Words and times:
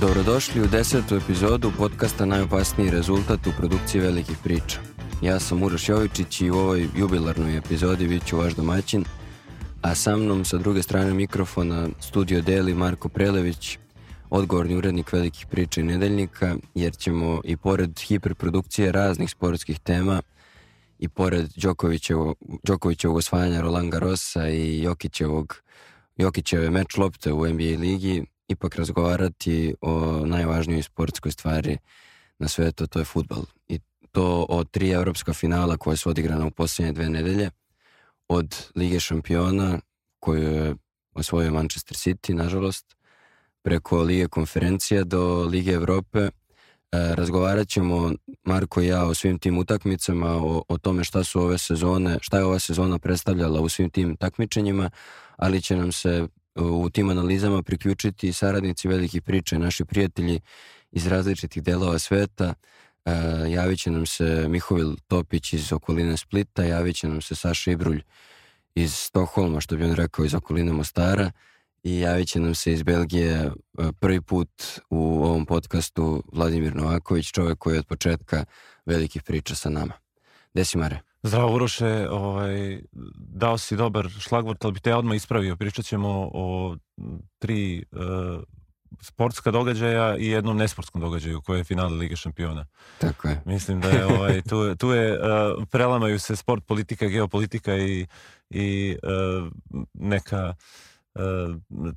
Dobrodošli 0.00 0.62
u 0.62 0.66
desetu 0.66 1.16
epizodu 1.16 1.72
podcasta 1.78 2.24
Najopasniji 2.24 2.90
rezultat 2.90 3.46
u 3.46 3.52
produkciji 3.58 4.00
velikih 4.00 4.36
priča. 4.44 4.78
Ja 5.22 5.40
sam 5.40 5.62
Uroš 5.62 5.88
Jovičić 5.88 6.40
i 6.40 6.50
u 6.50 6.56
ovoj 6.56 6.88
jubilarnoj 6.96 7.56
epizodi 7.56 8.08
bit 8.08 8.26
ću 8.26 8.36
vaš 8.36 8.54
domaćin, 8.54 9.04
a 9.82 9.94
sa 9.94 10.16
mnom 10.16 10.44
sa 10.44 10.58
druge 10.58 10.82
strane 10.82 11.14
mikrofona 11.14 11.88
studio 12.00 12.42
deli 12.42 12.74
Marko 12.74 13.08
Prelević, 13.08 13.78
odgovorni 14.30 14.76
urednik 14.76 15.12
velikih 15.12 15.46
priča 15.46 15.80
i 15.80 15.84
nedeljnika, 15.84 16.56
jer 16.74 16.96
ćemo 16.96 17.40
i 17.44 17.56
pored 17.56 18.00
hiperprodukcije 18.00 18.92
raznih 18.92 19.30
sportskih 19.30 19.78
tema 19.80 20.22
i 20.98 21.08
pored 21.08 21.50
Đokovićevog, 21.56 22.36
Đokovićevog 22.62 23.16
osvajanja 23.16 23.60
Roland 23.60 23.90
Garrosa 23.92 24.48
i 24.48 24.82
Jokićevog, 24.82 25.62
Jokićeve 26.16 26.70
meč 26.70 26.96
lopte 26.96 27.32
u 27.32 27.46
NBA 27.46 27.78
ligi, 27.80 28.24
ipak 28.48 28.76
razgovarati 28.76 29.74
o 29.80 30.26
najvažnijoj 30.26 30.82
sportskoj 30.82 31.32
stvari 31.32 31.78
na 32.38 32.48
svetu, 32.48 32.86
to 32.86 32.98
je 32.98 33.04
futbal. 33.04 33.44
I 33.68 33.78
to 34.12 34.46
od 34.48 34.70
tri 34.70 34.90
evropska 34.90 35.32
finala 35.32 35.76
koje 35.76 35.96
su 35.96 36.10
odigrana 36.10 36.46
u 36.46 36.50
posljednje 36.50 36.92
dve 36.92 37.08
nedelje, 37.08 37.50
od 38.28 38.70
Lige 38.74 39.00
šampiona 39.00 39.78
koju 40.20 40.42
je 40.42 40.74
osvojio 41.14 41.52
Manchester 41.52 41.96
City, 41.96 42.34
nažalost, 42.34 42.96
preko 43.62 44.02
Lige 44.02 44.28
konferencija 44.28 45.04
do 45.04 45.42
Lige 45.44 45.72
Evrope. 45.72 46.18
E, 46.18 46.30
razgovarat 46.92 47.68
ćemo, 47.68 48.12
Marko 48.44 48.80
i 48.80 48.86
ja, 48.86 49.04
o 49.04 49.14
svim 49.14 49.38
tim 49.38 49.58
utakmicama, 49.58 50.36
o, 50.36 50.62
o 50.68 50.78
tome 50.78 51.04
šta 51.04 51.24
su 51.24 51.40
ove 51.40 51.58
sezone, 51.58 52.18
šta 52.20 52.38
je 52.38 52.44
ova 52.44 52.58
sezona 52.58 52.98
predstavljala 52.98 53.60
u 53.60 53.68
svim 53.68 53.90
tim 53.90 54.16
takmičenjima, 54.16 54.90
ali 55.36 55.62
će 55.62 55.76
nam 55.76 55.92
se 55.92 56.26
u 56.54 56.90
tim 56.90 57.10
analizama 57.10 57.62
priključiti 57.62 58.32
saradnici 58.32 58.88
velikih 58.88 59.22
priča, 59.22 59.58
naši 59.58 59.84
prijatelji 59.84 60.40
iz 60.90 61.06
različitih 61.06 61.62
delova 61.62 61.98
sveta. 61.98 62.54
E, 63.04 63.10
javit 63.50 63.78
će 63.80 63.90
nam 63.90 64.06
se 64.06 64.46
Mihovil 64.48 64.96
Topić 65.06 65.52
iz 65.52 65.72
okoline 65.72 66.16
Splita, 66.16 66.64
javit 66.64 66.96
će 66.96 67.08
nam 67.08 67.20
se 67.20 67.34
Saša 67.34 67.70
Ibrulj 67.70 68.02
iz 68.74 68.94
Stokholma, 68.94 69.60
što 69.60 69.76
bi 69.76 69.84
on 69.84 69.94
rekao, 69.94 70.24
iz 70.24 70.34
okoline 70.34 70.72
Mostara 70.72 71.30
i 71.82 72.00
javit 72.00 72.28
će 72.28 72.40
nam 72.40 72.54
se 72.54 72.72
iz 72.72 72.82
Belgije 72.82 73.32
e, 73.34 73.50
prvi 74.00 74.20
put 74.20 74.50
u 74.90 75.24
ovom 75.24 75.46
podcastu 75.46 76.22
Vladimir 76.32 76.76
Novaković, 76.76 77.32
čovek 77.32 77.58
koji 77.58 77.74
je 77.74 77.78
od 77.78 77.86
početka 77.86 78.44
velikih 78.86 79.22
priča 79.22 79.54
sa 79.54 79.70
nama. 79.70 79.92
Desi 80.54 80.78
Mare? 80.78 81.00
Zdravo 81.22 81.54
Uroše, 81.54 82.08
ovaj, 82.10 82.80
dao 83.16 83.58
si 83.58 83.76
dobar 83.76 84.08
šlagvort, 84.08 84.64
ali 84.64 84.72
bi 84.72 84.80
te 84.80 84.94
odmah 84.94 85.16
ispravio. 85.16 85.56
Pričat 85.56 85.84
ćemo 85.84 86.30
o 86.34 86.76
tri 87.38 87.84
uh, 87.92 88.42
sportska 89.00 89.50
događaja 89.50 90.16
i 90.16 90.26
jednom 90.26 90.56
nesportskom 90.56 91.00
događaju 91.00 91.40
koje 91.40 91.58
je 91.58 91.64
finale 91.64 91.96
Lige 91.96 92.16
šampiona. 92.16 92.66
Tako 92.98 93.28
je. 93.28 93.42
Mislim 93.44 93.80
da 93.80 93.88
je 93.88 94.06
ovaj, 94.06 94.42
tu, 94.42 94.74
tu 94.76 94.90
je, 94.90 95.12
uh, 95.12 95.64
prelamaju 95.70 96.18
se 96.18 96.36
sport, 96.36 96.64
politika, 96.66 97.06
geopolitika 97.06 97.76
i, 97.76 98.06
i 98.50 98.96
uh, 99.02 99.52
neka 99.94 100.54
uh, 101.14 101.22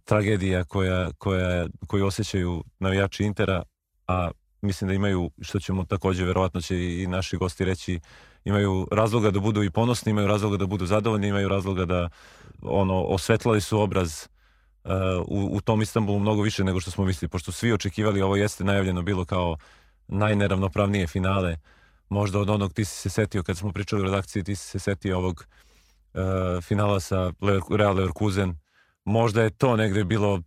tragedija 0.06 0.64
koja, 0.64 1.12
koja, 1.18 1.68
koju 1.88 2.06
osjećaju 2.06 2.64
navijači 2.80 3.24
Intera, 3.24 3.64
a 4.08 4.32
mislim 4.62 4.88
da 4.88 4.94
imaju, 4.94 5.32
što 5.42 5.60
ćemo 5.60 5.86
takođe, 5.86 6.26
verovatno 6.26 6.62
će 6.62 7.02
i 7.02 7.08
naši 7.08 7.38
gosti 7.38 7.66
reći, 7.66 8.00
imaju 8.46 8.88
razloga 8.92 9.32
da 9.32 9.40
budu 9.40 9.64
i 9.64 9.70
ponosni, 9.70 10.10
imaju 10.10 10.28
razloga 10.28 10.58
da 10.58 10.66
budu 10.66 10.86
zadovoljni, 10.86 11.28
imaju 11.28 11.50
razloga 11.50 11.86
da 11.86 12.10
ono 12.62 13.04
osvetlali 13.04 13.62
su 13.62 13.80
obraz 13.80 14.26
uh, 14.26 14.41
u, 15.28 15.50
u 15.52 15.62
tom 15.62 15.82
Istanbulu 15.82 16.20
mnogo 16.20 16.42
više 16.42 16.64
nego 16.64 16.80
što 16.80 16.92
smo 16.92 17.06
mislili, 17.06 17.30
pošto 17.30 17.52
svi 17.52 17.74
očekivali 17.74 18.22
ovo 18.22 18.36
jeste 18.36 18.64
najavljeno 18.64 19.02
bilo 19.02 19.26
kao 19.26 19.58
najneravnopravnije 20.08 21.08
finale 21.08 21.58
možda 22.10 22.40
od 22.40 22.50
onog 22.50 22.74
ti 22.74 22.86
si 22.86 22.96
se 22.96 23.10
setio 23.10 23.44
kad 23.44 23.58
smo 23.58 23.72
pričali 23.72 24.02
o 24.02 24.06
redakciji 24.06 24.44
ti 24.44 24.56
si 24.56 24.68
se 24.68 24.80
setio 24.80 25.18
ovog 25.18 25.46
uh, 26.14 26.64
finala 26.64 27.00
sa 27.00 27.32
Real 27.78 27.96
Leverkusen 27.96 28.56
možda 29.06 29.44
je 29.44 29.50
to 29.50 29.76
negde 29.76 30.04
bilo 30.04 30.42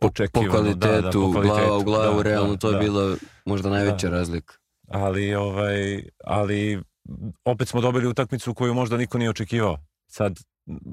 očekivano. 0.00 0.50
Po 0.50 0.56
kvalitetu, 0.56 0.86
da, 0.86 1.00
da, 1.00 1.10
po 1.10 1.32
kvalitetu 1.32 1.58
glava 1.58 1.76
u 1.76 1.82
glavu, 1.82 2.16
da, 2.16 2.22
realno 2.22 2.52
da, 2.52 2.58
to 2.58 2.68
je 2.68 2.72
da, 2.72 2.78
bila 2.78 3.16
možda 3.44 3.70
najveća 3.70 4.08
da. 4.08 4.16
razlika 4.16 4.54
ali, 4.88 5.34
ovaj, 5.34 6.02
ali 6.24 6.82
opet 7.44 7.68
smo 7.68 7.80
dobili 7.80 8.06
utakmicu 8.06 8.54
koju 8.54 8.74
možda 8.74 8.96
niko 8.96 9.18
nije 9.18 9.30
očekivao. 9.30 9.78
Sad, 10.06 10.40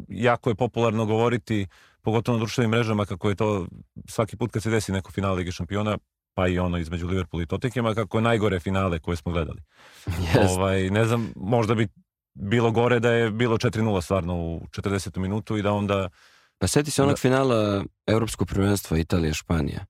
jako 0.07 0.49
je 0.49 0.55
popularno 0.55 1.05
govoriti, 1.05 1.67
pogotovo 2.03 2.37
na 2.37 2.39
društvenim 2.39 2.71
mrežama, 2.71 3.05
kako 3.05 3.29
je 3.29 3.35
to 3.35 3.67
svaki 4.07 4.37
put 4.37 4.51
kad 4.51 4.63
se 4.63 4.69
desi 4.69 4.91
neko 4.91 5.11
finale 5.11 5.35
Lige 5.35 5.51
šampiona, 5.51 5.97
pa 6.33 6.47
i 6.47 6.59
ono 6.59 6.77
između 6.77 7.07
Liverpoola 7.07 7.43
i 7.43 7.45
Tottenhama, 7.45 7.93
kako 7.93 8.17
je 8.17 8.21
najgore 8.21 8.59
finale 8.59 8.99
koje 8.99 9.17
smo 9.17 9.31
gledali. 9.31 9.61
Yes. 10.05 10.49
Ovaj, 10.49 10.89
ne 10.89 11.05
znam, 11.05 11.33
možda 11.35 11.75
bi 11.75 11.87
bilo 12.33 12.71
gore 12.71 12.99
da 12.99 13.11
je 13.11 13.31
bilo 13.31 13.57
4-0 13.57 14.01
stvarno 14.01 14.35
u 14.35 14.61
40. 14.71 15.17
minutu 15.17 15.57
i 15.57 15.61
da 15.61 15.71
onda... 15.71 16.09
Pa 16.57 16.67
seti 16.67 16.91
se 16.91 17.03
onog 17.03 17.13
da... 17.13 17.19
finala 17.19 17.83
Evropskog 18.07 18.47
prvenstva 18.47 18.97
Italija-Španija 18.97 19.85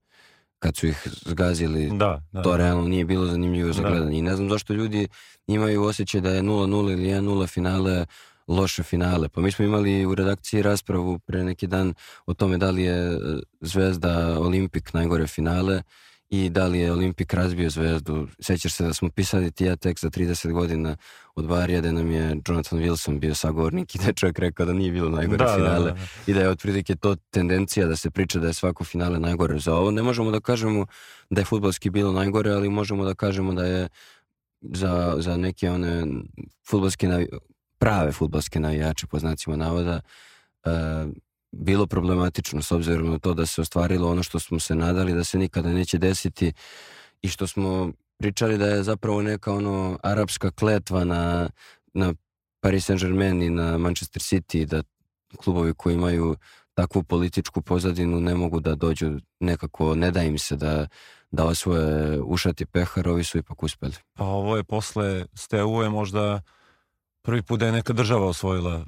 kad 0.64 0.76
su 0.76 0.86
ih 0.86 1.08
zgazili, 1.26 1.90
da, 1.92 2.22
da, 2.32 2.42
to 2.42 2.56
realno 2.56 2.88
nije 2.88 3.04
bilo 3.04 3.26
zanimljivo 3.26 3.72
za 3.72 3.82
da. 3.82 3.88
gledanje. 3.88 4.18
I 4.18 4.22
ne 4.22 4.36
znam 4.36 4.48
zašto 4.48 4.72
ljudi 4.72 5.08
imaju 5.46 5.82
osjećaj 5.82 6.20
da 6.20 6.30
je 6.30 6.42
0-0 6.42 6.92
ili 6.92 7.08
1-0 7.08 7.48
finale 7.48 8.06
loše 8.48 8.82
finale. 8.82 9.28
Pa 9.28 9.40
mi 9.40 9.52
smo 9.52 9.64
imali 9.64 10.06
u 10.06 10.14
redakciji 10.14 10.62
raspravu 10.62 11.18
pre 11.18 11.44
neki 11.44 11.66
dan 11.66 11.94
o 12.26 12.34
tome 12.34 12.58
da 12.58 12.70
li 12.70 12.82
je 12.82 13.18
Zvezda 13.60 14.40
Olimpik 14.40 14.94
najgore 14.94 15.26
finale 15.26 15.82
i 16.30 16.50
da 16.50 16.66
li 16.66 16.78
je 16.78 16.92
Olimpik 16.92 17.34
razbio 17.34 17.70
zvezdu. 17.70 18.28
Sećaš 18.40 18.72
se 18.72 18.84
da 18.84 18.94
smo 18.94 19.10
pisali 19.10 19.50
ti 19.50 19.64
ja 19.64 19.76
tek 19.76 20.00
za 20.00 20.10
30 20.10 20.52
godina 20.52 20.96
od 21.34 21.46
Barija 21.46 21.80
da 21.80 21.92
nam 21.92 22.10
je 22.10 22.36
Jonathan 22.48 22.78
Wilson 22.78 23.18
bio 23.18 23.34
sagovornik 23.34 23.94
i 23.94 23.98
da 23.98 24.06
je 24.06 24.12
čovjek 24.12 24.38
rekao 24.38 24.66
da 24.66 24.72
nije 24.72 24.92
bilo 24.92 25.10
najgore 25.10 25.38
da, 25.38 25.44
da 25.44 25.54
finale 25.54 25.84
da, 25.84 25.90
da, 25.90 25.92
da. 25.92 26.06
i 26.26 26.34
da 26.34 26.40
je 26.40 26.48
otprilike 26.48 26.96
to 26.96 27.16
tendencija 27.30 27.86
da 27.86 27.96
se 27.96 28.10
priča 28.10 28.38
da 28.38 28.46
je 28.46 28.52
svako 28.52 28.84
finale 28.84 29.18
najgore 29.18 29.58
za 29.58 29.74
ovo. 29.74 29.90
Ne 29.90 30.02
možemo 30.02 30.30
da 30.30 30.40
kažemo 30.40 30.86
da 31.30 31.40
je 31.40 31.44
futbalski 31.44 31.90
bilo 31.90 32.12
najgore, 32.12 32.50
ali 32.50 32.68
možemo 32.68 33.04
da 33.04 33.14
kažemo 33.14 33.52
da 33.52 33.64
je 33.64 33.88
za, 34.60 35.16
za 35.18 35.36
neke 35.36 35.70
one 35.70 36.06
futbalske 36.70 37.08
prave 37.84 38.12
futbalske 38.12 38.60
navijače 38.60 39.06
po 39.06 39.18
znacima 39.18 39.56
navoda 39.56 40.00
uh, 40.64 40.72
bilo 41.52 41.86
problematično 41.86 42.62
s 42.62 42.72
obzirom 42.72 43.10
na 43.10 43.18
to 43.18 43.34
da 43.34 43.46
se 43.46 43.60
ostvarilo 43.60 44.10
ono 44.10 44.22
što 44.22 44.38
smo 44.38 44.60
se 44.60 44.74
nadali 44.74 45.14
da 45.14 45.24
se 45.24 45.38
nikada 45.38 45.68
neće 45.68 45.98
desiti 45.98 46.52
i 47.22 47.28
što 47.28 47.46
smo 47.46 47.92
pričali 48.18 48.58
da 48.58 48.66
je 48.66 48.82
zapravo 48.82 49.22
neka 49.22 49.52
ono 49.52 49.98
arapska 50.02 50.50
kletva 50.50 51.04
na, 51.04 51.48
na 51.94 52.14
Paris 52.60 52.90
Saint-Germain 52.90 53.42
i 53.42 53.50
na 53.50 53.78
Manchester 53.78 54.22
City 54.22 54.64
da 54.64 54.82
klubovi 55.36 55.74
koji 55.74 55.94
imaju 55.94 56.36
takvu 56.74 57.02
političku 57.02 57.62
pozadinu 57.62 58.20
ne 58.20 58.34
mogu 58.34 58.60
da 58.60 58.74
dođu 58.74 59.18
nekako, 59.40 59.94
ne 59.94 60.10
da 60.10 60.22
im 60.22 60.38
se 60.38 60.56
da, 60.56 60.86
da 61.30 61.44
osvoje 61.44 62.20
ušati 62.22 62.66
pehar, 62.66 63.08
ovi 63.08 63.24
su 63.24 63.38
ipak 63.38 63.62
uspeli. 63.62 63.94
Pa 64.14 64.24
ovo 64.24 64.56
je 64.56 64.64
posle 64.64 65.26
Steu 65.34 65.82
je 65.82 65.88
možda 65.88 66.40
prvi 67.24 67.42
put 67.42 67.60
da 67.60 67.66
je 67.66 67.72
neka 67.72 67.92
država 67.92 68.26
osvojila 68.26 68.84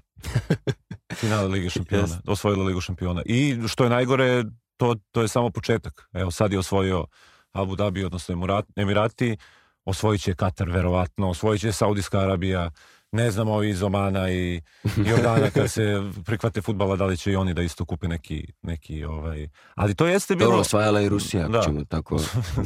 finale 1.20 1.48
Lige 1.48 1.70
šampiona, 1.70 2.06
yes. 2.06 2.20
osvojila 2.26 2.64
Ligu 2.64 2.80
šampiona. 2.80 3.22
I 3.26 3.58
što 3.68 3.84
je 3.84 3.90
najgore, 3.90 4.44
to, 4.76 4.94
to 5.10 5.22
je 5.22 5.28
samo 5.28 5.50
početak. 5.50 6.08
Evo 6.12 6.30
sad 6.30 6.52
je 6.52 6.58
osvojio 6.58 7.06
Abu 7.52 7.76
Dhabi, 7.76 8.04
odnosno 8.04 8.62
Emirati, 8.76 9.36
osvojit 9.84 10.22
će 10.22 10.34
Katar 10.34 10.70
verovatno, 10.70 11.30
osvojit 11.30 11.60
će 11.60 11.72
Saudijska 11.72 12.18
Arabija, 12.18 12.70
ne 13.12 13.30
znam 13.30 13.48
ovi 13.48 13.68
iz 13.68 13.82
Omana 13.82 14.30
i 14.30 14.62
Jordana 15.10 15.50
kad 15.50 15.70
se 15.70 16.02
prihvate 16.24 16.62
futbala, 16.62 16.96
da 16.96 17.06
li 17.06 17.16
će 17.16 17.32
i 17.32 17.36
oni 17.36 17.54
da 17.54 17.62
isto 17.62 17.84
kupe 17.84 18.08
neki, 18.08 18.46
neki 18.62 19.04
ovaj... 19.04 19.48
Ali 19.74 19.94
to 19.94 20.06
jeste 20.06 20.36
bilo... 20.36 20.50
To 20.50 20.58
osvajala 20.58 21.00
i 21.00 21.08
Rusija, 21.08 21.48
da. 21.48 21.62
ćemo 21.62 21.84
tako 21.84 22.20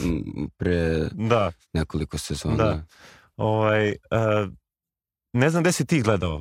pre 0.59 1.09
da. 1.12 1.53
nekoliko 1.73 2.19
sezona. 2.19 2.56
Da. 2.56 2.85
Ovaj, 3.37 3.89
uh, 3.89 4.53
ne 5.32 5.50
znam 5.50 5.62
gde 5.62 5.73
si 5.73 5.87
ti 5.87 6.03
gledao 6.03 6.41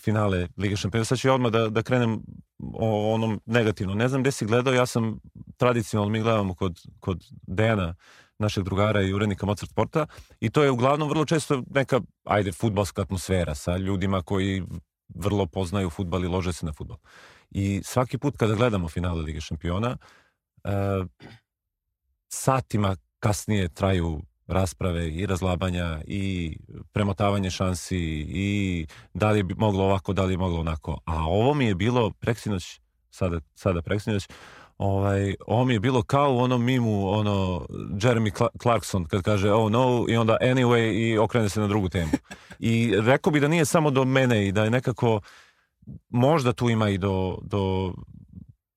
finale 0.00 0.48
Lige 0.56 0.76
šampiona. 0.76 1.04
Sad 1.04 1.18
ću 1.18 1.28
ja 1.28 1.34
odmah 1.34 1.52
da, 1.52 1.68
da 1.68 1.82
krenem 1.82 2.22
o 2.58 3.14
onom 3.14 3.40
negativno. 3.46 3.94
Ne 3.94 4.08
znam 4.08 4.22
gde 4.22 4.32
si 4.32 4.46
gledao, 4.46 4.74
ja 4.74 4.86
sam 4.86 5.20
tradicionalno, 5.56 6.12
mi 6.12 6.20
gledamo 6.20 6.54
kod, 6.54 6.80
kod 7.00 7.24
Dejana, 7.46 7.94
našeg 8.38 8.64
drugara 8.64 9.02
i 9.02 9.12
urednika 9.12 9.46
Mozart 9.46 9.70
Sporta 9.70 10.06
i 10.40 10.50
to 10.50 10.62
je 10.62 10.70
uglavnom 10.70 11.08
vrlo 11.08 11.24
često 11.24 11.62
neka, 11.70 12.00
ajde, 12.24 12.52
futbalska 12.52 13.02
atmosfera 13.02 13.54
sa 13.54 13.76
ljudima 13.76 14.22
koji 14.22 14.62
vrlo 15.08 15.46
poznaju 15.46 15.90
futbal 15.90 16.24
i 16.24 16.28
lože 16.28 16.52
se 16.52 16.66
na 16.66 16.72
futbal. 16.72 16.96
I 17.50 17.80
svaki 17.84 18.18
put 18.18 18.36
kada 18.36 18.54
gledamo 18.54 18.88
finale 18.88 19.22
Lige 19.22 19.40
šampiona, 19.40 19.96
uh, 20.64 21.06
satima 22.28 22.96
kasnije 23.18 23.68
traju 23.68 24.22
rasprave 24.46 25.08
i 25.08 25.26
razlabanja 25.26 26.00
i 26.06 26.56
premotavanje 26.92 27.50
šansi 27.50 27.98
i 28.28 28.86
da 29.14 29.30
li 29.30 29.38
je 29.38 29.44
moglo 29.56 29.84
ovako, 29.84 30.12
da 30.12 30.24
li 30.24 30.32
je 30.32 30.38
moglo 30.38 30.60
onako. 30.60 31.00
A 31.04 31.24
ovo 31.24 31.54
mi 31.54 31.64
je 31.64 31.74
bilo 31.74 32.10
preksinoć, 32.10 32.80
sada, 33.10 33.40
sada 33.54 33.82
preksinoć, 33.82 34.28
ovaj, 34.78 35.34
ovo 35.46 35.64
mi 35.64 35.72
je 35.72 35.80
bilo 35.80 36.02
kao 36.02 36.34
u 36.34 36.38
onom 36.38 36.64
mimu, 36.64 37.08
ono, 37.08 37.66
Jeremy 37.90 38.48
Clarkson 38.62 39.04
kad 39.04 39.22
kaže 39.22 39.52
oh 39.52 39.70
no 39.70 40.04
i 40.08 40.16
onda 40.16 40.36
anyway 40.40 40.92
i 40.92 41.18
okrene 41.18 41.48
se 41.48 41.60
na 41.60 41.66
drugu 41.66 41.88
temu. 41.88 42.12
I 42.58 42.94
rekao 43.00 43.30
bi 43.30 43.40
da 43.40 43.48
nije 43.48 43.64
samo 43.64 43.90
do 43.90 44.04
mene 44.04 44.46
i 44.46 44.52
da 44.52 44.64
je 44.64 44.70
nekako 44.70 45.20
možda 46.08 46.52
tu 46.52 46.70
ima 46.70 46.88
i 46.88 46.98
do, 46.98 47.38
do 47.42 47.92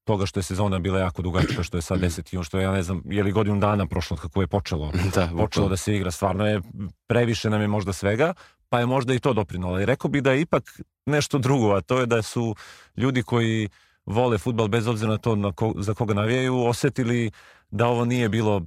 toga 0.09 0.25
što 0.25 0.39
je 0.39 0.43
sezona 0.43 0.79
bila 0.79 0.99
jako 0.99 1.21
dugačka, 1.21 1.63
što 1.63 1.77
je 1.77 1.81
sad 1.81 1.99
10 2.01 2.39
i 2.39 2.43
što 2.43 2.57
je, 2.57 2.63
ja 2.63 2.71
ne 2.71 2.83
znam, 2.83 3.01
je 3.05 3.23
li 3.23 3.31
godinu 3.31 3.59
dana 3.59 3.85
prošlo 3.85 4.17
kako 4.17 4.41
je 4.41 4.47
počelo, 4.47 4.91
da, 5.15 5.29
počelo 5.37 5.69
da 5.69 5.77
se 5.77 5.95
igra, 5.95 6.11
stvarno 6.11 6.47
je, 6.47 6.61
previše 7.07 7.49
nam 7.49 7.61
je 7.61 7.67
možda 7.67 7.93
svega, 7.93 8.33
pa 8.69 8.79
je 8.79 8.85
možda 8.85 9.13
i 9.13 9.19
to 9.19 9.33
doprinalo. 9.33 9.79
I 9.79 9.85
rekao 9.85 10.09
bi 10.09 10.21
da 10.21 10.31
je 10.31 10.41
ipak 10.41 10.81
nešto 11.05 11.37
drugo, 11.37 11.75
a 11.75 11.81
to 11.81 11.99
je 11.99 12.05
da 12.05 12.21
su 12.21 12.55
ljudi 12.97 13.23
koji 13.23 13.69
vole 14.05 14.37
futbal 14.37 14.67
bez 14.67 14.87
obzira 14.87 15.11
na 15.11 15.17
to 15.17 15.35
na 15.35 15.51
ko, 15.51 15.73
za 15.77 15.93
koga 15.93 16.13
navijaju, 16.13 16.65
osetili 16.65 17.31
da 17.69 17.87
ovo 17.87 18.05
nije 18.05 18.29
bilo 18.29 18.61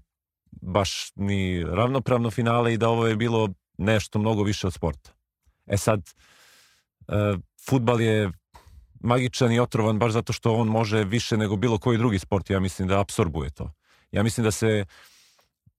baš 0.51 1.11
ni 1.17 1.65
ravnopravno 1.65 2.31
finale 2.31 2.75
i 2.75 2.79
da 2.79 2.89
ovo 2.89 3.07
je 3.07 3.17
bilo 3.17 3.49
nešto 3.79 4.19
mnogo 4.19 4.43
više 4.43 4.67
od 4.67 4.75
sporta. 4.75 5.11
E 5.67 5.77
sad, 5.77 6.01
e, 7.09 7.35
futbal 7.69 8.01
je 8.01 8.31
magičan 9.03 9.53
i 9.53 9.61
otrovan 9.61 9.99
baš 9.99 10.13
zato 10.13 10.33
što 10.33 10.55
on 10.55 10.69
može 10.69 11.05
više 11.05 11.37
nego 11.37 11.57
bilo 11.57 11.79
koji 11.79 11.99
drugi 11.99 12.19
sport, 12.19 12.51
ja 12.51 12.61
mislim 12.61 12.89
da 12.89 13.01
absorbuje 13.01 13.51
to. 13.51 13.73
Ja 14.11 14.23
mislim 14.23 14.45
da 14.45 14.51
se 14.51 14.85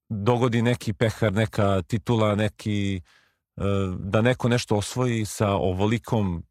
dogodi 0.08 0.62
neki 0.62 0.92
pehar, 0.92 1.32
neka 1.32 1.82
titula, 1.82 2.34
neki 2.34 2.96
e, 2.96 3.62
da 3.98 4.22
neko 4.22 4.48
nešto 4.48 4.76
osvoji 4.76 5.24
sa 5.24 5.50
ovolikom 5.50 6.44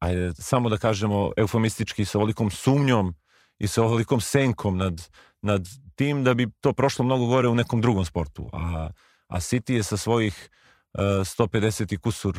ajde, 0.00 0.32
samo 0.34 0.68
da 0.68 0.76
kažemo 0.76 1.32
eufemistički, 1.36 2.04
sa 2.04 2.18
ovolikom 2.18 2.50
sumnjom 2.50 3.14
i 3.58 3.68
sa 3.68 3.82
ovolikom 3.82 4.20
senkom 4.20 4.76
nad, 4.76 5.08
nad 5.42 5.68
tim 5.94 6.24
da 6.24 6.34
bi 6.34 6.48
to 6.60 6.72
prošlo 6.72 7.04
mnogo 7.04 7.26
gore 7.26 7.48
u 7.48 7.54
nekom 7.54 7.80
drugom 7.80 8.04
sportu. 8.04 8.50
A, 8.52 8.90
a 9.26 9.40
City 9.40 9.72
je 9.72 9.82
sa 9.82 9.96
svojih 9.96 10.50
uh, 10.94 11.00
150 11.00 11.94
i 11.94 11.96
kusur 11.96 12.38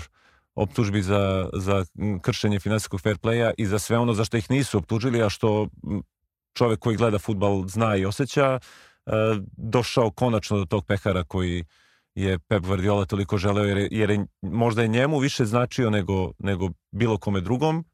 optužbi 0.56 1.02
za, 1.02 1.50
za 1.54 1.86
kršenje 2.22 2.60
finansijskog 2.60 3.02
fair 3.02 3.18
playa 3.18 3.52
i 3.58 3.66
za 3.66 3.80
sve 3.80 3.98
ono 3.98 4.14
za 4.14 4.26
što 4.26 4.38
ih 4.38 4.52
nisu 4.52 4.78
optužili, 4.78 5.24
a 5.24 5.30
što 5.30 5.68
čovek 6.54 6.80
koji 6.80 6.98
gleda 6.98 7.20
futbal 7.20 7.68
zna 7.68 7.96
i 7.96 8.06
osjeća, 8.06 8.60
uh, 9.06 9.14
došao 9.58 10.12
konačno 10.12 10.58
do 10.58 10.66
tog 10.66 10.86
pehara 10.86 11.24
koji 11.24 11.66
je 12.16 12.40
Pep 12.40 12.64
Guardiola 12.64 13.06
toliko 13.06 13.38
želeo, 13.38 13.66
jer, 13.66 13.88
jer 13.92 14.10
je, 14.10 14.26
možda 14.42 14.82
je 14.82 14.88
njemu 14.88 15.20
više 15.20 15.46
značio 15.46 15.90
nego, 15.90 16.32
nego 16.40 16.70
bilo 16.92 17.18
kome 17.18 17.42
drugom, 17.42 17.86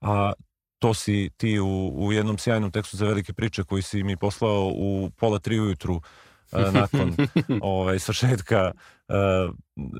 a 0.00 0.32
to 0.78 0.94
si 0.94 1.30
ti 1.36 1.60
u, 1.60 1.92
u 1.94 2.12
jednom 2.12 2.38
sjajnom 2.38 2.70
tekstu 2.70 2.96
za 2.96 3.06
velike 3.06 3.32
priče 3.32 3.64
koji 3.64 3.82
si 3.82 4.02
mi 4.02 4.16
poslao 4.16 4.70
u 4.74 5.10
pola 5.16 5.38
tri 5.38 5.60
ujutru 5.60 5.94
uh, 5.94 6.72
nakon 6.72 7.16
ovaj, 7.62 7.98
svršetka 7.98 8.72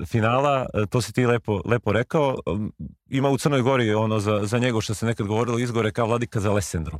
finala, 0.07 0.65
uh, 0.73 0.85
to 0.89 1.01
si 1.01 1.13
ti 1.13 1.25
lepo, 1.25 1.61
lepo 1.65 1.91
rekao. 1.91 2.37
Um, 2.45 2.73
ima 3.09 3.29
u 3.29 3.37
Crnoj 3.37 3.61
Gori 3.61 3.93
ono 3.93 4.19
za, 4.19 4.39
za 4.43 4.57
njego 4.57 4.81
što 4.81 4.93
se 4.93 5.05
nekad 5.05 5.27
govorilo 5.27 5.59
izgore 5.59 5.91
kao 5.91 6.07
vladika 6.07 6.39
za 6.39 6.51
Lesendrom. 6.51 6.99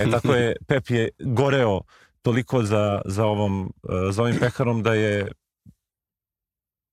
E 0.00 0.10
tako 0.10 0.34
je, 0.34 0.56
Pep 0.68 0.90
je 0.90 1.08
goreo 1.18 1.80
toliko 2.22 2.62
za, 2.62 3.02
za, 3.04 3.24
ovom, 3.24 3.72
za 4.10 4.22
ovim 4.22 4.36
peharom 4.40 4.82
da 4.82 4.94
je 4.94 5.32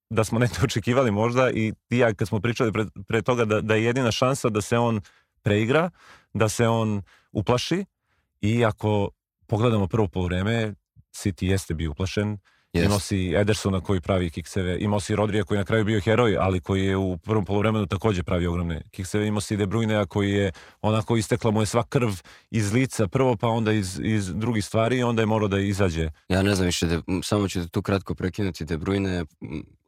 da 0.09 0.23
smo 0.23 0.39
nešto 0.39 0.61
očekivali 0.63 1.11
možda 1.11 1.51
i 1.51 1.73
ti 1.87 1.97
ja 1.97 2.13
kad 2.13 2.27
smo 2.27 2.39
pričali 2.39 2.71
pre, 2.71 2.85
pre 3.07 3.21
toga 3.21 3.45
da, 3.45 3.61
da 3.61 3.75
je 3.75 3.83
jedina 3.83 4.11
šansa 4.11 4.49
da 4.49 4.61
se 4.61 4.77
on 4.77 5.01
preigra, 5.41 5.89
da 6.33 6.49
se 6.49 6.67
on 6.67 7.01
uplaši 7.31 7.85
i 8.41 8.65
ako 8.65 9.09
pogledamo 9.47 9.87
prvo 9.87 10.07
polovreme, 10.07 10.73
City 11.13 11.45
jeste 11.45 11.73
bio 11.73 11.91
uplašen, 11.91 12.37
Yes. 12.73 12.85
Imao 12.85 12.99
si 12.99 13.33
Edersona 13.35 13.81
koji 13.81 14.01
pravi 14.01 14.29
kikseve, 14.29 14.77
imao 14.79 14.99
si 14.99 15.15
Rodrija 15.15 15.43
koji 15.43 15.57
na 15.57 15.63
kraju 15.63 15.85
bio 15.85 16.01
heroj, 16.01 16.37
ali 16.39 16.59
koji 16.59 16.85
je 16.85 16.97
u 16.97 17.17
prvom 17.17 17.45
polovremenu 17.45 17.87
takođe 17.87 18.23
pravi 18.23 18.47
ogromne 18.47 18.81
kikseve, 18.91 19.27
imao 19.27 19.41
si 19.41 19.57
De 19.57 19.67
Bruyne 19.67 20.07
koji 20.07 20.31
je 20.31 20.51
onako 20.81 21.17
istekla 21.17 21.51
mu 21.51 21.61
je 21.61 21.65
sva 21.65 21.83
krv 21.83 22.09
iz 22.51 22.73
lica 22.73 23.07
prvo, 23.07 23.35
pa 23.35 23.47
onda 23.47 23.71
iz, 23.71 23.99
iz 24.03 24.33
drugih 24.33 24.65
stvari 24.65 24.97
i 24.97 25.03
onda 25.03 25.21
je 25.21 25.25
morao 25.25 25.47
da 25.47 25.59
izađe. 25.59 26.09
Ja 26.29 26.41
ne 26.41 26.55
znam 26.55 26.65
više, 26.65 26.87
de, 26.87 27.01
samo 27.23 27.47
ću 27.47 27.69
tu 27.69 27.81
kratko 27.81 28.15
prekinuti 28.15 28.65
De 28.65 28.77
Bruyne, 28.77 29.25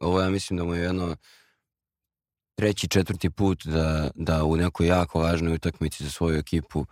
ovo 0.00 0.20
ja 0.20 0.30
mislim 0.30 0.56
da 0.56 0.64
mu 0.64 0.74
je 0.74 0.82
jedno 0.82 1.16
treći, 2.54 2.88
četvrti 2.88 3.30
put 3.30 3.66
da, 3.66 4.10
da 4.14 4.44
u 4.44 4.56
nekoj 4.56 4.86
jako 4.86 5.20
važnoj 5.20 5.54
utakmici 5.54 6.04
za 6.04 6.10
svoju 6.10 6.38
ekipu 6.38 6.86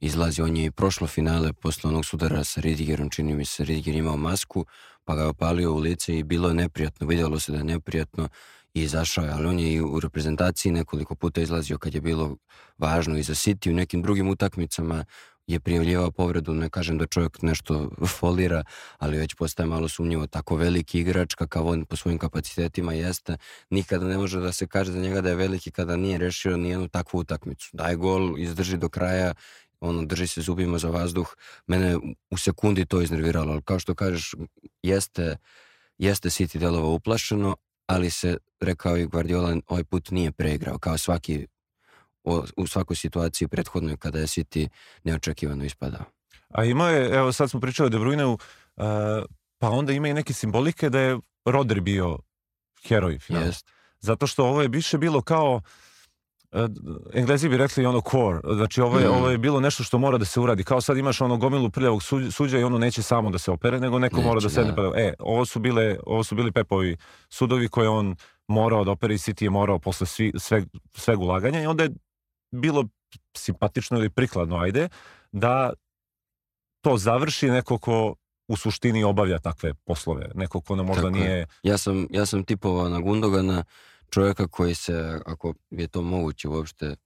izlazi. 0.00 0.42
On 0.42 0.56
je 0.56 0.64
i 0.64 0.70
prošlo 0.70 1.06
finale 1.06 1.52
posle 1.52 1.90
onog 1.90 2.04
sudara 2.04 2.44
sa 2.44 2.60
Ridigerom, 2.60 3.10
čini 3.10 3.34
mi 3.34 3.44
se 3.44 3.64
Ridiger 3.64 3.94
imao 3.94 4.16
masku, 4.16 4.66
pa 5.04 5.14
ga 5.14 5.22
je 5.22 5.28
opalio 5.28 5.72
u 5.72 5.78
lice 5.78 6.18
i 6.18 6.22
bilo 6.22 6.48
je 6.48 6.54
neprijatno, 6.54 7.06
vidjelo 7.06 7.38
se 7.38 7.52
da 7.52 7.58
je 7.58 7.64
neprijatno 7.64 8.28
i 8.74 8.82
izašao 8.82 9.24
je, 9.24 9.30
ali 9.30 9.46
on 9.46 9.58
je 9.58 9.72
i 9.72 9.80
u 9.80 10.00
reprezentaciji 10.00 10.72
nekoliko 10.72 11.14
puta 11.14 11.40
izlazio 11.40 11.78
kad 11.78 11.94
je 11.94 12.00
bilo 12.00 12.36
važno 12.78 13.16
i 13.18 13.22
za 13.22 13.34
City, 13.34 13.70
u 13.70 13.74
nekim 13.74 14.02
drugim 14.02 14.28
utakmicama 14.28 15.04
je 15.46 15.60
prijavljivao 15.60 16.10
povredu, 16.10 16.54
ne 16.54 16.68
kažem 16.70 16.98
da 16.98 17.06
čovjek 17.06 17.42
nešto 17.42 17.90
folira, 18.18 18.64
ali 18.98 19.18
već 19.18 19.34
postaje 19.34 19.66
malo 19.66 19.88
sumnjivo, 19.88 20.26
tako 20.26 20.56
veliki 20.56 21.00
igrač 21.00 21.34
kakav 21.34 21.66
on 21.66 21.84
po 21.84 21.96
svojim 21.96 22.18
kapacitetima 22.18 22.92
jeste, 22.92 23.36
nikada 23.70 24.06
ne 24.06 24.18
može 24.18 24.40
da 24.40 24.52
se 24.52 24.66
kaže 24.66 24.92
za 24.92 24.98
njega 25.00 25.20
da 25.20 25.28
je 25.28 25.36
veliki 25.36 25.70
kada 25.70 25.96
nije 25.96 26.18
rešio 26.18 26.56
nijednu 26.56 26.88
takvu 26.88 27.18
utakmicu. 27.18 27.70
Daje 27.72 27.96
gol, 27.96 28.38
izdrži 28.38 28.76
do 28.76 28.88
kraja 28.88 29.34
ono, 29.84 30.04
drži 30.04 30.26
se 30.26 30.40
zubima 30.40 30.78
za 30.78 30.88
vazduh, 30.88 31.36
mene 31.66 31.96
u 32.30 32.36
sekundi 32.38 32.86
to 32.86 33.00
iznerviralo, 33.00 33.52
ali 33.52 33.62
kao 33.62 33.78
što 33.78 33.94
kažeš, 33.94 34.34
jeste, 34.82 35.36
jeste 35.98 36.28
City 36.28 36.58
delovo 36.58 36.94
uplašeno, 36.94 37.56
ali 37.86 38.10
se, 38.10 38.36
rekao 38.60 38.96
i 38.96 39.06
Guardiola, 39.06 39.56
ovaj 39.66 39.84
put 39.84 40.10
nije 40.10 40.32
preigrao, 40.32 40.78
kao 40.78 40.98
svaki 40.98 41.46
u 42.56 42.66
svakoj 42.66 42.96
situaciji 42.96 43.48
prethodnoj 43.48 43.96
kada 43.96 44.18
je 44.18 44.26
City 44.26 44.68
neočekivano 45.02 45.64
ispadao. 45.64 46.04
A 46.48 46.64
imao 46.64 46.88
je, 46.88 47.10
evo 47.16 47.32
sad 47.32 47.50
smo 47.50 47.60
pričali 47.60 47.86
o 47.86 47.90
De 47.90 47.98
Bruyneu, 47.98 48.32
uh, 48.32 49.24
pa 49.58 49.70
onda 49.70 49.92
ima 49.92 50.08
i 50.08 50.14
neke 50.14 50.32
simbolike 50.32 50.90
da 50.90 51.00
je 51.00 51.18
Rodri 51.44 51.80
bio 51.80 52.18
heroj 52.88 53.18
finala. 53.18 53.46
Jest. 53.46 53.66
Zato 54.00 54.26
što 54.26 54.44
ovo 54.44 54.62
je 54.62 54.68
više 54.68 54.98
bilo 54.98 55.22
kao 55.22 55.60
E, 55.60 55.60
Englezi 57.12 57.48
bi 57.48 57.56
rekli 57.56 57.86
ono 57.86 58.00
core, 58.10 58.40
znači 58.54 58.80
ovo 58.80 58.98
je, 58.98 59.08
mm. 59.08 59.12
ovo 59.12 59.30
je 59.30 59.38
bilo 59.38 59.60
nešto 59.60 59.84
što 59.84 59.98
mora 59.98 60.18
da 60.18 60.24
se 60.24 60.40
uradi, 60.40 60.64
kao 60.64 60.80
sad 60.80 60.96
imaš 60.96 61.20
ono 61.20 61.36
gomilu 61.36 61.70
prljavog 61.70 62.02
suđa 62.32 62.58
i 62.58 62.62
ono 62.62 62.78
neće 62.78 63.02
samo 63.02 63.30
da 63.30 63.38
se 63.38 63.50
opere, 63.50 63.80
nego 63.80 63.98
neko 63.98 64.16
neće, 64.16 64.28
mora 64.28 64.40
da 64.40 64.48
sedne, 64.48 64.72
da. 64.72 64.76
pa 64.76 65.00
e, 65.00 65.14
ovo 65.18 65.46
su 65.46 65.60
bile, 65.60 65.96
ovo 66.06 66.24
su 66.24 66.34
bili 66.34 66.52
Pepovi 66.52 66.96
sudovi 67.28 67.68
koje 67.68 67.88
on 67.88 68.16
morao 68.48 68.84
da 68.84 68.90
opere 68.90 69.14
i 69.14 69.18
City 69.18 69.42
je 69.42 69.50
morao 69.50 69.78
posle 69.78 70.06
svi, 70.06 70.32
sve, 70.38 70.64
sveg 70.92 71.20
ulaganja 71.20 71.62
i 71.62 71.66
onda 71.66 71.82
je 71.82 71.90
bilo 72.50 72.84
simpatično 73.36 73.98
ili 73.98 74.10
prikladno, 74.10 74.56
ajde, 74.56 74.88
da 75.32 75.72
to 76.80 76.96
završi 76.96 77.48
neko 77.48 77.78
ko 77.78 78.14
u 78.48 78.56
suštini 78.56 79.04
obavlja 79.04 79.38
takve 79.38 79.74
poslove, 79.74 80.26
neko 80.34 80.60
ko 80.60 80.76
nam 80.76 80.86
možda 80.86 81.02
Tako 81.02 81.16
nije... 81.16 81.46
Ja 81.62 81.78
sam, 81.78 82.06
ja 82.10 82.26
sam 82.26 82.44
tipovao 82.44 82.88
na 82.88 83.00
Gundogana, 83.00 83.64
čovjeka 84.14 84.48
koji 84.48 84.74
se, 84.74 85.20
ako 85.26 85.54
je 85.70 85.88
to 85.88 86.02
moguće 86.02 86.48
uopšte, 86.48 86.96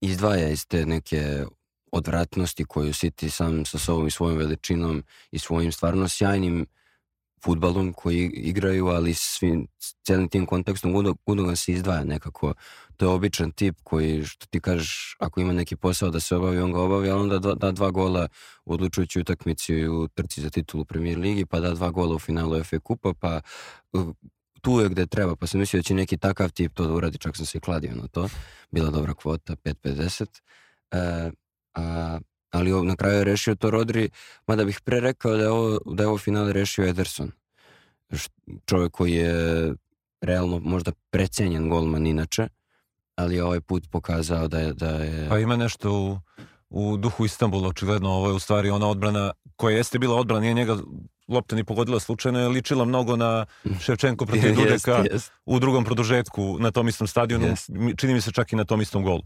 izdvaja 0.00 0.48
iz 0.48 0.66
te 0.66 0.86
neke 0.86 1.44
odvratnosti 1.92 2.64
koju 2.64 2.92
City 2.92 3.28
sam 3.28 3.64
sa 3.64 3.78
sobom 3.78 4.06
i 4.06 4.10
svojom 4.10 4.38
veličinom 4.38 5.02
i 5.30 5.38
svojim 5.38 5.72
stvarno 5.72 6.08
sjajnim 6.08 6.66
futbalom 7.44 7.92
koji 7.92 8.30
igraju, 8.34 8.86
ali 8.86 9.14
svim, 9.14 9.66
celim 10.02 10.28
tim 10.28 10.46
kontekstom 10.46 10.92
Gundogan 11.26 11.56
se 11.56 11.72
izdvaja 11.72 12.04
nekako. 12.04 12.54
To 12.96 13.04
je 13.04 13.08
običan 13.08 13.52
tip 13.52 13.76
koji, 13.82 14.24
što 14.24 14.46
ti 14.46 14.60
kažeš, 14.60 15.16
ako 15.18 15.40
ima 15.40 15.52
neki 15.52 15.76
posao 15.76 16.10
da 16.10 16.20
se 16.20 16.36
obavi, 16.36 16.58
on 16.58 16.72
ga 16.72 16.80
obavi, 16.80 17.10
ali 17.10 17.20
onda 17.20 17.38
da, 17.38 17.54
da 17.54 17.72
dva 17.72 17.90
gola 17.90 18.28
u 18.64 18.72
odlučujućoj 18.72 19.20
utakmici 19.20 19.88
u 19.88 20.08
trci 20.08 20.40
za 20.40 20.50
titulu 20.50 20.84
Premier 20.84 21.18
Ligi, 21.18 21.46
pa 21.46 21.60
da 21.60 21.74
dva 21.74 21.90
gola 21.90 22.14
u 22.14 22.18
finalu 22.18 22.64
FA 22.64 22.78
Kupa, 22.78 23.14
pa 23.20 23.40
tu 24.60 24.80
je 24.80 24.88
gde 24.88 25.06
treba, 25.06 25.36
pa 25.36 25.46
sam 25.46 25.60
mislio 25.60 25.78
da 25.78 25.82
će 25.82 25.94
neki 25.94 26.16
takav 26.16 26.50
tip 26.50 26.74
to 26.74 26.86
da 26.86 26.92
uradi, 26.92 27.18
čak 27.18 27.36
sam 27.36 27.46
se 27.46 27.58
i 27.58 27.60
kladio 27.60 27.94
na 27.94 28.08
to. 28.08 28.28
Bila 28.70 28.90
dobra 28.90 29.14
kvota, 29.14 29.56
5.50. 29.56 30.40
E, 30.90 31.30
a, 31.74 32.18
ali 32.50 32.86
na 32.86 32.96
kraju 32.96 33.18
je 33.18 33.24
rešio 33.24 33.54
to 33.54 33.70
Rodri, 33.70 34.10
mada 34.46 34.64
bih 34.64 34.80
pre 34.84 35.00
rekao 35.00 35.36
da 35.36 35.42
je 35.42 35.50
ovo, 35.50 35.78
da 35.86 36.02
je 36.02 36.06
ovo 36.06 36.18
finale 36.18 36.52
rešio 36.52 36.88
Ederson. 36.88 37.32
Čovjek 38.66 38.92
koji 38.92 39.12
je 39.12 39.74
realno 40.20 40.58
možda 40.58 40.92
precenjen 41.10 41.68
golman 41.68 42.06
inače, 42.06 42.48
ali 43.16 43.34
je 43.34 43.44
ovaj 43.44 43.60
put 43.60 43.90
pokazao 43.90 44.48
da 44.48 44.58
je... 44.58 44.72
Da 44.72 44.88
je... 44.88 45.28
Pa 45.28 45.38
ima 45.38 45.56
nešto 45.56 45.92
u, 45.92 46.18
u 46.70 46.96
duhu 46.96 47.24
Istanbula, 47.24 47.68
očigledno 47.68 48.10
ovo 48.10 48.28
je 48.28 48.34
u 48.34 48.38
stvari 48.38 48.70
ona 48.70 48.88
odbrana 48.88 49.32
koja 49.56 49.76
jeste 49.76 49.98
bila 49.98 50.16
odbrana, 50.16 50.40
nije 50.40 50.54
njega 50.54 50.76
lopta 51.30 51.56
ni 51.56 51.64
pogodila 51.64 52.00
slučajno, 52.00 52.38
je 52.40 52.48
ličila 52.48 52.84
mnogo 52.84 53.16
na 53.16 53.46
Ševčenko 53.80 54.26
protiv 54.26 54.54
Dudeka 54.56 54.92
Jest, 54.92 55.12
jest. 55.12 55.32
u 55.46 55.58
drugom 55.58 55.84
produžetku 55.84 56.58
na 56.60 56.70
tom 56.70 56.88
istom 56.88 57.06
stadionu, 57.06 57.54
mi- 57.68 57.96
čini 57.96 58.14
mi 58.14 58.20
se 58.20 58.32
čak 58.32 58.52
i 58.52 58.56
na 58.56 58.64
tom 58.64 58.80
istom 58.80 59.02
golu. 59.04 59.22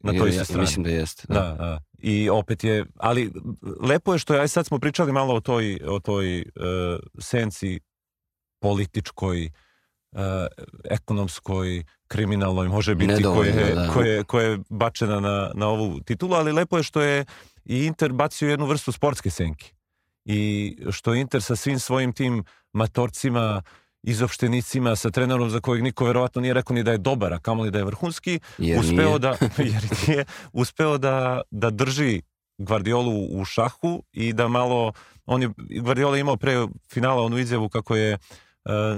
Na 0.00 0.12
toj 0.12 0.36
ja 0.36 0.44
strani. 0.44 0.60
Mislim 0.60 0.84
da 0.84 0.90
jeste. 0.90 1.22
Da, 1.28 1.40
da. 1.58 1.80
I 1.98 2.28
opet 2.30 2.64
je, 2.64 2.84
ali 2.96 3.32
lepo 3.80 4.12
je 4.12 4.18
što 4.18 4.34
je, 4.34 4.40
aj 4.40 4.48
sad 4.48 4.66
smo 4.66 4.78
pričali 4.78 5.12
malo 5.12 5.34
o 5.34 5.40
toj, 5.40 5.78
o 5.88 6.00
toj 6.00 6.38
uh, 6.38 6.44
senci 7.18 7.80
političkoj, 8.60 9.50
uh, 10.12 10.20
ekonomskoj, 10.84 11.84
kriminalnoj, 12.08 12.68
može 12.68 12.94
biti, 12.94 13.12
Nedovoljno, 13.12 13.52
koje, 13.52 13.74
da. 13.74 13.88
koje, 13.92 14.24
koje 14.24 14.50
je 14.50 14.58
bačena 14.70 15.20
na, 15.20 15.50
na 15.54 15.68
ovu 15.68 16.00
titulu, 16.00 16.34
ali 16.34 16.52
lepo 16.52 16.76
je 16.76 16.82
što 16.82 17.00
je 17.00 17.24
i 17.64 17.84
Inter 17.84 18.12
bacio 18.12 18.48
jednu 18.50 18.66
vrstu 18.66 18.92
sportske 18.92 19.30
senke. 19.30 19.75
I 20.28 20.76
što 20.90 21.14
Inter 21.14 21.42
sa 21.42 21.56
svim 21.56 21.78
svojim 21.78 22.12
tim 22.12 22.44
matorcima, 22.72 23.62
izopštenicima, 24.02 24.96
sa 24.96 25.10
trenerom 25.10 25.50
za 25.50 25.60
kojeg 25.60 25.82
niko 25.82 26.04
verovatno 26.04 26.40
nije 26.40 26.54
rekao 26.54 26.74
ni 26.74 26.82
da 26.82 26.92
je 26.92 26.98
dobar, 26.98 27.32
a 27.34 27.38
kamoli 27.38 27.70
da 27.70 27.78
je 27.78 27.84
vrhunski, 27.84 28.40
Jer 28.58 28.80
uspeo 28.80 29.06
nije. 29.06 29.18
da 29.18 29.36
jer 29.72 29.82
nije 30.06 30.24
uspeo 30.52 30.98
da 30.98 31.40
da 31.50 31.70
drži 31.70 32.22
Guardiolu 32.58 33.26
u 33.30 33.44
šahu 33.44 34.02
i 34.12 34.32
da 34.32 34.48
malo 34.48 34.92
on 35.26 35.42
je 35.42 35.50
Guardiola 35.80 36.16
je 36.16 36.20
imao 36.20 36.36
pre 36.36 36.66
finala 36.92 37.22
onu 37.22 37.38
izjavu 37.38 37.68
kako 37.68 37.96
je 37.96 38.12
e, 38.12 38.18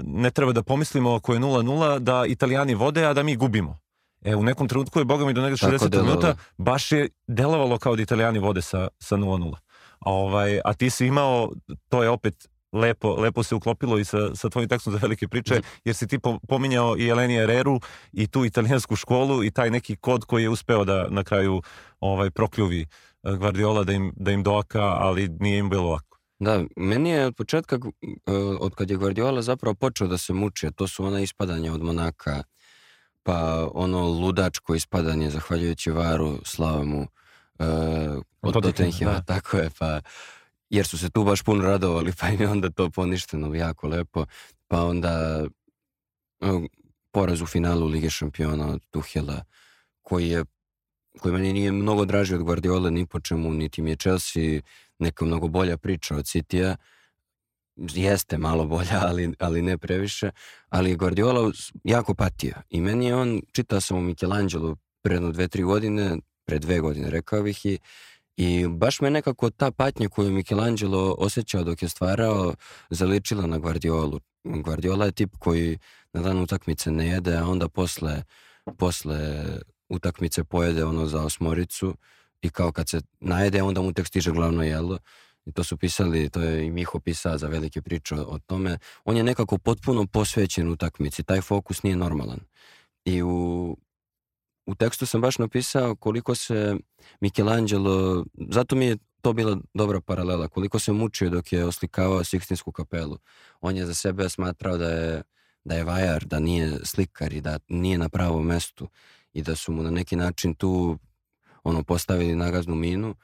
ne 0.05 0.31
treba 0.31 0.53
da 0.53 0.63
pomislimo 0.63 1.15
ako 1.15 1.35
je 1.35 1.41
0-0 1.41 1.99
da 1.99 2.25
Italijani 2.27 2.75
vode 2.75 3.05
a 3.07 3.15
da 3.15 3.23
mi 3.23 3.37
gubimo. 3.37 3.79
E, 4.25 4.37
u 4.37 4.43
nekom 4.43 4.69
trenutku 4.69 4.99
je, 4.99 5.05
boga 5.05 5.27
mi, 5.27 5.33
do 5.33 5.43
Tako 5.43 5.55
60 5.55 5.89
delovalo. 5.89 6.03
minuta, 6.11 6.37
baš 6.59 6.93
je 6.93 7.09
delovalo 7.27 7.79
kao 7.79 7.97
da 7.97 8.03
Italijani 8.03 8.39
vode 8.39 8.63
sa, 8.63 8.89
sa 8.99 9.17
0-0. 9.17 9.57
Ovaj, 10.01 10.61
a 10.65 10.75
ti 10.75 10.91
si 10.91 11.07
imao, 11.07 11.53
to 11.89 12.03
je 12.03 12.09
opet 12.09 12.49
lepo, 12.73 13.15
lepo 13.15 13.43
se 13.43 13.55
uklopilo 13.55 13.99
i 13.99 14.05
sa, 14.05 14.35
sa 14.35 14.49
tvojim 14.49 14.69
tekstom 14.69 14.93
za 14.93 14.99
velike 15.03 15.29
priče, 15.29 15.61
jer 15.85 15.95
si 15.95 16.07
ti 16.07 16.19
po- 16.19 16.39
pominjao 16.49 16.97
i 16.99 17.09
Eleni 17.09 17.37
Ereru 17.37 17.81
i 18.13 18.27
tu 18.27 18.45
italijansku 18.45 18.97
školu 18.97 19.45
i 19.45 19.51
taj 19.51 19.71
neki 19.71 19.97
kod 19.97 20.25
koji 20.25 20.43
je 20.43 20.49
uspeo 20.49 20.85
da 20.85 21.07
na 21.11 21.25
kraju 21.25 21.63
ovaj 22.01 22.31
prokljuvi 22.31 22.81
eh, 23.23 23.33
Guardiola 23.37 23.85
da 23.85 23.93
im, 23.93 24.13
da 24.17 24.31
im 24.31 24.43
doaka, 24.43 24.83
ali 24.83 25.29
nije 25.41 25.59
im 25.59 25.71
bilo 25.71 25.91
lako. 25.91 26.19
Da, 26.41 26.65
meni 26.77 27.11
je 27.11 27.27
od 27.27 27.37
početka, 27.37 27.77
uh, 27.77 27.91
od 28.61 28.75
kad 28.75 28.91
je 28.91 28.97
Guardiola 28.97 29.43
zapravo 29.43 29.75
počeo 29.75 30.07
da 30.07 30.19
se 30.19 30.33
muči, 30.33 30.69
to 30.77 30.89
su 30.89 31.05
ona 31.05 31.21
ispadanja 31.21 31.73
od 31.73 31.83
Monaka, 31.83 32.43
pa 33.23 33.69
ono 33.75 34.09
ludačko 34.09 34.75
ispadanje, 34.75 35.31
zahvaljujući 35.31 35.91
Varu, 35.91 36.39
Slavamu, 36.45 37.07
od 37.59 38.53
Tottenhama, 38.53 38.63
Tottenhima, 38.63 39.13
da. 39.13 39.23
tako 39.23 39.57
je, 39.57 39.71
pa 39.79 40.01
jer 40.71 40.87
su 40.87 40.99
se 40.99 41.11
tu 41.11 41.25
baš 41.25 41.43
puno 41.43 41.63
radovali, 41.63 42.13
pa 42.21 42.29
im 42.29 42.41
je 42.41 42.49
onda 42.49 42.71
to 42.71 42.91
poništeno 42.91 43.55
jako 43.55 43.89
lepo, 43.89 44.27
pa 44.69 44.85
onda 44.85 45.45
uh, 46.41 46.63
poraz 47.11 47.41
u 47.41 47.47
finalu 47.47 47.87
Lige 47.87 48.11
šampiona 48.11 48.69
od 48.69 48.83
Tuhela, 48.91 49.45
koji 50.03 50.29
je 50.29 50.45
koji 51.19 51.33
meni 51.33 51.53
nije 51.53 51.73
mnogo 51.73 52.05
draži 52.05 52.35
od 52.35 52.43
Guardiola 52.43 52.91
ni 52.91 53.07
po 53.07 53.21
čemu, 53.21 53.51
niti 53.51 53.83
mi 53.83 53.91
je 53.91 53.97
Chelsea 53.97 54.61
neka 54.99 55.25
mnogo 55.25 55.49
bolja 55.49 55.77
priča 55.77 56.17
od 56.17 56.25
Citya. 56.25 56.77
Jeste 57.77 58.39
malo 58.39 58.67
bolja, 58.67 59.01
ali, 59.09 59.33
ali 59.39 59.63
ne 59.63 59.79
previše. 59.79 60.31
Ali 60.69 60.97
Guardiola 60.97 61.53
jako 61.85 62.15
patio. 62.15 62.55
I 62.71 62.81
meni 62.81 63.07
je 63.07 63.15
on, 63.15 63.41
čitao 63.53 63.81
sam 63.81 63.97
o 63.97 64.01
Michelangelo 64.01 64.77
pre 65.03 65.15
jedno 65.15 65.33
dve, 65.33 65.49
tri 65.49 65.63
godine, 65.63 66.17
pre 66.49 66.59
dve 66.59 66.81
godine 66.81 67.11
rekao 67.11 67.43
bih 67.43 67.67
i 67.67 67.79
I 68.39 68.69
baš 68.69 69.01
me 69.01 69.11
nekako 69.11 69.51
ta 69.51 69.71
patnja 69.71 70.09
koju 70.09 70.31
Michelangelo 70.31 71.15
osjećao 71.19 71.65
dok 71.65 71.83
je 71.83 71.89
stvarao 71.89 72.55
zaličila 72.91 73.47
na 73.47 73.59
Guardiolu. 73.59 74.21
Guardiola 74.45 75.05
je 75.05 75.13
tip 75.13 75.37
koji 75.39 75.79
na 76.13 76.23
dan 76.23 76.39
utakmice 76.39 76.91
ne 76.91 77.07
jede, 77.09 77.37
a 77.37 77.47
onda 77.47 77.69
posle, 77.69 78.23
posle 78.79 79.45
utakmice 79.89 80.45
pojede 80.45 80.85
ono 80.85 81.07
za 81.07 81.23
osmoricu 81.23 81.95
i 82.43 82.51
kao 82.51 82.73
kad 82.73 82.89
se 82.89 83.01
najede 83.21 83.63
onda 83.63 83.81
mu 83.81 83.93
tek 83.93 84.07
stiže 84.07 84.31
glavno 84.31 84.63
jelo. 84.63 84.99
I 85.47 85.53
to 85.53 85.65
su 85.65 85.77
pisali, 85.77 86.31
to 86.31 86.41
je 86.43 86.67
i 86.67 86.71
Miho 86.71 87.01
pisao 87.01 87.39
za 87.39 87.49
velike 87.49 87.83
priče 87.83 88.15
o 88.15 88.39
tome. 88.47 88.79
On 89.05 89.17
je 89.17 89.23
nekako 89.23 89.59
potpuno 89.59 90.07
posvećen 90.07 90.69
utakmici, 90.69 91.23
taj 91.23 91.41
fokus 91.41 91.83
nije 91.83 91.97
normalan. 91.97 92.41
I 93.05 93.23
u, 93.23 93.77
u 94.69 94.75
tekstu 94.75 95.07
sam 95.07 95.21
baš 95.21 95.39
napisao 95.39 95.97
koliko 95.97 96.35
se 96.35 96.77
Michelangelo, 97.21 98.25
zato 98.51 98.77
mi 98.77 98.87
je 98.87 98.97
to 99.21 99.33
bila 99.33 99.59
dobra 99.75 100.01
paralela, 100.01 100.49
koliko 100.49 100.79
se 100.79 100.93
mučio 100.93 101.31
dok 101.31 101.53
je 101.53 101.65
oslikavao 101.65 102.25
Sikstinsku 102.25 102.73
kapelu. 102.73 103.19
On 103.61 103.77
je 103.77 103.87
za 103.87 103.95
sebe 103.95 104.29
smatrao 104.29 104.77
da 104.77 104.89
je, 104.89 105.23
da 105.65 105.75
je 105.75 105.85
vajar, 105.85 106.25
da 106.25 106.39
nije 106.39 106.79
slikar 106.85 107.33
i 107.33 107.41
da 107.41 107.59
nije 107.69 107.99
na 107.99 108.09
pravom 108.09 108.47
mestu 108.47 108.89
i 109.33 109.43
da 109.43 109.57
su 109.57 109.73
mu 109.73 109.83
na 109.83 109.91
neki 109.91 110.17
način 110.17 110.55
tu 110.55 110.99
ono 111.65 111.83
postavili 111.83 112.35
nagaznu 112.35 112.75
minu 112.75 113.15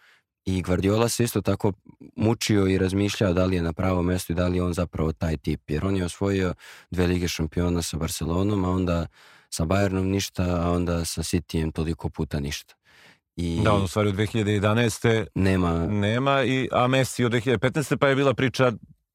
i 0.44 0.62
Guardiola 0.62 1.08
se 1.08 1.24
isto 1.24 1.40
tako 1.40 1.72
mučio 2.16 2.66
i 2.66 2.78
razmišljao 2.78 3.32
da 3.32 3.44
li 3.44 3.56
je 3.56 3.62
na 3.62 3.72
pravom 3.72 4.06
mestu 4.06 4.32
i 4.32 4.36
da 4.36 4.48
li 4.48 4.56
je 4.56 4.62
on 4.62 4.72
zapravo 4.72 5.12
taj 5.12 5.36
tip, 5.36 5.70
jer 5.70 5.86
on 5.86 5.96
je 5.96 6.04
osvojio 6.04 6.54
dve 6.90 7.06
lige 7.06 7.28
šampiona 7.28 7.82
sa 7.82 7.96
Barcelonom, 7.96 8.64
a 8.64 8.70
onda 8.70 9.06
sa 9.54 9.64
Bayernom 9.64 10.10
ništa, 10.10 10.42
a 10.42 10.70
onda 10.70 11.04
sa 11.04 11.22
Cityjem 11.22 11.72
toliko 11.72 12.08
puta 12.08 12.40
ništa. 12.40 12.74
I 13.36 13.60
Da, 13.64 13.72
on 13.72 13.82
u 13.82 13.88
stvari 13.88 14.08
od 14.08 14.14
2011. 14.14 15.26
nema, 15.34 15.86
nema, 15.86 16.42
i, 16.42 16.68
a 16.72 16.86
Messi 16.86 17.24
od 17.24 17.32
2015. 17.32 17.96
pa 17.96 18.08
je 18.08 18.16
bila 18.16 18.34
priča 18.34 18.72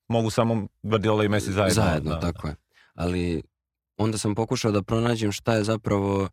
mogu 0.08 0.30
samo 0.30 0.68
Guardiola 0.84 1.24
i 1.24 1.30
Messi 1.30 1.52
zajedno. 1.52 1.84
zajedno, 1.84 2.12
da, 2.12 2.20
tako 2.20 2.48
je. 2.48 2.56
Ali 2.94 3.44
onda 3.98 4.18
sam 4.18 4.36
pokušao 4.36 4.72
da 4.72 4.82
pronađem 4.82 5.32
šta 5.32 5.54
je 5.54 5.64
zapravo 5.64 6.30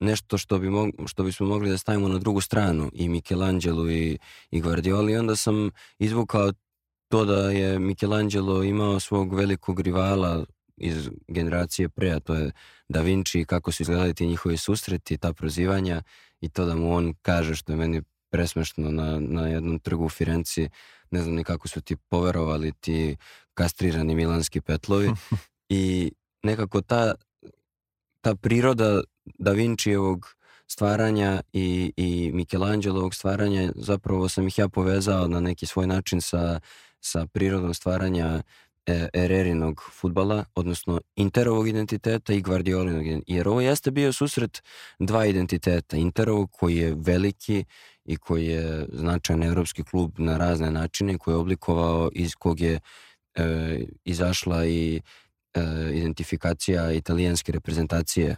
nešto 0.00 0.38
što, 0.38 0.58
bi 0.58 0.70
mog, 0.70 0.90
što 1.06 1.22
bismo 1.22 1.46
mogli 1.46 1.70
da 1.70 1.78
stavimo 1.78 2.08
na 2.08 2.18
drugu 2.18 2.40
stranu 2.40 2.90
i 2.92 3.08
Michelangelo 3.08 3.90
i, 3.90 4.18
i 4.50 4.60
Guardioli. 4.60 5.12
I 5.12 5.16
onda 5.16 5.36
sam 5.36 5.70
izvukao 5.98 6.52
to 7.08 7.24
da 7.24 7.50
je 7.50 7.78
Michelangelo 7.78 8.62
imao 8.62 9.00
svog 9.00 9.34
velikog 9.34 9.80
rivala 9.80 10.44
iz 10.80 11.10
generacije 11.28 11.88
pre, 11.88 12.10
a 12.10 12.20
to 12.20 12.34
je 12.34 12.50
Da 12.88 13.00
Vinci 13.00 13.40
i 13.40 13.44
kako 13.44 13.72
su 13.72 13.82
izgledali 13.82 14.14
ti 14.14 14.26
njihovi 14.26 14.56
susreti, 14.56 15.18
ta 15.18 15.32
prozivanja 15.32 16.02
i 16.40 16.48
to 16.48 16.64
da 16.64 16.76
mu 16.76 16.94
on 16.94 17.14
kaže 17.22 17.54
što 17.54 17.72
je 17.72 17.76
meni 17.76 18.02
presmešno 18.30 18.90
na, 18.90 19.18
na 19.20 19.48
jednom 19.48 19.78
trgu 19.78 20.04
u 20.04 20.08
Firenci, 20.08 20.68
ne 21.10 21.22
znam 21.22 21.34
ni 21.34 21.44
kako 21.44 21.68
su 21.68 21.80
ti 21.80 21.96
poverovali 21.96 22.72
ti 22.72 23.16
kastrirani 23.54 24.14
milanski 24.14 24.60
petlovi. 24.60 25.12
I 25.68 26.12
nekako 26.42 26.80
ta, 26.80 27.14
ta 28.20 28.34
priroda 28.34 29.00
Da 29.38 29.52
Vincijevog 29.52 30.34
stvaranja 30.66 31.42
i, 31.52 31.92
i 31.96 32.30
Michelangelovog 32.34 33.14
stvaranja 33.14 33.72
zapravo 33.76 34.28
sam 34.28 34.46
ih 34.46 34.58
ja 34.58 34.68
povezao 34.68 35.28
na 35.28 35.40
neki 35.40 35.66
svoj 35.66 35.86
način 35.86 36.20
sa, 36.20 36.60
sa 37.00 37.26
prirodom 37.26 37.74
stvaranja 37.74 38.42
Ererinog 39.12 39.82
futbala, 39.92 40.44
odnosno 40.54 41.00
Interovog 41.16 41.68
identiteta 41.68 42.32
i 42.32 42.40
Guardiolinog 42.40 43.06
identiteta. 43.06 43.36
Jer 43.36 43.48
ovo 43.48 43.60
jeste 43.60 43.90
bio 43.90 44.12
susret 44.12 44.62
dva 44.98 45.26
identiteta. 45.26 45.96
Interovog 45.96 46.50
koji 46.50 46.76
je 46.76 46.94
veliki 46.98 47.64
i 48.04 48.16
koji 48.16 48.46
je 48.46 48.86
značajan 48.92 49.42
evropski 49.42 49.84
klub 49.84 50.12
na 50.18 50.36
razne 50.36 50.70
načine, 50.70 51.18
koji 51.18 51.34
je 51.34 51.38
oblikovao 51.38 52.10
iz 52.14 52.34
kog 52.34 52.60
je 52.60 52.80
e, 53.34 53.84
izašla 54.04 54.66
i 54.66 55.00
e, 55.54 55.60
identifikacija 55.94 56.92
italijanske 56.92 57.52
reprezentacije, 57.52 58.36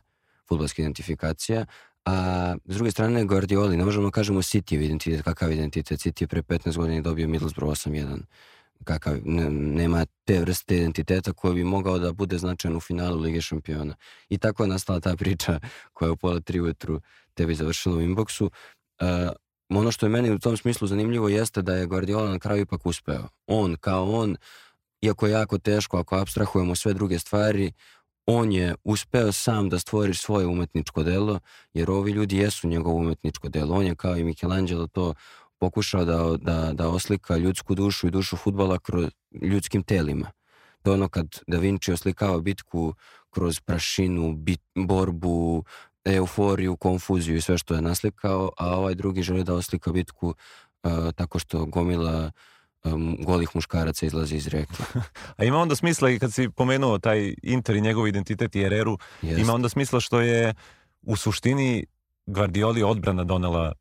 futbolska 0.49 0.83
identifikacija, 0.83 1.66
a 2.04 2.57
s 2.64 2.76
druge 2.76 2.90
strane 2.90 3.25
Guardioli, 3.25 3.76
ne 3.76 3.85
možemo 3.85 4.04
da 4.04 4.11
kažemo 4.11 4.42
City 4.42 4.75
identitet, 4.75 5.23
kakav 5.23 5.52
identitet, 5.52 6.00
City 6.00 6.23
je 6.23 6.28
pre 6.28 6.42
15 6.42 6.76
godina 6.76 7.00
dobio 7.00 7.28
Middlesbrough 7.28 7.73
8-1, 7.73 8.23
kakav, 8.84 9.16
ne, 9.25 9.50
nema 9.50 10.06
te 10.25 10.40
vrste 10.40 10.76
identiteta 10.76 11.32
koji 11.32 11.54
bi 11.54 11.64
mogao 11.64 11.99
da 11.99 12.12
bude 12.12 12.38
značajan 12.38 12.76
u 12.76 12.80
finalu 12.80 13.20
Lige 13.20 13.40
šampiona. 13.40 13.94
I 14.28 14.38
tako 14.38 14.62
je 14.62 14.68
nastala 14.68 15.00
ta 15.00 15.16
priča 15.16 15.60
koja 15.92 16.06
je 16.06 16.12
u 16.12 16.16
pola 16.16 16.40
tri 16.40 16.60
ujutru 16.60 17.00
tebi 17.34 17.54
završila 17.54 17.96
u 17.96 18.00
inboxu. 18.00 18.44
Uh, 18.44 19.32
ono 19.68 19.92
što 19.92 20.06
je 20.06 20.10
meni 20.10 20.30
u 20.30 20.38
tom 20.38 20.56
smislu 20.56 20.88
zanimljivo 20.88 21.28
jeste 21.28 21.62
da 21.62 21.75
je 21.75 21.87
Guardiola 21.87 22.30
na 22.30 22.38
kraju 22.38 22.62
ipak 22.62 22.87
uspeo. 22.87 23.28
On 23.46 23.76
kao 23.80 24.10
on, 24.10 24.37
iako 25.02 25.26
je 25.26 25.32
jako 25.32 25.58
teško 25.58 25.99
ako 25.99 26.16
abstrahujemo 26.16 26.75
sve 26.75 26.94
druge 26.94 27.18
stvari, 27.18 27.72
on 28.26 28.52
je 28.52 28.75
uspeo 28.84 29.32
sam 29.32 29.68
da 29.68 29.78
stvori 29.78 30.14
svoje 30.14 30.46
umetničko 30.46 31.02
delo, 31.02 31.40
jer 31.75 31.90
ovi 31.90 32.12
ljudi 32.12 32.37
jesu 32.37 32.68
njegovo 32.68 32.96
umetničko 32.96 33.49
delo. 33.49 33.76
On 33.76 33.87
je 33.87 33.94
kao 33.94 34.16
i 34.16 34.25
Michelangelo 34.25 34.87
to 34.87 35.14
pokušao 35.60 36.04
da, 36.04 36.36
da, 36.40 36.72
da 36.72 36.88
oslika 36.88 37.36
ljudsku 37.36 37.74
dušu 37.74 38.06
i 38.06 38.10
dušu 38.10 38.36
futbala 38.36 38.78
kroz 38.78 39.10
ljudskim 39.42 39.82
telima. 39.82 40.30
To 40.82 40.90
je 40.90 40.94
ono 40.94 41.08
kad 41.08 41.26
Da 41.46 41.58
Vinci 41.58 41.92
oslikava 41.92 42.40
bitku 42.40 42.94
kroz 43.30 43.60
prašinu, 43.60 44.32
bit, 44.32 44.60
borbu, 44.74 45.64
euforiju, 46.04 46.76
konfuziju 46.76 47.36
i 47.36 47.40
sve 47.40 47.58
što 47.58 47.74
je 47.74 47.82
naslikao, 47.82 48.50
a 48.58 48.76
ovaj 48.76 48.94
drugi 48.94 49.22
želi 49.22 49.44
da 49.44 49.54
oslika 49.54 49.92
bitku 49.92 50.26
uh, 50.28 50.92
tako 51.16 51.38
što 51.38 51.66
gomila 51.66 52.30
um, 52.84 53.16
golih 53.24 53.50
muškaraca 53.54 54.06
izlazi 54.06 54.36
iz 54.36 54.48
reke. 54.48 54.82
a 55.36 55.44
ima 55.44 55.58
onda 55.58 55.76
smisla 55.76 56.10
i 56.10 56.18
kad 56.18 56.32
si 56.32 56.48
pomenuo 56.48 56.98
taj 56.98 57.34
Inter 57.42 57.76
i 57.76 57.80
njegov 57.80 58.08
identitet 58.08 58.56
i 58.56 58.62
Ereru, 58.62 58.98
Jest. 59.22 59.40
ima 59.40 59.54
onda 59.54 59.68
smisla 59.68 60.00
što 60.00 60.20
je 60.20 60.54
u 61.02 61.16
suštini 61.16 61.86
Guardioli 62.26 62.82
odbrana 62.82 63.24
donela 63.24 63.72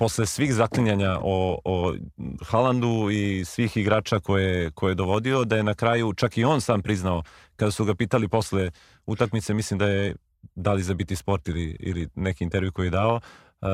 posle 0.00 0.26
svih 0.26 0.54
zaklinjanja 0.54 1.18
o, 1.22 1.58
o 1.64 1.94
Halandu 2.42 3.10
i 3.12 3.44
svih 3.44 3.76
igrača 3.76 4.20
koje, 4.20 4.70
koje 4.70 4.90
je 4.90 4.94
dovodio, 4.94 5.44
da 5.44 5.56
je 5.56 5.62
na 5.62 5.74
kraju, 5.74 6.12
čak 6.16 6.38
i 6.38 6.44
on 6.44 6.60
sam 6.60 6.82
priznao, 6.82 7.22
kada 7.56 7.70
su 7.70 7.84
ga 7.84 7.94
pitali 7.94 8.28
posle 8.28 8.70
utakmice, 9.06 9.54
mislim 9.54 9.78
da 9.78 9.86
je 9.86 10.14
da 10.54 10.72
li 10.72 10.82
za 10.82 10.94
biti 10.94 11.16
sport 11.16 11.48
ili, 11.48 11.76
ili 11.80 12.08
neki 12.14 12.44
intervju 12.44 12.72
koji 12.72 12.86
je 12.86 12.90
dao, 12.90 13.20
uh, 13.20 13.68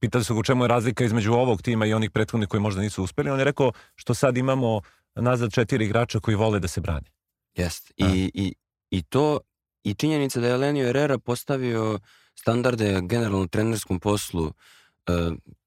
pitali 0.00 0.24
su 0.24 0.34
ga 0.34 0.40
u 0.40 0.42
čemu 0.42 0.64
je 0.64 0.68
razlika 0.68 1.04
između 1.04 1.32
ovog 1.32 1.62
tima 1.62 1.86
i 1.86 1.94
onih 1.94 2.10
prethodnih 2.10 2.48
koji 2.48 2.60
možda 2.60 2.82
nisu 2.82 3.04
uspeli. 3.04 3.30
On 3.30 3.38
je 3.38 3.44
rekao 3.44 3.72
što 3.94 4.14
sad 4.14 4.36
imamo 4.36 4.80
nazad 5.14 5.52
četiri 5.52 5.84
igrača 5.84 6.20
koji 6.20 6.36
vole 6.36 6.58
da 6.58 6.68
se 6.68 6.80
brane. 6.80 7.06
Jest. 7.54 7.92
I, 7.96 8.30
i, 8.34 8.54
I 8.90 9.02
to, 9.02 9.38
i 9.84 9.94
činjenica 9.94 10.40
da 10.40 10.46
je 10.46 10.52
Elenio 10.52 10.86
Herrera 10.86 11.18
postavio 11.18 11.98
standarde 12.34 13.00
generalno 13.02 13.46
trenerskom 13.46 14.00
poslu, 14.00 14.44
uh, 14.44 14.52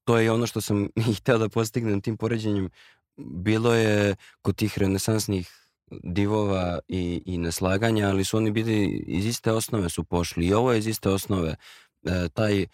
to 0.04 0.18
je 0.18 0.32
ono 0.32 0.46
što 0.46 0.60
sam 0.60 0.84
i 1.10 1.14
hteo 1.14 1.38
da 1.38 1.48
postignem 1.48 2.00
tim 2.00 2.16
poređenjem. 2.16 2.70
Bilo 3.16 3.74
je 3.74 4.16
kod 4.42 4.56
tih 4.56 4.78
renesansnih 4.78 5.64
divova 6.02 6.78
i, 6.88 7.22
i 7.26 7.38
neslaganja, 7.38 8.08
ali 8.08 8.24
su 8.24 8.36
oni 8.36 8.50
bili 8.50 8.84
iz 9.06 9.26
iste 9.26 9.52
osnove 9.52 9.88
su 9.88 10.04
pošli 10.04 10.46
i 10.46 10.54
ovo 10.54 10.72
je 10.72 10.78
iz 10.78 10.86
iste 10.86 11.08
osnove. 11.08 11.56
E, 12.02 12.28
taj 12.34 12.66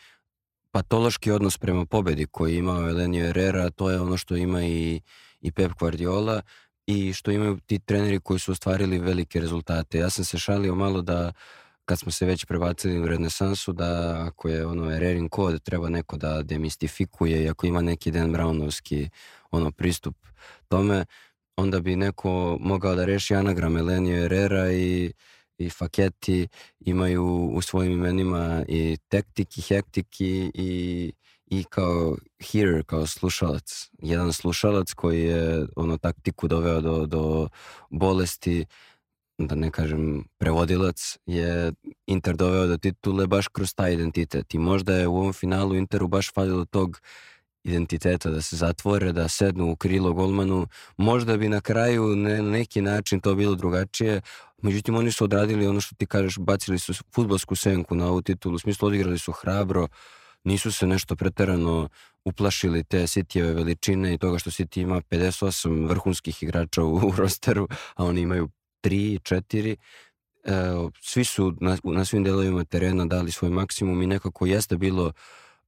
patološki 0.71 1.31
odnos 1.31 1.59
prema 1.59 1.87
pobedi 1.87 2.27
koji 2.27 2.57
imao 2.57 2.89
Elenio 2.89 3.27
Herrera, 3.27 3.71
to 3.71 3.91
je 3.91 4.01
ono 4.01 4.17
što 4.17 4.37
ima 4.37 4.65
i, 4.65 5.01
i 5.41 5.53
Pep 5.53 5.73
Guardiola 5.79 6.43
i 6.87 7.13
što 7.13 7.31
imaju 7.31 7.59
ti 7.67 7.79
treneri 7.79 8.21
koji 8.21 8.39
su 8.41 8.53
ostvarili 8.53 8.99
velike 8.99 9.41
rezultate. 9.41 9.99
Ja 9.99 10.11
sam 10.11 10.25
se 10.25 10.39
šalio 10.39 10.75
malo 10.75 11.03
da 11.03 11.33
kad 11.91 11.99
smo 11.99 12.13
se 12.13 12.27
već 12.27 12.45
prebacili 12.45 13.01
u 13.01 13.07
renesansu, 13.07 13.73
da 13.73 14.23
ako 14.27 14.49
je 14.49 14.67
ono 14.67 14.91
Herrerin 14.91 15.29
kod, 15.29 15.63
treba 15.63 15.89
neko 15.89 16.17
da 16.17 16.43
demistifikuje 16.43 17.45
i 17.45 17.49
ako 17.49 17.67
ima 17.67 17.83
neki 17.83 18.11
Dan 18.11 18.33
Brownovski 18.33 19.09
ono 19.51 19.71
pristup 19.71 20.17
tome, 20.69 21.05
onda 21.57 21.81
bi 21.81 21.97
neko 21.97 22.57
mogao 22.61 22.95
da 22.95 23.05
reši 23.05 23.35
anagram 23.35 23.77
Elenio 23.77 24.23
Herrera 24.23 24.73
i, 24.73 25.13
i 25.59 25.71
Faketi 25.71 26.49
imaju 26.81 27.51
u 27.53 27.63
svojim 27.63 27.93
imenima 27.93 28.65
i 28.69 28.97
tektik 29.09 29.59
i 29.59 29.63
hektik 29.63 30.21
i, 30.21 30.51
i, 30.55 31.13
i 31.47 31.65
kao 31.65 32.17
hearer, 32.53 32.85
kao 32.87 33.07
slušalac. 33.07 33.91
Jedan 33.99 34.33
slušalac 34.33 34.93
koji 34.93 35.23
je 35.23 35.67
ono 35.77 35.97
taktiku 35.97 36.49
doveo 36.49 36.81
do, 36.81 37.07
do 37.07 37.49
bolesti, 37.91 38.67
da 39.47 39.55
ne 39.55 39.71
kažem 39.71 40.25
prevodilac, 40.39 41.19
je 41.27 41.73
Inter 42.07 42.37
doveo 42.37 42.67
do 42.67 42.77
titule 42.77 43.27
baš 43.27 43.49
kroz 43.49 43.75
taj 43.75 43.95
identitet. 43.95 44.55
I 44.55 44.59
možda 44.59 44.95
je 44.95 45.07
u 45.07 45.17
ovom 45.17 45.33
finalu 45.33 45.75
Interu 45.75 46.09
baš 46.09 46.33
falilo 46.35 46.65
tog 46.65 47.01
identiteta, 47.65 48.31
da 48.31 48.43
se 48.43 48.57
zatvore, 48.57 49.13
da 49.13 49.29
sednu 49.29 49.71
u 49.71 49.77
krilo 49.77 50.13
golmanu. 50.13 50.67
Možda 50.97 51.37
bi 51.37 51.49
na 51.49 51.61
kraju 51.61 52.17
ne, 52.17 52.43
na 52.43 52.51
neki 52.51 52.81
način 52.81 53.21
to 53.21 53.35
bilo 53.35 53.55
drugačije, 53.55 54.21
međutim 54.63 54.95
oni 54.95 55.13
su 55.13 55.25
odradili 55.25 55.67
ono 55.67 55.81
što 55.81 55.95
ti 55.95 56.07
kažeš, 56.07 56.39
bacili 56.39 56.79
su 56.79 56.95
futbolsku 57.15 57.57
senku 57.57 57.95
na 57.95 58.07
ovu 58.07 58.23
titulu, 58.23 58.55
u 58.55 58.59
smislu 58.59 58.89
odigrali 58.89 59.19
su 59.19 59.33
hrabro, 59.33 59.89
nisu 60.45 60.73
se 60.73 60.87
nešto 60.87 61.17
preterano 61.17 61.89
uplašili 62.25 62.85
te 62.85 63.03
Cityjeve 63.03 63.55
veličine 63.55 64.15
i 64.15 64.19
toga 64.19 64.39
što 64.39 64.51
City 64.51 64.81
ima 64.81 65.01
58 65.01 65.89
vrhunskih 65.89 66.43
igrača 66.43 66.83
u, 66.83 66.97
u 66.97 67.13
rosteru, 67.17 67.69
a 67.95 68.05
oni 68.05 68.21
imaju 68.21 68.49
3, 68.83 69.19
4 69.19 69.77
e, 70.45 70.55
svi 71.01 71.25
su 71.25 71.55
na, 71.61 71.77
na 71.85 72.05
svim 72.05 72.25
delovima 72.25 72.65
terena 72.65 73.05
dali 73.05 73.33
svoj 73.33 73.51
maksimum 73.51 74.03
i 74.03 74.07
nekako 74.07 74.47
jeste 74.47 74.77
bilo 74.77 75.13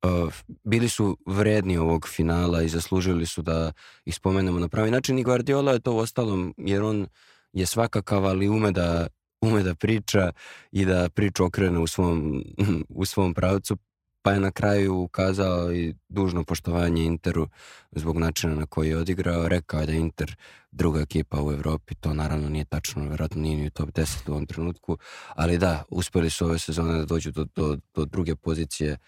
uh, 0.03 0.33
bili 0.65 0.89
su 0.89 1.17
vredni 1.27 1.77
ovog 1.77 2.09
finala 2.09 2.63
i 2.63 2.69
zaslužili 2.69 3.27
su 3.27 3.43
da 3.43 3.73
ih 4.05 4.15
spomenemo 4.15 4.59
na 4.59 4.69
pravi 4.69 4.91
način 4.91 5.19
i 5.19 5.25
Guardiola 5.25 5.73
je 5.73 5.81
to 5.81 5.93
u 5.93 5.99
ostalom 5.99 6.55
jer 6.57 6.83
on 6.83 7.07
je 7.53 7.67
svakakav 7.67 8.27
ali 8.27 8.49
ume 8.49 8.73
da 8.73 9.07
ume 9.41 9.63
da 9.63 9.75
priča 9.75 10.33
i 10.73 10.85
da 10.85 11.09
priču 11.09 11.45
okrene 11.45 11.79
u 11.79 11.87
svom, 11.87 12.45
u 12.89 13.05
svom 13.05 13.35
pravcu 13.35 13.77
pa 14.23 14.33
je 14.33 14.41
na 14.41 14.51
kraju 14.51 14.95
ukazao 14.99 15.73
i 15.73 15.95
dužno 16.09 16.45
poštovanje 16.45 17.05
Interu 17.05 17.49
zbog 17.93 18.19
načina 18.19 18.55
na 18.55 18.67
koji 18.67 18.89
je 18.89 18.99
odigrao. 18.99 19.49
Rekao 19.49 19.81
je 19.81 19.87
da 19.87 19.93
Inter 19.93 20.37
druga 20.71 21.01
ekipa 21.01 21.43
u 21.43 21.53
Evropi, 21.53 21.95
to 21.95 22.15
naravno 22.15 22.49
nije 22.49 22.65
tačno, 22.65 23.09
verovatno 23.09 23.43
nije 23.43 23.57
ni 23.57 23.67
u 23.67 23.71
top 23.71 23.89
10 23.89 24.31
u 24.31 24.33
ovom 24.33 24.47
trenutku, 24.47 24.99
ali 25.29 25.59
da, 25.59 25.85
uspeli 25.89 26.31
su 26.31 26.45
ove 26.45 26.59
sezone 26.59 26.99
da 26.99 27.05
dođu 27.05 27.31
do, 27.31 27.47
do, 27.57 27.77
do 27.95 28.05
druge 28.05 28.37
pozicije 28.37 28.99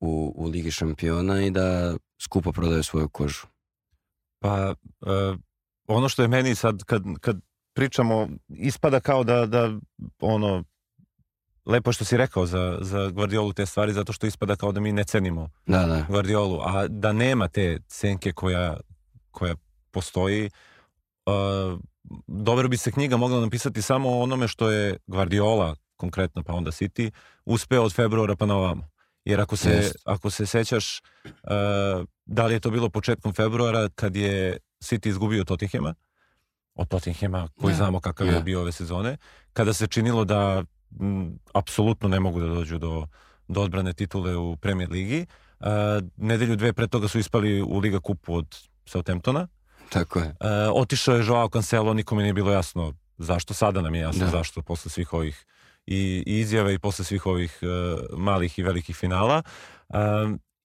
u, 0.00 0.32
u 0.36 0.48
Ligi 0.48 0.70
šampiona 0.70 1.42
i 1.42 1.50
da 1.50 1.96
skupo 2.22 2.52
prodaju 2.52 2.82
svoju 2.82 3.08
kožu. 3.08 3.46
Pa, 4.38 4.74
uh, 5.00 5.38
ono 5.86 6.08
što 6.08 6.22
je 6.22 6.28
meni 6.28 6.54
sad, 6.54 6.84
kad, 6.84 7.02
kad 7.20 7.40
pričamo, 7.74 8.28
ispada 8.48 9.00
kao 9.00 9.24
da, 9.24 9.46
da 9.46 9.78
ono, 10.20 10.64
lepo 11.66 11.92
što 11.92 12.04
si 12.04 12.16
rekao 12.16 12.46
za, 12.46 12.78
za 12.80 13.10
Guardiolu 13.10 13.52
te 13.52 13.66
stvari, 13.66 13.92
zato 13.92 14.12
što 14.12 14.26
ispada 14.26 14.56
kao 14.56 14.72
da 14.72 14.80
mi 14.80 14.92
ne 14.92 15.04
cenimo 15.04 15.50
da, 15.66 15.86
da. 15.86 16.06
Guardiolu, 16.08 16.60
a 16.64 16.88
da 16.88 17.12
nema 17.12 17.48
te 17.48 17.78
cenke 17.88 18.32
koja, 18.32 18.76
koja 19.30 19.54
postoji, 19.90 20.50
uh, 21.26 21.80
dobro 22.26 22.68
bi 22.68 22.76
se 22.76 22.92
knjiga 22.92 23.16
mogla 23.16 23.40
napisati 23.40 23.82
samo 23.82 24.10
o 24.10 24.22
onome 24.22 24.48
što 24.48 24.70
je 24.70 24.96
Guardiola, 25.06 25.76
konkretno 25.96 26.42
pa 26.42 26.52
onda 26.52 26.70
City, 26.70 27.10
uspeo 27.44 27.82
od 27.82 27.94
februara 27.94 28.36
pa 28.36 28.46
na 28.46 28.56
ovamo. 28.56 28.88
Jer 29.24 29.40
ako 29.40 29.56
se, 29.56 29.76
Just. 29.76 29.96
ako 30.04 30.30
se 30.30 30.46
sećaš, 30.46 31.00
uh, 31.24 31.30
da 32.24 32.46
li 32.46 32.54
je 32.54 32.60
to 32.60 32.70
bilo 32.70 32.88
početkom 32.90 33.32
februara 33.32 33.88
kad 33.94 34.16
je 34.16 34.58
City 34.84 35.08
izgubio 35.08 35.44
Tottenhema, 35.44 35.94
od 36.74 36.88
Tottenhema 36.88 37.48
koji 37.60 37.72
ja. 37.72 37.76
znamo 37.76 38.00
kakav 38.00 38.26
ja. 38.26 38.32
je 38.32 38.42
bio 38.42 38.60
ove 38.60 38.72
sezone, 38.72 39.16
kada 39.52 39.72
se 39.72 39.86
činilo 39.86 40.24
da 40.24 40.64
m, 41.00 41.38
apsolutno 41.54 42.08
ne 42.08 42.20
mogu 42.20 42.40
da 42.40 42.46
dođu 42.46 42.78
do, 42.78 43.06
do 43.48 43.62
odbrane 43.62 43.92
titule 43.92 44.36
u 44.36 44.56
Premier 44.56 44.90
Ligi. 44.90 45.26
Uh, 45.60 45.66
nedelju 46.16 46.56
dve 46.56 46.72
pre 46.72 46.88
toga 46.88 47.08
su 47.08 47.18
ispali 47.18 47.62
u 47.62 47.78
Liga 47.78 48.00
kupu 48.00 48.34
od 48.34 48.56
Southamptona. 48.86 49.48
Tako 49.88 50.18
je. 50.18 50.26
Uh, 50.26 50.36
otišao 50.74 51.16
je 51.16 51.26
Joao 51.26 51.48
Cancelo, 51.48 51.94
nikome 51.94 52.22
nije 52.22 52.34
bilo 52.34 52.52
jasno 52.52 52.92
zašto, 53.18 53.54
sada 53.54 53.80
nam 53.80 53.94
je 53.94 54.00
jasno 54.00 54.24
da. 54.24 54.30
zašto 54.30 54.62
posle 54.62 54.90
svih 54.90 55.12
ovih 55.12 55.46
i, 55.86 56.22
i 56.26 56.40
izjave 56.40 56.74
i 56.74 56.78
posle 56.78 57.04
svih 57.04 57.26
ovih 57.26 57.58
uh, 57.62 58.18
malih 58.18 58.58
i 58.58 58.62
velikih 58.62 58.96
finala 58.96 59.42
uh, 59.88 59.96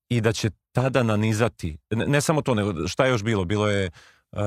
i 0.09 0.21
da 0.21 0.31
će 0.33 0.49
tada 0.71 1.03
nanizati, 1.03 1.77
ne, 1.91 2.05
ne 2.07 2.21
samo 2.21 2.41
to, 2.41 2.55
nego 2.55 2.87
šta 2.87 3.05
je 3.05 3.11
još 3.11 3.23
bilo, 3.23 3.45
bilo 3.45 3.69
je 3.69 3.91
uh, 4.31 4.39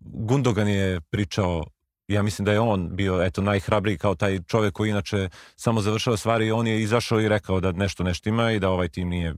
Gundogan 0.00 0.68
je 0.68 1.00
pričao 1.00 1.64
ja 2.10 2.22
mislim 2.22 2.44
da 2.44 2.52
je 2.52 2.60
on 2.60 2.96
bio 2.96 3.22
eto 3.22 3.42
najhrabriji 3.42 3.98
kao 3.98 4.14
taj 4.14 4.38
čovjek 4.42 4.74
koji 4.74 4.90
inače 4.90 5.28
samo 5.56 5.80
završava 5.80 6.16
stvari 6.16 6.46
i 6.46 6.52
on 6.52 6.66
je 6.66 6.82
izašao 6.82 7.20
i 7.20 7.28
rekao 7.28 7.60
da 7.60 7.72
nešto 7.72 8.04
nešto 8.04 8.28
ima 8.28 8.52
i 8.52 8.60
da 8.60 8.70
ovaj 8.70 8.88
tim 8.88 9.08
nije 9.08 9.34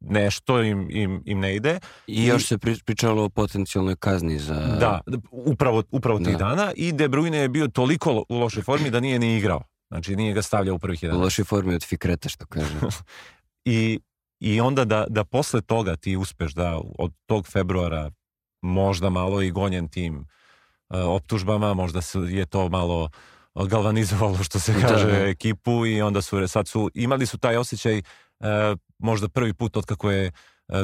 nešto 0.00 0.62
im, 0.62 0.88
im, 0.90 1.22
im 1.24 1.40
ne 1.40 1.56
ide. 1.56 1.80
I 2.06 2.26
još 2.26 2.42
I, 2.42 2.46
se 2.46 2.58
pričalo 2.58 3.24
o 3.24 3.28
potencijalnoj 3.28 3.96
kazni 3.96 4.38
za... 4.38 4.54
Da, 4.54 5.00
upravo, 5.30 5.82
upravo 5.90 6.18
tih 6.18 6.36
da. 6.36 6.38
dana 6.38 6.72
i 6.76 6.92
De 6.92 7.08
Bruyne 7.08 7.34
je 7.34 7.48
bio 7.48 7.68
toliko 7.68 8.24
u 8.28 8.38
lošoj 8.38 8.62
formi 8.62 8.90
da 8.90 9.00
nije 9.00 9.18
ni 9.18 9.36
igrao. 9.36 9.62
Znači 9.88 10.16
nije 10.16 10.34
ga 10.34 10.42
stavljao 10.42 10.74
u 10.74 10.78
prvih 10.78 11.00
11. 11.00 11.16
U 11.16 11.20
lošoj 11.20 11.44
formi 11.44 11.74
od 11.74 11.84
Fikreta 11.84 12.28
što 12.28 12.46
kaže. 12.46 12.74
I, 13.64 14.00
I 14.40 14.60
onda 14.60 14.84
da, 14.84 15.06
da 15.08 15.24
posle 15.24 15.60
toga 15.60 15.96
ti 15.96 16.16
uspeš 16.16 16.52
da 16.54 16.80
od 16.98 17.12
tog 17.26 17.46
februara 17.46 18.10
možda 18.62 19.10
malo 19.10 19.42
i 19.42 19.50
gonjen 19.50 19.88
tim 19.88 20.26
optužbama, 20.90 21.74
možda 21.74 22.00
je 22.28 22.46
to 22.46 22.68
malo 22.68 23.08
galvanizovalo 23.54 24.44
što 24.44 24.60
se 24.60 24.72
da, 24.72 24.88
kaže 24.88 25.06
da, 25.06 25.18
da. 25.18 25.26
ekipu 25.26 25.86
i 25.86 26.02
onda 26.02 26.22
su 26.22 26.48
sad 26.48 26.68
su 26.68 26.90
imali 26.94 27.26
su 27.26 27.38
taj 27.38 27.56
osjećaj 27.56 27.98
uh, 27.98 28.46
možda 28.98 29.28
prvi 29.28 29.54
put 29.54 29.76
od 29.76 29.84
kako 29.84 30.10
je 30.10 30.32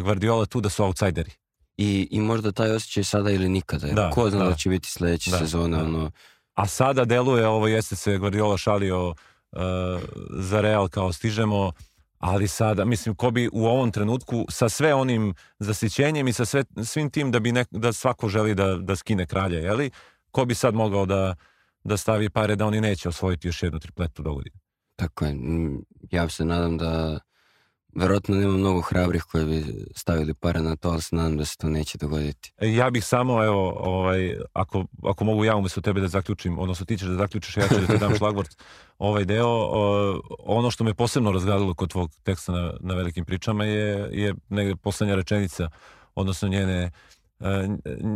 Guardiola 0.02 0.46
tu 0.46 0.60
da 0.60 0.68
su 0.68 0.84
outsideri. 0.84 1.30
I, 1.76 2.08
I 2.10 2.20
možda 2.20 2.52
taj 2.52 2.70
osjećaj 2.70 3.04
sada 3.04 3.30
ili 3.30 3.48
nikada. 3.48 3.86
Da, 3.86 4.10
Ko 4.10 4.30
zna 4.30 4.44
da, 4.44 4.50
da 4.50 4.54
će 4.54 4.68
biti 4.68 4.90
sledeće 4.90 5.30
da, 5.30 5.38
sezone 5.38 5.76
da. 5.76 5.84
ono 5.84 6.10
A 6.54 6.66
sada 6.66 7.04
deluje, 7.04 7.46
ovo 7.46 7.68
jeste 7.68 7.96
se 7.96 8.18
Guardiola 8.18 8.58
šalio 8.58 9.08
uh, 9.08 9.14
za 10.30 10.60
Real 10.60 10.88
kao 10.88 11.12
stižemo, 11.12 11.72
ali 12.18 12.48
sada, 12.48 12.84
mislim, 12.84 13.14
ko 13.14 13.30
bi 13.30 13.48
u 13.52 13.66
ovom 13.66 13.92
trenutku 13.92 14.46
sa 14.48 14.68
sve 14.68 14.94
onim 14.94 15.34
zasićenjem 15.58 16.28
i 16.28 16.32
sa 16.32 16.44
sve, 16.44 16.64
svim 16.84 17.10
tim 17.10 17.32
da 17.32 17.40
bi 17.40 17.52
nek, 17.52 17.68
da 17.70 17.92
svako 17.92 18.28
želi 18.28 18.54
da, 18.54 18.76
da 18.76 18.96
skine 18.96 19.26
kralja, 19.26 19.58
jeli? 19.58 19.90
Ko 20.30 20.44
bi 20.44 20.54
sad 20.54 20.74
mogao 20.74 21.06
da, 21.06 21.34
da 21.84 21.96
stavi 21.96 22.30
pare 22.30 22.56
da 22.56 22.66
oni 22.66 22.80
neće 22.80 23.08
osvojiti 23.08 23.48
još 23.48 23.62
jednu 23.62 23.78
tripletu 23.78 24.22
do 24.22 24.34
godine? 24.34 24.56
Tako 24.96 25.24
je. 25.24 25.36
Ja 26.10 26.28
se 26.28 26.44
nadam 26.44 26.78
da 26.78 27.20
Verovatno 27.96 28.36
nema 28.36 28.52
mnogo 28.52 28.80
hrabrih 28.80 29.22
koji 29.22 29.44
bi 29.44 29.64
stavili 29.96 30.34
pare 30.34 30.62
na 30.62 30.76
to, 30.76 30.88
ali 30.88 31.02
se 31.02 31.16
nadam 31.16 31.36
da 31.36 31.44
se 31.44 31.56
to 31.56 31.68
neće 31.68 31.98
dogoditi. 31.98 32.52
Ja 32.60 32.90
bih 32.90 33.04
samo, 33.04 33.44
evo, 33.44 33.72
ovaj, 33.76 34.36
ako, 34.52 34.84
ako 35.02 35.24
mogu 35.24 35.44
ja 35.44 35.56
umesto 35.56 35.80
tebe 35.80 36.00
da 36.00 36.08
zaključim, 36.08 36.58
odnosno 36.58 36.86
ti 36.86 36.98
ćeš 36.98 37.08
da 37.08 37.14
zaključiš, 37.14 37.56
ja 37.56 37.68
ću 37.68 37.74
da 37.80 37.86
ti 37.86 37.98
dam 37.98 38.16
šlagvort 38.18 38.50
ovaj 38.98 39.24
deo. 39.24 39.70
Ono 40.38 40.70
što 40.70 40.84
me 40.84 40.94
posebno 40.94 41.32
razgradilo 41.32 41.74
kod 41.74 41.90
tvog 41.90 42.10
teksta 42.22 42.52
na, 42.52 42.72
na 42.80 42.94
velikim 42.94 43.24
pričama 43.24 43.64
je, 43.64 44.08
je 44.12 44.34
negde 44.48 44.76
poslednja 44.76 45.14
rečenica, 45.14 45.68
odnosno 46.14 46.48
njene, 46.48 46.90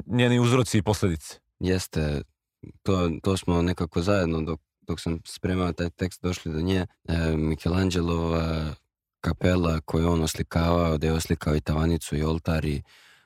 njeni 0.06 0.40
uzroci 0.40 0.78
i 0.78 0.82
posledice. 0.82 1.38
Jeste, 1.60 2.22
to, 2.82 3.10
to 3.22 3.36
smo 3.36 3.62
nekako 3.62 4.02
zajedno 4.02 4.42
dok, 4.42 4.60
dok 4.80 5.00
sam 5.00 5.18
spremao 5.24 5.72
taj 5.72 5.90
tekst 5.90 6.22
došli 6.22 6.52
do 6.52 6.60
nje. 6.60 6.86
E, 7.08 7.36
Michelangelova 7.36 8.74
kapela 9.20 9.80
koju 9.80 10.08
on 10.08 10.22
oslikavao, 10.22 10.98
da 10.98 11.06
je 11.06 11.12
oslikao 11.12 11.56
i 11.56 11.60
tavanicu 11.60 12.16
i 12.16 12.22
oltar 12.22 12.64
i 12.64 12.82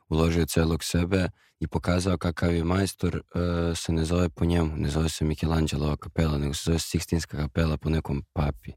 uložio 0.09 0.47
celog 0.47 0.85
sebe 0.85 1.29
i 1.61 1.67
pokazao 1.67 2.19
kakav 2.19 2.55
je 2.55 2.65
majstor, 2.65 3.17
uh, 3.17 3.77
se 3.79 3.93
ne 3.93 4.05
zove 4.05 4.29
po 4.29 4.45
njemu, 4.45 4.77
ne 4.77 4.89
zove 4.89 5.09
se 5.09 5.25
Michelangelova 5.25 5.97
kapela, 5.97 6.39
nego 6.39 6.55
se 6.55 6.63
zove 6.65 6.79
Sixtinska 6.79 7.37
kapela 7.37 7.77
po 7.77 7.91
nekom 7.91 8.25
papi. 8.33 8.73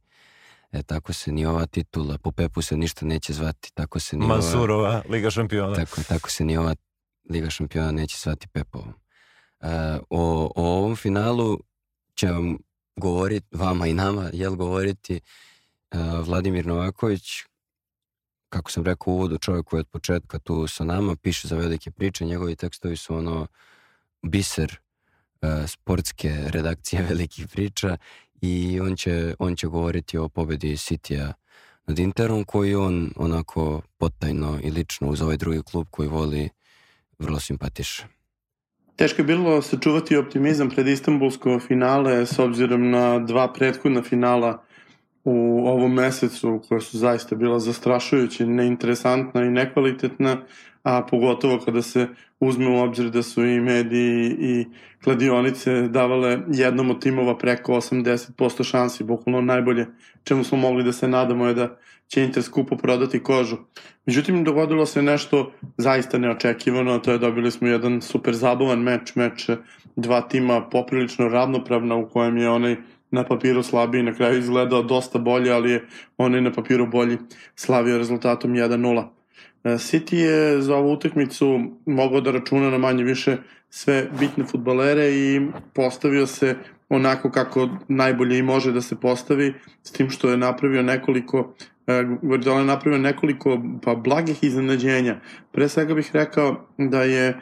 E, 0.71 0.83
tako 0.83 1.13
se 1.13 1.31
ni 1.31 1.45
ova 1.45 1.65
titula, 1.65 2.17
po 2.17 2.31
Pepu 2.31 2.61
se 2.61 2.77
ništa 2.77 3.05
neće 3.05 3.33
zvati, 3.33 3.71
tako 3.73 3.99
se 3.99 4.17
ni 4.17 4.27
Mansurova, 4.27 4.89
ova, 4.89 5.01
Liga 5.09 5.29
šampiona. 5.29 5.75
Tako, 5.75 6.01
tako 6.07 6.29
se 6.29 6.43
ni 6.43 6.57
ova 6.57 6.75
Liga 7.29 7.49
šampiona 7.49 7.91
neće 7.91 8.17
zvati 8.23 8.47
Pepovom. 8.47 8.93
Uh, 9.59 9.69
o, 10.09 10.51
o 10.55 10.63
ovom 10.77 10.95
finalu 10.95 11.59
će 12.15 12.27
vam 12.27 12.57
govoriti, 12.95 13.47
vama 13.51 13.87
i 13.87 13.93
nama, 13.93 14.29
jel 14.33 14.55
govoriti 14.55 15.19
Vladimir 16.25 16.65
Novaković, 16.65 17.43
kako 18.49 18.71
sam 18.71 18.83
rekao 18.83 19.13
u 19.13 19.15
uvodu, 19.15 19.37
čovjek 19.37 19.65
koji 19.65 19.77
je 19.77 19.81
od 19.81 19.87
početka 19.87 20.39
tu 20.39 20.67
sa 20.67 20.83
nama, 20.83 21.15
piše 21.15 21.47
za 21.47 21.55
velike 21.55 21.91
priče, 21.91 22.25
njegovi 22.25 22.55
tekstovi 22.55 22.97
su 22.97 23.15
ono 23.15 23.47
biser 24.21 24.77
uh, 25.41 25.69
sportske 25.69 26.29
redakcije 26.55 27.05
velikih 27.09 27.47
priča 27.47 27.97
i 28.41 28.79
on 28.79 28.95
će, 28.95 29.35
on 29.39 29.55
će 29.55 29.67
govoriti 29.67 30.17
o 30.17 30.29
pobedi 30.29 30.77
Citya 30.77 31.33
nad 31.87 31.99
Interom 31.99 32.43
koji 32.43 32.75
on 32.75 33.11
onako 33.15 33.81
potajno 33.97 34.59
i 34.63 34.71
lično 34.71 35.07
uz 35.09 35.21
ovaj 35.21 35.37
drugi 35.37 35.61
klub 35.63 35.87
koji 35.91 36.09
voli 36.09 36.49
vrlo 37.19 37.39
simpatiše. 37.39 38.07
Teško 38.95 39.21
je 39.21 39.25
bilo 39.25 39.61
sačuvati 39.61 40.17
optimizam 40.17 40.69
pred 40.69 40.87
Istanbulsko 40.87 41.59
finale 41.59 42.25
s 42.25 42.39
obzirom 42.39 42.89
na 42.89 43.19
dva 43.19 43.53
prethodna 43.53 44.01
finala 44.01 44.64
u 45.25 45.67
ovom 45.67 45.93
mesecu 45.93 46.61
koja 46.69 46.81
su 46.81 46.97
zaista 46.97 47.35
bila 47.35 47.59
zastrašujuće, 47.59 48.45
neinteresantna 48.45 49.43
i 49.43 49.49
nekvalitetna, 49.49 50.37
a 50.83 51.05
pogotovo 51.09 51.59
kada 51.65 51.81
se 51.81 52.07
uzme 52.39 52.67
u 52.69 52.83
obzir 52.83 53.09
da 53.09 53.23
su 53.23 53.45
i 53.45 53.59
mediji 53.59 54.35
i 54.39 54.65
kladionice 55.03 55.81
davale 55.81 56.39
jednom 56.47 56.89
od 56.89 57.01
timova 57.01 57.37
preko 57.37 57.73
80% 57.73 58.63
šansi, 58.63 59.03
bukvalno 59.03 59.41
najbolje 59.41 59.87
čemu 60.23 60.43
smo 60.43 60.57
mogli 60.57 60.83
da 60.83 60.91
se 60.91 61.07
nadamo 61.07 61.47
je 61.47 61.53
da 61.53 61.77
će 62.07 62.23
Inter 62.23 62.43
skupo 62.43 62.77
prodati 62.77 63.23
kožu. 63.23 63.57
Međutim, 64.05 64.43
dogodilo 64.43 64.85
se 64.85 65.01
nešto 65.01 65.51
zaista 65.77 66.17
neočekivano, 66.17 66.99
to 66.99 67.11
je 67.11 67.17
dobili 67.17 67.51
smo 67.51 67.67
jedan 67.67 68.01
super 68.01 68.33
zabavan 68.33 68.79
meč, 68.79 69.15
meč 69.15 69.49
dva 69.95 70.21
tima 70.21 70.61
poprilično 70.69 71.27
ravnopravna 71.29 71.95
u 71.95 72.09
kojem 72.09 72.37
je 72.37 72.49
onaj 72.49 72.75
na 73.15 73.23
papiru 73.23 73.63
slabiji, 73.63 74.03
na 74.03 74.13
kraju 74.13 74.39
izgledao 74.39 74.83
dosta 74.83 75.19
bolje, 75.19 75.51
ali 75.51 75.71
je 75.71 75.85
onaj 76.17 76.41
na 76.41 76.51
papiru 76.51 76.87
bolji 76.87 77.17
slavio 77.55 77.97
rezultatom 77.97 78.53
1-0. 78.53 79.03
E, 79.63 79.69
City 79.77 80.15
je 80.15 80.61
za 80.61 80.75
ovu 80.75 80.93
utakmicu 80.93 81.59
mogao 81.85 82.21
da 82.21 82.31
računa 82.31 82.69
na 82.69 82.77
manje 82.77 83.03
više 83.03 83.37
sve 83.69 84.07
bitne 84.19 84.43
futbalere 84.45 85.09
i 85.11 85.41
postavio 85.73 86.27
se 86.27 86.55
onako 86.89 87.31
kako 87.31 87.69
najbolje 87.87 88.37
i 88.37 88.43
može 88.43 88.71
da 88.71 88.81
se 88.81 88.95
postavi, 88.95 89.53
s 89.83 89.91
tim 89.91 90.09
što 90.09 90.29
je 90.29 90.37
napravio 90.37 90.83
nekoliko 90.83 91.53
Guardiola 92.21 92.59
je 92.59 92.65
napravio 92.65 92.99
nekoliko 92.99 93.61
pa 93.83 93.95
blagih 93.95 94.43
iznenađenja. 94.43 95.19
Pre 95.51 95.69
svega 95.69 95.93
bih 95.93 96.09
rekao 96.13 96.67
da 96.77 97.03
je 97.03 97.27
e, 97.27 97.35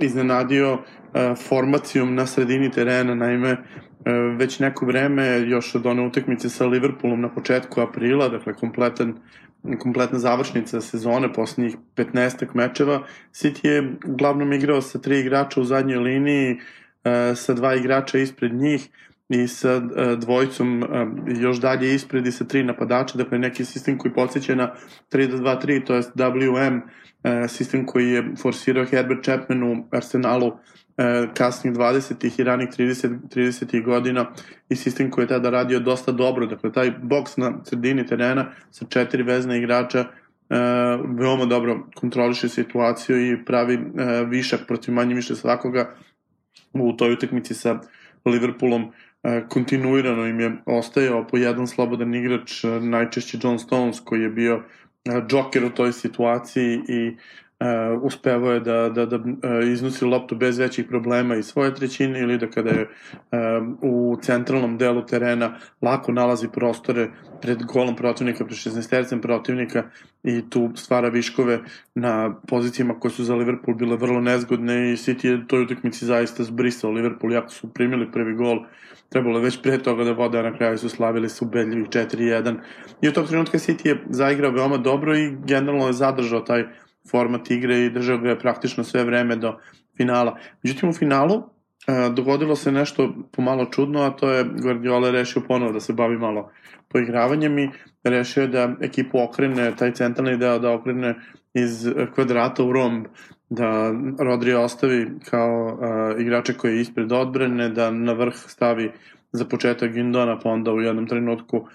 iznenadio 0.00 0.78
e, 0.78 1.34
formacijom 1.48 2.14
na 2.14 2.26
sredini 2.26 2.70
terena, 2.70 3.14
naime 3.14 3.56
E, 4.04 4.12
već 4.12 4.58
neko 4.58 4.86
vreme, 4.86 5.40
još 5.48 5.74
od 5.74 5.86
one 5.86 6.02
utakmice 6.02 6.48
sa 6.48 6.66
Liverpoolom 6.66 7.20
na 7.20 7.28
početku 7.28 7.80
aprila, 7.80 8.28
dakle 8.28 8.54
kompletan, 8.54 9.14
kompletna 9.78 10.18
završnica 10.18 10.80
sezone, 10.80 11.32
poslednjih 11.32 11.76
15 11.96 12.46
mečeva, 12.54 13.02
City 13.32 13.66
je 13.66 13.96
uglavnom 14.06 14.52
igrao 14.52 14.80
sa 14.80 14.98
tri 14.98 15.20
igrača 15.20 15.60
u 15.60 15.64
zadnjoj 15.64 15.98
liniji, 15.98 16.58
e, 17.04 17.34
sa 17.34 17.54
dva 17.54 17.74
igrača 17.74 18.18
ispred 18.18 18.54
njih 18.54 18.88
i 19.28 19.48
sa 19.48 19.68
e, 19.68 20.16
dvojicom 20.16 20.84
još 21.26 21.60
dalje 21.60 21.94
ispred 21.94 22.26
i 22.26 22.32
sa 22.32 22.44
tri 22.44 22.64
napadača, 22.64 23.18
dakle 23.18 23.38
neki 23.38 23.64
sistem 23.64 23.98
koji 23.98 24.14
podsjeća 24.14 24.54
na 24.54 24.74
3-2-3, 25.12 25.86
to 25.86 25.94
je 25.94 26.02
WM, 26.02 26.80
sistem 27.48 27.86
koji 27.86 28.10
je 28.10 28.24
forsirao 28.42 28.84
Herbert 28.84 29.24
Chapman 29.24 29.62
u 29.62 29.84
Arsenalu 29.90 30.52
e, 30.96 31.26
kasnih 31.34 31.74
20. 31.74 32.40
i 32.40 32.44
ranih 32.44 32.68
30. 32.68 33.18
30. 33.34 33.84
godina 33.84 34.26
i 34.68 34.76
sistem 34.76 35.10
koji 35.10 35.22
je 35.24 35.28
tada 35.28 35.50
radio 35.50 35.80
dosta 35.80 36.12
dobro. 36.12 36.46
Dakle, 36.46 36.72
taj 36.72 36.92
boks 37.02 37.36
na 37.36 37.52
sredini 37.64 38.06
terena 38.06 38.46
sa 38.70 38.86
četiri 38.88 39.22
vezna 39.22 39.56
igrača 39.56 39.98
e, 39.98 40.06
veoma 41.18 41.44
dobro 41.44 41.86
kontroliše 41.94 42.48
situaciju 42.48 43.32
i 43.32 43.44
pravi 43.44 43.74
e, 43.74 43.80
višak 44.24 44.60
protiv 44.66 44.94
manje 44.94 45.14
više 45.14 45.36
svakoga 45.36 45.94
u 46.72 46.92
toj 46.92 47.12
utakmici 47.12 47.54
sa 47.54 47.78
Liverpoolom 48.24 48.82
e, 48.82 48.90
kontinuirano 49.48 50.26
im 50.26 50.40
je 50.40 50.52
ostajao 50.66 51.26
po 51.26 51.36
jedan 51.36 51.66
slobodan 51.66 52.14
igrač, 52.14 52.64
e, 52.64 52.68
najčešće 52.68 53.38
John 53.42 53.58
Stones 53.58 54.00
koji 54.00 54.22
je 54.22 54.28
bio 54.28 54.54
e, 54.54 55.10
džoker 55.28 55.64
u 55.64 55.70
toj 55.70 55.92
situaciji 55.92 56.80
i 56.88 57.16
uh, 57.60 58.02
uspevao 58.02 58.52
je 58.52 58.60
da, 58.60 58.88
da, 58.88 59.06
da 59.06 59.16
uh, 59.16 59.22
iznosi 59.72 60.04
loptu 60.04 60.36
bez 60.36 60.58
većih 60.58 60.86
problema 60.88 61.36
iz 61.36 61.46
svoje 61.46 61.74
trećine 61.74 62.20
ili 62.20 62.38
da 62.38 62.50
kada 62.50 62.70
je 62.70 62.82
uh, 62.82 63.68
u 63.82 64.16
centralnom 64.22 64.78
delu 64.78 65.06
terena 65.06 65.54
lako 65.82 66.12
nalazi 66.12 66.48
prostore 66.48 67.08
pred 67.42 67.62
golom 67.62 67.96
protivnika, 67.96 68.44
pred 68.44 68.58
16 68.58 68.90
tercem 68.90 69.20
protivnika 69.20 69.82
i 70.22 70.50
tu 70.50 70.70
stvara 70.74 71.08
viškove 71.08 71.60
na 71.94 72.34
pozicijama 72.48 73.00
koje 73.00 73.12
su 73.12 73.24
za 73.24 73.34
Liverpool 73.34 73.76
bile 73.76 73.96
vrlo 73.96 74.20
nezgodne 74.20 74.92
i 74.92 74.96
City 74.96 75.26
je 75.26 75.46
toj 75.48 75.62
utakmici 75.62 76.06
zaista 76.06 76.44
zbrisao 76.44 76.90
Liverpool, 76.90 77.32
jako 77.32 77.48
su 77.48 77.72
primili 77.72 78.12
prvi 78.12 78.34
gol. 78.34 78.64
Trebalo 79.08 79.40
već 79.40 79.62
pre 79.62 79.78
toga 79.78 80.04
da 80.04 80.12
vode, 80.12 80.38
a 80.38 80.42
na 80.42 80.56
kraju 80.56 80.78
su 80.78 80.88
slavili 80.88 81.28
su 81.28 81.44
ubedljivih 81.44 81.88
4-1 81.88 82.56
i 83.00 83.08
od 83.08 83.14
tog 83.14 83.28
trenutka 83.28 83.58
City 83.58 83.86
je 83.86 84.04
zaigrao 84.10 84.50
veoma 84.50 84.76
dobro 84.76 85.16
i 85.16 85.36
generalno 85.46 85.86
je 85.86 85.92
zadržao 85.92 86.40
taj 86.40 86.64
format 87.10 87.50
igre 87.50 87.78
i 87.84 87.90
držao 87.90 88.18
ga 88.18 88.28
je 88.28 88.38
praktično 88.38 88.84
sve 88.84 89.04
vreme 89.04 89.36
do 89.36 89.58
finala. 89.96 90.38
Međutim, 90.62 90.88
u 90.88 90.92
finalu 90.92 91.34
e, 91.36 92.10
dogodilo 92.10 92.56
se 92.56 92.72
nešto 92.72 93.14
pomalo 93.32 93.64
čudno, 93.64 94.02
a 94.02 94.10
to 94.10 94.30
je 94.30 94.44
Guardiola 94.62 95.10
rešio 95.10 95.42
ponovo 95.48 95.72
da 95.72 95.80
se 95.80 95.92
bavi 95.92 96.18
malo 96.18 96.50
poigravanjem 96.88 97.58
i 97.58 97.70
rešio 98.04 98.46
da 98.46 98.74
ekipu 98.80 99.18
okrene, 99.18 99.76
taj 99.76 99.92
centralni 99.92 100.36
deo 100.38 100.58
da 100.58 100.72
okrene 100.72 101.14
iz 101.54 101.88
kvadrata 102.14 102.64
u 102.64 102.72
romb, 102.72 103.06
da 103.50 103.92
Rodri 104.18 104.54
ostavi 104.54 105.10
kao 105.30 105.66
uh, 105.66 106.20
igrače 106.20 106.54
koji 106.54 106.74
je 106.74 106.80
ispred 106.80 107.12
odbrane, 107.12 107.68
da 107.68 107.90
na 107.90 108.12
vrh 108.12 108.34
stavi 108.34 108.90
za 109.34 109.44
početak 109.44 109.92
Gindona, 109.92 110.38
pa 110.38 110.50
onda 110.50 110.72
u 110.72 110.80
jednom 110.80 111.06
trenutku 111.06 111.66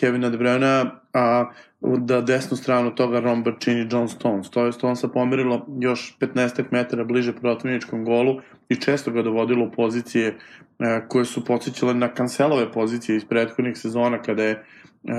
Kevina 0.00 0.30
De 0.30 0.38
Bruyne, 0.38 0.90
a 1.12 1.50
da 1.80 2.20
desnu 2.20 2.56
stranu 2.56 2.94
toga 2.94 3.20
Romber 3.20 3.54
čini 3.58 3.88
John 3.92 4.08
Stones. 4.08 4.50
To 4.50 4.66
je 4.66 4.72
Stonesa 4.72 5.08
pomerilo 5.08 5.66
još 5.80 6.16
15 6.20 6.64
metara 6.70 7.04
bliže 7.04 7.32
protivničkom 7.32 8.04
golu 8.04 8.40
i 8.68 8.76
često 8.76 9.10
ga 9.10 9.22
dovodilo 9.22 9.66
u 9.66 9.70
pozicije 9.70 10.34
uh, 10.34 10.86
koje 11.08 11.24
su 11.24 11.44
podsjećale 11.44 11.94
na 11.94 12.08
kancelove 12.08 12.72
pozicije 12.72 13.16
iz 13.16 13.24
prethodnih 13.24 13.78
sezona 13.78 14.22
kada 14.22 14.42
je 14.42 14.52
uh, 14.54 15.10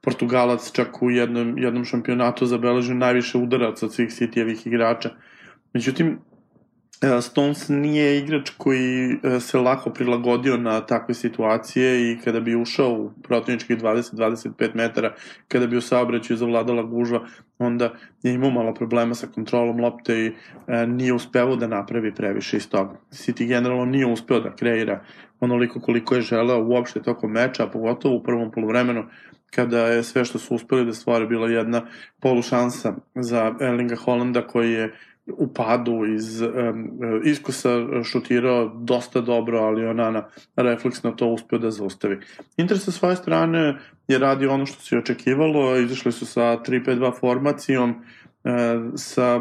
Portugalac 0.00 0.72
čak 0.72 1.02
u 1.02 1.10
jednom, 1.10 1.58
jednom 1.58 1.84
šampionatu 1.84 2.46
zabeležio 2.46 2.94
najviše 2.94 3.38
udaraca 3.38 3.86
od 3.86 3.94
svih 3.94 4.08
City-evih 4.08 4.66
igrača. 4.66 5.10
Međutim, 5.72 6.18
E, 6.18 6.35
Stones 7.20 7.68
nije 7.68 8.18
igrač 8.18 8.50
koji 8.56 9.18
e, 9.22 9.40
se 9.40 9.58
lako 9.58 9.90
prilagodio 9.90 10.56
na 10.56 10.80
takve 10.80 11.14
situacije 11.14 12.12
i 12.12 12.18
kada 12.24 12.40
bi 12.40 12.56
ušao 12.56 12.92
u 12.92 13.10
protivničkih 13.22 13.76
20-25 13.78 14.74
metara, 14.74 15.14
kada 15.48 15.66
bi 15.66 15.76
u 15.76 15.80
saobraćaju 15.80 16.36
zavladala 16.36 16.82
gužva, 16.82 17.26
onda 17.58 17.92
je 18.22 18.34
imao 18.34 18.50
malo 18.50 18.74
problema 18.74 19.14
sa 19.14 19.26
kontrolom 19.26 19.80
lopte 19.80 20.18
i 20.20 20.32
e, 20.66 20.86
nije 20.86 21.12
uspeo 21.12 21.56
da 21.56 21.66
napravi 21.66 22.14
previše 22.14 22.56
iz 22.56 22.68
toga. 22.68 22.96
City 23.10 23.46
generalno 23.46 23.84
nije 23.84 24.06
uspeo 24.06 24.40
da 24.40 24.56
kreira 24.56 25.04
onoliko 25.40 25.80
koliko 25.80 26.14
je 26.14 26.20
želeo 26.20 26.64
uopšte 26.64 27.02
tokom 27.02 27.30
meča, 27.30 27.64
a 27.64 27.70
pogotovo 27.70 28.16
u 28.16 28.22
prvom 28.22 28.50
polovremenu 28.50 29.04
kada 29.50 29.86
je 29.86 30.02
sve 30.02 30.24
što 30.24 30.38
su 30.38 30.54
uspeli 30.54 30.84
da 30.84 30.92
stvore 30.92 31.26
bila 31.26 31.48
jedna 31.48 31.82
polušansa 32.20 32.94
za 33.14 33.54
Erlinga 33.60 33.96
Holanda 33.96 34.46
koji 34.46 34.72
je 34.72 34.92
u 35.26 35.54
padu 35.54 36.04
iz 36.14 36.40
um, 36.40 36.50
iskusa 37.24 37.68
šutirao 38.04 38.68
dosta 38.74 39.20
dobro, 39.20 39.58
ali 39.58 39.86
Onana 39.86 40.28
refleksno 40.56 41.10
to 41.10 41.26
uspeo 41.26 41.58
da 41.58 41.70
zaustavi. 41.70 42.18
Inter 42.56 42.78
sa 42.78 42.90
svoje 42.90 43.16
strane 43.16 43.78
je 44.08 44.18
radio 44.18 44.52
ono 44.52 44.66
što 44.66 44.82
se 44.82 44.98
očekivalo, 44.98 45.76
izašli 45.76 46.12
su 46.12 46.26
sa 46.26 46.40
3-5-2 46.40 47.20
formacijom, 47.20 47.90
uh, 47.90 48.50
sa 48.94 49.40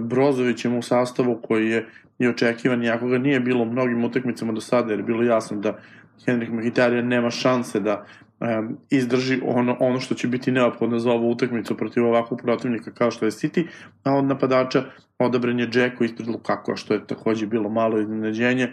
Brozovićem 0.00 0.76
u 0.76 0.82
sastavu 0.82 1.40
koji 1.42 1.70
je 1.70 1.86
i 2.18 2.28
očekivan, 2.28 2.82
iako 2.82 3.08
ga 3.08 3.18
nije 3.18 3.40
bilo 3.40 3.62
u 3.62 3.72
mnogim 3.72 4.04
utakmicama 4.04 4.52
do 4.52 4.60
sada, 4.60 4.92
jer 4.92 5.00
je 5.00 5.04
bilo 5.04 5.22
jasno 5.22 5.56
da 5.56 5.78
Henrik 6.26 6.50
Mkhitaryan 6.50 7.02
nema 7.08 7.30
šanse 7.30 7.80
da 7.80 8.06
um, 8.40 8.76
izdrži 8.90 9.40
ono, 9.44 9.76
ono 9.80 10.00
što 10.00 10.14
će 10.14 10.28
biti 10.28 10.52
neophodno 10.52 10.98
za 10.98 11.10
ovu 11.10 11.30
utakmicu 11.30 11.76
protiv 11.76 12.06
ovakvog 12.06 12.40
protivnika 12.42 12.90
kao 12.90 13.10
što 13.10 13.24
je 13.24 13.30
City, 13.30 13.66
a 14.04 14.14
od 14.14 14.24
napadača 14.24 14.84
odabran 15.18 15.60
je 15.60 15.68
Džeko 15.68 16.04
ispred 16.04 16.28
Lukaku, 16.28 16.76
što 16.76 16.94
je 16.94 17.06
takođe 17.06 17.46
bilo 17.46 17.68
malo 17.68 18.00
iznenađenje. 18.00 18.64
E, 18.64 18.70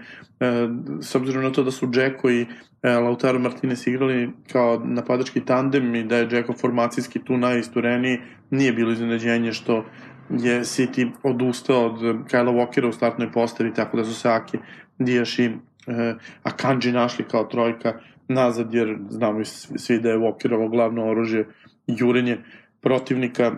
s 1.01 1.15
obzirom 1.15 1.43
na 1.43 1.51
to 1.51 1.63
da 1.63 1.71
su 1.71 1.87
Džeko 1.87 2.29
i 2.29 2.45
e, 2.83 2.89
Lautaro 2.89 3.39
Martinez 3.39 3.87
igrali 3.87 4.29
kao 4.51 4.81
napadački 4.85 5.45
tandem 5.45 5.95
i 5.95 6.03
da 6.03 6.17
je 6.17 6.27
Džeko 6.27 6.53
formacijski 6.53 7.19
tu 7.19 7.37
najistureniji, 7.37 8.19
nije 8.49 8.73
bilo 8.73 8.91
iznenađenje 8.91 9.53
što 9.53 9.85
je 10.29 10.59
City 10.61 11.11
odustao 11.23 11.85
od 11.85 12.27
Kajla 12.31 12.51
Walkera 12.51 12.89
u 12.89 12.91
startnoj 12.91 13.31
postavi, 13.31 13.73
tako 13.73 13.97
da 13.97 14.03
su 14.03 14.13
se 14.13 14.29
Aki, 14.29 14.57
Dijaš 14.99 15.39
i 15.39 15.45
e, 15.45 16.15
Akanji 16.43 16.91
našli 16.91 17.25
kao 17.31 17.43
trojka 17.43 17.99
nazad, 18.27 18.73
jer 18.73 18.97
znamo 19.09 19.45
svi 19.75 19.99
da 19.99 20.09
je 20.09 20.17
Walkerovo 20.17 20.69
glavno 20.69 21.09
oružje 21.09 21.47
jurenje 21.87 22.37
protivnika 22.81 23.43
e, 23.43 23.55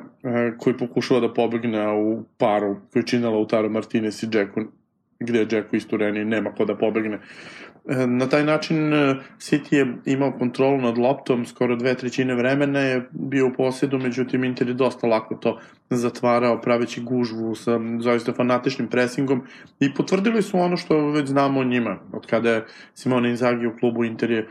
koji 0.57 0.77
pokušava 0.77 1.19
da 1.19 1.33
pobegne 1.33 1.93
u 1.93 2.23
paru 2.37 2.77
koji 2.93 3.05
čine 3.05 3.29
Lautaro 3.29 3.69
Martinez 3.69 4.23
i 4.23 4.27
Džeku 4.27 4.61
gde 5.19 5.39
je 5.39 5.45
Džeku 5.45 5.75
istureni 5.75 6.25
nema 6.25 6.51
ko 6.51 6.65
da 6.65 6.75
pobegne. 6.75 7.19
E, 7.89 8.07
na 8.07 8.29
taj 8.29 8.43
način 8.43 8.93
e, 8.93 9.15
City 9.37 9.75
je 9.75 9.93
imao 10.05 10.31
kontrolu 10.31 10.81
nad 10.81 10.97
loptom, 10.97 11.45
skoro 11.45 11.75
dve 11.75 11.95
trećine 11.95 12.35
vremena 12.35 12.79
je 12.79 13.09
bio 13.11 13.47
u 13.47 13.53
posjedu, 13.53 13.99
međutim 13.99 14.43
Inter 14.43 14.67
je 14.67 14.73
dosta 14.73 15.07
lako 15.07 15.35
to 15.35 15.59
zatvarao, 15.89 16.61
praveći 16.61 17.01
gužvu 17.01 17.55
sa 17.55 17.79
zaista 17.99 18.33
fanatičnim 18.33 18.87
presingom 18.87 19.43
i 19.79 19.93
potvrdili 19.93 20.41
su 20.41 20.59
ono 20.59 20.77
što 20.77 21.11
već 21.11 21.27
znamo 21.27 21.59
o 21.59 21.63
njima. 21.63 21.99
Od 22.13 22.25
kada 22.27 22.49
je 22.49 22.65
Simone 22.93 23.29
Inzaghi 23.29 23.67
u 23.67 23.77
klubu 23.79 24.03
Inter 24.03 24.31
je 24.31 24.47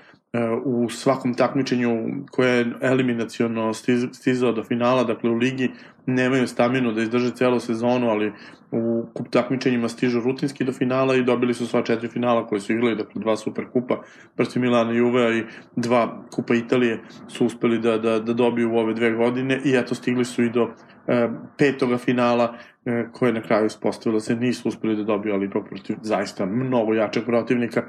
u 0.64 0.90
svakom 0.90 1.35
takmičenju 1.35 2.07
koje 2.31 2.59
je 2.59 2.72
eliminacijono 2.81 3.72
stizao 4.12 4.53
do 4.53 4.64
finala, 4.64 5.05
dakle 5.05 5.31
u 5.31 5.35
ligi 5.35 5.70
nemaju 6.07 6.47
staminu 6.47 6.93
da 6.93 7.03
izdrže 7.03 7.31
celu 7.31 7.61
sezonu, 7.61 8.09
ali 8.09 8.33
u 8.71 9.07
kup 9.14 9.29
takmičenjima 9.31 9.88
stižu 9.88 10.21
rutinski 10.21 10.64
do 10.64 10.73
finala 10.73 11.17
i 11.17 11.23
dobili 11.23 11.55
su 11.55 11.67
sva 11.67 11.83
četiri 11.83 12.09
finala 12.09 12.47
koje 12.47 12.61
su 12.61 12.73
igrali, 12.73 12.97
dakle 12.97 13.23
dva 13.23 13.37
super 13.37 13.64
kupa 13.73 14.03
protiv 14.37 14.62
Milana 14.62 14.93
i 14.93 14.97
Juve 14.97 15.38
i 15.38 15.45
dva 15.77 16.25
kupa 16.31 16.55
Italije 16.55 17.01
su 17.29 17.47
uspeli 17.47 17.79
da, 17.79 17.99
da, 17.99 18.19
da 18.19 18.33
dobiju 18.33 18.73
u 18.73 18.77
ove 18.77 18.95
dve 18.95 19.11
godine 19.11 19.61
i 19.64 19.77
eto 19.77 19.95
stigli 19.95 20.25
su 20.25 20.43
i 20.43 20.51
do 20.51 20.71
e, 21.07 21.29
petoga 21.59 21.99
finala 21.99 22.55
e, 22.85 23.07
koje 23.12 23.33
na 23.33 23.43
kraju 23.43 23.67
ispostavilo 23.67 24.21
se 24.21 24.37
nisu 24.37 24.69
uspeli 24.69 24.97
da 24.97 25.03
dobiju, 25.03 25.35
ali 25.35 25.47
ipak 25.47 25.69
protiv 25.69 25.97
zaista 26.03 26.47
mnogo 26.47 26.95
jačeg 26.95 27.25
protivnika. 27.25 27.83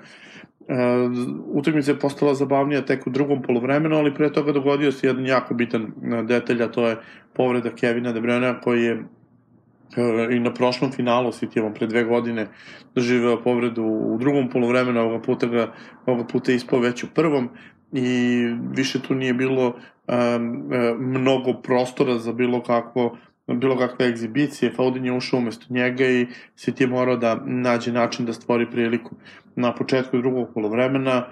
Uh, 0.67 1.11
utakmica 1.53 1.91
je 1.91 1.99
postala 1.99 2.33
zabavnija 2.33 2.85
tek 2.85 3.07
u 3.07 3.09
drugom 3.09 3.41
polovremenu, 3.41 3.95
ali 3.95 4.13
pre 4.13 4.33
toga 4.33 4.51
dogodio 4.51 4.91
se 4.91 5.07
jedan 5.07 5.25
jako 5.25 5.53
bitan 5.53 5.83
e, 5.83 6.23
detalj, 6.23 6.63
a 6.63 6.67
to 6.67 6.87
je 6.87 6.97
povreda 7.33 7.69
Kevina 7.69 8.11
De 8.11 8.21
Bruyne 8.21 8.55
koji 8.63 8.83
je 8.83 8.93
uh, 8.93 10.35
i 10.35 10.39
na 10.39 10.53
prošlom 10.53 10.91
finalu 10.91 11.31
Citijevom 11.31 11.73
pre 11.73 11.87
dve 11.87 12.03
godine 12.03 12.47
doživeo 12.95 13.41
povredu 13.43 13.83
u 13.83 14.17
drugom 14.17 14.49
polovremenu, 14.49 15.01
ovoga 15.01 15.21
puta 15.21 15.47
ga 15.47 15.73
ovoga 16.05 16.27
puta 16.27 16.51
ispao 16.51 16.79
već 16.79 17.03
u 17.03 17.07
prvom. 17.13 17.49
I 17.91 18.37
više 18.75 19.01
tu 19.01 19.15
nije 19.15 19.33
bilo 19.33 19.67
um, 19.67 20.63
mnogo 20.99 21.53
prostora 21.53 22.17
za 22.17 22.33
bilo 22.33 22.63
kakvo 22.63 23.17
bilo 23.47 23.77
kakve 23.77 24.07
egzibicije, 24.07 24.71
Faudin 24.71 25.05
je 25.05 25.13
ušao 25.13 25.39
umesto 25.39 25.65
njega 25.69 26.05
i 26.05 26.27
City 26.57 26.81
je 26.81 26.87
morao 26.87 27.17
da 27.17 27.41
nađe 27.45 27.91
način 27.91 28.25
da 28.25 28.33
stvori 28.33 28.71
priliku. 28.71 29.15
Na 29.55 29.75
početku 29.75 30.17
drugog 30.17 30.47
polovremena 30.53 31.25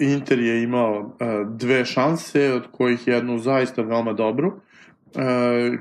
Inter 0.00 0.38
je 0.38 0.62
imao 0.62 1.16
dve 1.48 1.84
šanse, 1.84 2.52
od 2.52 2.66
kojih 2.72 3.08
jednu 3.08 3.38
zaista 3.38 3.82
veoma 3.82 4.12
dobru, 4.12 4.52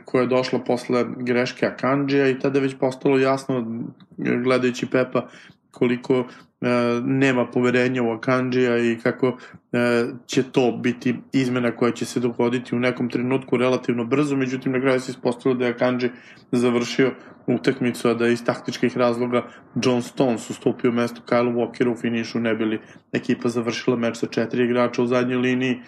koja 0.05 0.21
je 0.21 0.27
došla 0.27 0.59
posle 0.59 1.05
greške 1.17 1.65
Akanđija 1.65 2.29
i 2.29 2.39
tada 2.39 2.59
je 2.59 2.63
već 2.63 2.75
postalo 2.79 3.17
jasno, 3.17 3.83
gledajući 4.17 4.89
Pepa, 4.91 5.27
koliko 5.71 6.25
E, 6.61 7.01
nema 7.03 7.45
poverenja 7.45 8.03
u 8.03 8.11
Akanđija 8.11 8.77
i 8.77 8.97
kako 9.03 9.37
e, 9.71 10.05
će 10.25 10.43
to 10.43 10.71
biti 10.71 11.15
izmena 11.33 11.71
koja 11.71 11.91
će 11.91 12.05
se 12.05 12.19
dogoditi 12.19 12.75
u 12.75 12.79
nekom 12.79 13.09
trenutku 13.09 13.57
relativno 13.57 14.05
brzo, 14.05 14.35
međutim 14.35 14.71
na 14.71 14.81
kraju 14.81 14.99
se 14.99 15.11
ispostavilo 15.11 15.59
da 15.59 15.65
je 15.65 15.71
Akanđi 15.71 16.09
završio 16.51 17.11
utakmicu, 17.47 18.09
a 18.09 18.13
da 18.13 18.27
iz 18.27 18.43
taktičkih 18.45 18.97
razloga 18.97 19.43
John 19.83 20.01
Stones 20.01 20.49
ustupio 20.49 20.91
mesto 20.91 21.21
Kyle 21.29 21.55
Walkeru 21.55 21.93
u 21.93 21.97
finišu, 21.97 22.39
ne 22.39 22.55
bili 22.55 22.79
ekipa 23.11 23.49
završila 23.49 23.95
meč 23.95 24.17
sa 24.17 24.27
četiri 24.27 24.63
igrača 24.63 25.03
u 25.03 25.07
zadnjoj 25.07 25.37
liniji. 25.37 25.79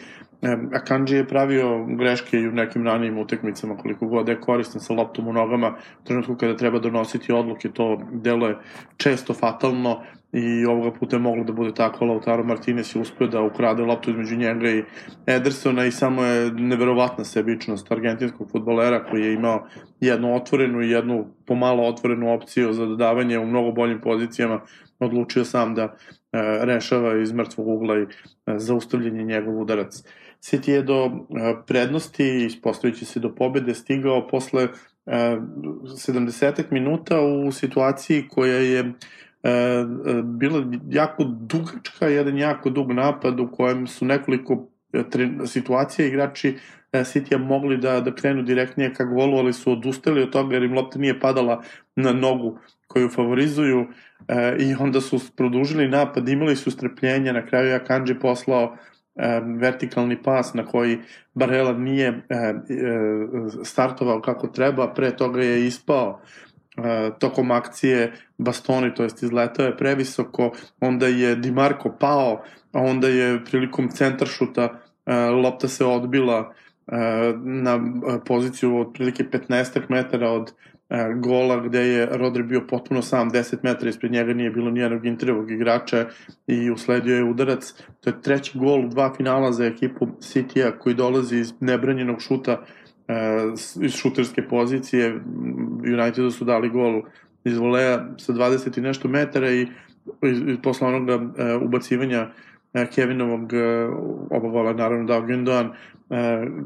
E, 0.41 0.57
Akanji 0.73 1.15
je 1.15 1.27
pravio 1.27 1.85
greške 1.85 2.37
i 2.37 2.47
u 2.47 2.51
nekim 2.51 2.85
ranijim 2.85 3.17
utakmicama, 3.17 3.77
koliko 3.77 4.07
god 4.07 4.27
je 4.27 4.41
koristan 4.41 4.81
sa 4.81 4.93
loptom 4.93 5.27
u 5.27 5.33
nogama, 5.33 5.75
u 6.01 6.03
trenutku 6.03 6.35
kada 6.35 6.57
treba 6.57 6.79
donositi 6.79 7.33
odluke, 7.33 7.69
to 7.69 8.01
delo 8.11 8.47
je 8.47 8.57
često 8.97 9.33
fatalno, 9.33 10.01
i 10.33 10.65
ovoga 10.65 10.91
puta 10.91 11.15
je 11.15 11.19
moglo 11.19 11.43
da 11.43 11.53
bude 11.53 11.73
tako, 11.73 12.05
Lautaro 12.05 12.43
Martinez 12.43 12.95
je 12.95 13.01
uspio 13.01 13.27
da 13.27 13.41
ukrade 13.41 13.83
loptu 13.83 14.09
između 14.09 14.35
njega 14.35 14.69
i 14.69 14.83
Edersona 15.25 15.85
i 15.85 15.91
samo 15.91 16.23
je 16.23 16.51
neverovatna 16.51 17.23
sebičnost 17.23 17.91
argentinskog 17.91 18.51
futbolera 18.51 19.03
koji 19.03 19.21
je 19.21 19.33
imao 19.33 19.67
jednu 19.99 20.35
otvorenu 20.35 20.81
i 20.81 20.89
jednu 20.89 21.25
pomalo 21.45 21.83
otvorenu 21.83 22.33
opciju 22.33 22.73
za 22.73 22.85
dodavanje 22.85 23.39
u 23.39 23.45
mnogo 23.45 23.71
boljim 23.71 24.01
pozicijama, 24.01 24.61
odlučio 24.99 25.45
sam 25.45 25.75
da 25.75 25.83
e, 25.83 25.89
rešava 26.61 27.21
iz 27.21 27.31
mrtvog 27.33 27.67
ugla 27.67 27.99
i 27.99 28.01
e, 28.01 28.07
zaustavljanje 28.57 29.23
njegov 29.23 29.61
udarac. 29.61 30.03
City 30.43 30.71
je 30.71 30.81
do 30.81 31.11
prednosti, 31.67 32.45
ispostavići 32.45 33.05
se 33.05 33.19
do 33.19 33.35
pobede, 33.35 33.73
stigao 33.73 34.27
posle 34.27 34.63
e, 34.63 34.69
70 35.05 36.63
minuta 36.71 37.21
u 37.21 37.51
situaciji 37.51 38.27
koja 38.29 38.57
je 38.57 38.93
bila 40.23 40.65
jako 40.89 41.23
dugačka, 41.23 42.07
jedan 42.07 42.37
jako 42.37 42.69
dug 42.69 42.91
napad 42.91 43.39
u 43.39 43.51
kojem 43.51 43.87
su 43.87 44.05
nekoliko 44.05 44.67
situacija 45.45 46.07
igrači 46.07 46.57
City 46.93 47.37
mogli 47.37 47.77
da, 47.77 48.01
da 48.01 48.15
krenu 48.15 48.43
direktnije 48.43 48.93
ka 48.93 49.03
golu, 49.03 49.37
ali 49.37 49.53
su 49.53 49.71
odustali 49.71 50.21
od 50.21 50.31
toga 50.31 50.55
jer 50.55 50.63
im 50.63 50.73
lopta 50.73 50.99
nije 50.99 51.19
padala 51.19 51.63
na 51.95 52.13
nogu 52.13 52.59
koju 52.87 53.09
favorizuju 53.09 53.85
e, 54.27 54.55
i 54.59 54.75
onda 54.79 55.01
su 55.01 55.19
produžili 55.35 55.87
napad, 55.87 56.29
imali 56.29 56.55
su 56.55 56.71
strpljenja, 56.71 57.33
na 57.33 57.45
kraju 57.45 57.67
je 57.67 57.75
Akanji 57.75 58.19
poslao 58.19 58.77
vertikalni 59.59 60.23
pas 60.23 60.53
na 60.53 60.65
koji 60.65 60.97
Barela 61.33 61.73
nije 61.73 62.07
e, 62.07 62.53
startovao 63.63 64.21
kako 64.21 64.47
treba, 64.47 64.93
pre 64.93 65.17
toga 65.17 65.41
je 65.41 65.67
ispao 65.67 66.21
E, 66.77 67.11
tokom 67.19 67.51
akcije 67.51 68.13
Bastoni, 68.37 68.95
to 68.95 69.03
jest 69.03 69.23
izletao 69.23 69.65
je 69.65 69.77
previsoko, 69.77 70.51
onda 70.79 71.07
je 71.07 71.35
Di 71.35 71.51
Marco 71.51 71.95
pao, 71.99 72.43
a 72.71 72.79
onda 72.79 73.07
je 73.07 73.45
prilikom 73.45 73.89
centaršuta 73.89 74.61
e, 75.05 75.15
lopta 75.15 75.67
se 75.67 75.85
odbila 75.85 76.53
na 77.43 77.79
poziciju 78.25 78.77
od 78.77 78.93
prilike 78.93 79.23
15 79.23 79.81
metara 79.89 80.29
od 80.29 80.53
gola 81.15 81.59
gde 81.59 81.79
je 81.79 82.05
Rodri 82.11 82.43
bio 82.43 82.61
potpuno 82.69 83.01
sam 83.01 83.31
10 83.31 83.55
metara 83.63 83.89
ispred 83.89 84.11
njega 84.11 84.33
nije 84.33 84.51
bilo 84.51 84.71
nijednog 84.71 85.05
interovog 85.05 85.51
igrača 85.51 86.05
i 86.47 86.71
usledio 86.71 87.15
je 87.15 87.23
udarac. 87.23 87.73
To 87.99 88.09
je 88.09 88.21
treći 88.21 88.57
gol 88.57 88.85
u 88.85 88.87
dva 88.87 89.13
finala 89.17 89.51
za 89.51 89.65
ekipu 89.65 90.07
City-a 90.19 90.79
koji 90.79 90.95
dolazi 90.95 91.37
iz 91.37 91.53
nebranjenog 91.59 92.21
šuta 92.21 92.61
uh, 92.61 93.53
iz 93.81 93.95
šuterske 93.95 94.47
pozicije. 94.47 95.19
Unitedu 95.83 96.31
su 96.31 96.45
dali 96.45 96.69
gol 96.69 97.01
iz 97.43 97.57
voleja 97.57 98.07
sa 98.17 98.33
20 98.33 98.77
i 98.77 98.81
nešto 98.81 99.07
metara 99.07 99.51
i, 99.51 99.67
posle 100.63 100.87
onog 100.87 101.09
uh, 101.09 101.61
ubacivanja 101.61 102.27
Kevinovog 102.95 103.51
oba 104.29 104.47
vola 104.47 104.73
naravno 104.73 105.05
dao 105.05 105.21
Gündoğan 105.21 105.69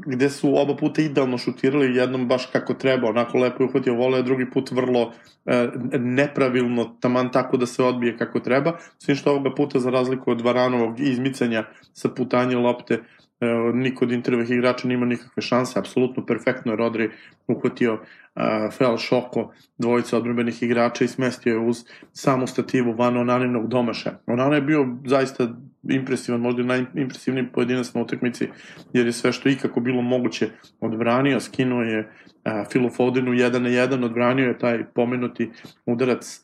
gde 0.06 0.30
su 0.30 0.58
oba 0.58 0.76
puta 0.76 1.02
idealno 1.02 1.38
šutirali 1.38 1.96
jednom 1.96 2.28
baš 2.28 2.46
kako 2.46 2.74
treba, 2.74 3.10
onako 3.10 3.38
lepo 3.38 3.64
je 3.64 3.68
uhvatio 3.68 3.94
vole, 3.94 4.24
drugi 4.24 4.50
put 4.50 4.72
vrlo 4.72 5.02
uh, 5.02 5.12
nepravilno, 6.00 6.98
taman 7.00 7.32
tako 7.32 7.58
da 7.58 7.66
se 7.66 7.84
odbije 7.84 8.18
kako 8.18 8.40
treba, 8.40 8.78
svim 8.98 9.16
što 9.16 9.32
ovoga 9.32 9.56
puta 9.56 9.80
za 9.80 9.90
razliku 9.90 10.32
od 10.32 10.42
Varanovog 10.42 11.00
izmicanja 11.00 11.64
sa 11.94 12.10
putanje 12.10 12.58
lopte 12.58 13.00
E, 13.40 13.48
niko 13.74 14.06
od 14.06 14.12
intervih 14.12 14.50
igrača 14.50 14.88
nima 14.88 15.06
nikakve 15.06 15.42
šanse, 15.42 15.80
apsolutno 15.80 16.26
perfektno 16.26 16.72
je 16.72 16.76
Rodri 16.76 17.10
uhvatio 17.48 17.94
uh, 17.94 18.02
Fel 18.78 18.98
Šoko, 18.98 19.52
dvojica 19.78 20.18
odbrbenih 20.18 20.64
igrača 20.64 21.04
i 21.04 21.08
smestio 21.08 21.54
je 21.54 21.60
uz 21.60 21.84
samu 22.14 22.48
stativu 22.48 22.94
van 22.94 23.18
Onaninog 23.18 23.68
domaša. 23.68 24.18
Onana 24.26 24.56
je 24.56 24.62
bio 24.62 24.88
zaista 25.06 25.48
impresivan, 25.90 26.42
možda 26.42 26.64
najimpresivniji 26.64 27.48
pojedinac 27.54 27.94
na 27.94 28.02
utakmici, 28.02 28.48
jer 28.94 29.06
je 29.06 29.12
sve 29.12 29.32
što 29.32 29.50
ikako 29.50 29.80
bilo 29.80 30.02
moguće 30.02 30.50
odbranio, 30.80 31.40
skinuo 31.40 31.82
je 31.82 32.10
Filu 32.72 32.90
Fodenu 32.90 33.32
1 33.32 33.60
na 33.60 33.70
1, 33.70 34.06
odbranio 34.06 34.48
je 34.48 34.58
taj 34.58 34.84
pomenuti 34.94 35.52
udarac 35.86 36.42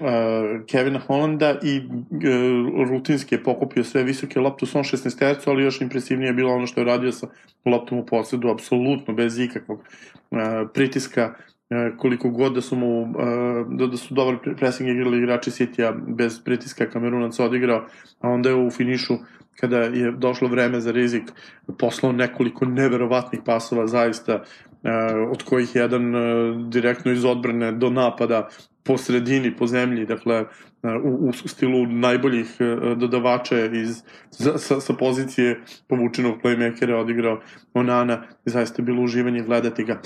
uh, 0.00 0.66
Kevina 0.66 0.98
Hollanda 0.98 1.58
i 1.62 1.78
uh, 1.78 2.88
rutinski 2.88 3.34
je 3.34 3.42
pokupio 3.42 3.84
sve 3.84 4.02
visoke 4.02 4.40
lopte 4.40 4.64
u 4.64 4.68
svom 4.68 4.84
16 4.84 5.18
tercu, 5.18 5.50
ali 5.50 5.62
još 5.62 5.80
impresivnije 5.80 6.28
je 6.28 6.34
bilo 6.34 6.52
ono 6.52 6.66
što 6.66 6.80
je 6.80 6.84
radio 6.84 7.12
sa 7.12 7.26
loptom 7.64 7.98
u 7.98 8.06
posledu, 8.06 8.48
apsolutno 8.48 9.14
bez 9.14 9.38
ikakvog 9.38 9.78
uh, 10.30 10.38
pritiska, 10.74 11.34
koliko 11.96 12.30
god 12.30 12.54
da 12.54 12.60
su 12.60 12.76
mu 12.76 13.02
uh, 13.02 13.08
da, 13.68 13.86
da 13.86 13.96
su 13.96 14.14
dobar 14.14 14.36
pressing 14.56 14.90
igrali 14.90 15.18
igrači 15.18 15.50
City-a 15.50 15.92
bez 15.92 16.40
pritiska 16.44 16.90
Kamerunac 16.90 17.40
odigrao, 17.40 17.84
a 18.20 18.28
onda 18.28 18.48
je 18.48 18.66
u 18.66 18.70
finišu 18.70 19.14
kada 19.60 19.78
je 19.78 20.12
došlo 20.12 20.48
vreme 20.48 20.80
za 20.80 20.92
rizik 20.92 21.22
poslao 21.78 22.12
nekoliko 22.12 22.64
neverovatnih 22.64 23.40
pasova 23.44 23.86
zaista 23.86 24.42
od 25.30 25.42
kojih 25.42 25.76
jedan 25.76 26.14
uh, 26.14 26.22
direktno 26.68 27.12
iz 27.12 27.24
odbrane 27.24 27.72
do 27.72 27.90
napada 27.90 28.48
po 28.82 28.98
sredini, 28.98 29.56
po 29.56 29.66
zemlji, 29.66 30.06
dakle, 30.06 30.44
u, 31.04 31.28
u 31.28 31.32
stilu 31.32 31.86
najboljih 31.86 32.56
e, 32.60 32.94
dodavača 32.94 33.64
iz, 33.64 34.02
sa, 34.30 34.80
sa 34.80 34.94
pozicije 34.94 35.60
povučenog 35.88 36.34
playmakera 36.42 36.94
odigrao 36.94 37.40
Onana 37.74 38.22
i 38.46 38.50
zaista 38.50 38.82
je 38.82 38.86
bilo 38.86 39.02
uživanje 39.02 39.42
gledati 39.42 39.84
ga. 39.84 40.00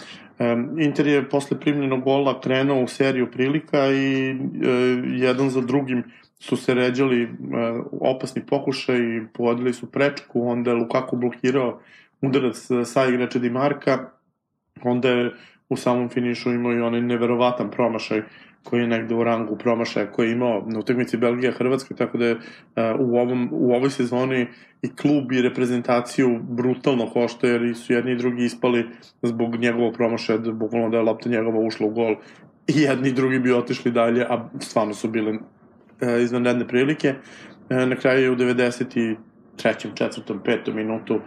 Inter 0.79 1.07
je 1.07 1.29
posle 1.29 1.61
primljenog 1.61 2.03
gola 2.03 2.41
krenuo 2.41 2.83
u 2.83 2.89
seriju 2.89 3.31
prilika 3.31 3.87
i 3.93 4.37
jedan 5.05 5.51
za 5.51 5.61
drugim 5.61 6.05
su 6.39 6.57
se 6.57 6.75
ređali 6.75 7.29
opasni 8.01 8.47
pokušaj 8.47 8.99
i 8.99 9.27
povodili 9.35 9.73
su 9.73 9.91
prečku, 9.91 10.49
onda 10.49 10.71
je 10.71 10.77
Lukaku 10.77 11.17
blokirao 11.17 11.81
udarac 12.21 12.69
sa 12.85 13.07
igrača 13.07 13.39
Di 13.39 13.51
Marka, 13.51 14.11
onda 14.83 15.09
je 15.09 15.33
u 15.69 15.77
samom 15.77 16.09
finišu 16.09 16.53
imao 16.53 16.73
i 16.73 16.81
onaj 16.81 17.01
neverovatan 17.01 17.71
promašaj 17.71 18.23
koji 18.67 18.81
je 18.81 18.87
negde 18.87 19.15
u 19.15 19.25
rangu 19.25 19.57
promašaja 19.57 20.11
koji 20.11 20.29
je 20.29 20.33
imao 20.33 20.65
na 20.67 20.79
utakmici 20.79 21.17
Belgija 21.17 21.53
Hrvatska, 21.53 21.95
tako 21.95 22.19
da 22.19 22.27
je 22.27 22.35
uh, 22.35 22.41
u, 22.99 23.17
ovom, 23.17 23.49
u 23.53 23.73
ovoj 23.73 23.91
sezoni 23.91 24.47
i 24.83 24.97
klub 24.97 25.33
i 25.33 25.43
reprezentaciju 25.43 26.41
brutalno 26.43 27.07
košta 27.11 27.47
jer 27.47 27.75
su 27.77 27.93
jedni 27.93 28.13
i 28.13 28.17
drugi 28.17 28.45
ispali 28.45 28.87
zbog 29.23 29.57
njegovog 29.57 29.95
promašaja, 29.95 30.39
da 30.39 30.53
bukvalno 30.53 30.89
da 30.91 30.97
je 30.97 31.03
lopta 31.03 31.29
njegova 31.29 31.59
ušla 31.59 31.87
u 31.87 31.91
gol 31.91 32.17
i 32.67 32.81
jedni 32.81 33.09
i 33.09 33.13
drugi 33.13 33.39
bi 33.39 33.53
otišli 33.53 33.93
dalje, 33.93 34.27
a 34.29 34.49
stvarno 34.61 34.95
su 34.95 35.09
bile 35.09 35.39
izvanredne 36.23 36.69
prilike. 36.69 37.15
Uh, 37.71 37.89
na 37.89 37.97
kraju 37.97 38.23
je 38.23 38.31
u 38.31 38.37
90 38.37 39.17
trećem, 39.57 39.91
četvrtom, 39.95 40.41
petom 40.45 40.77
minutu 40.77 41.15
uh, 41.15 41.23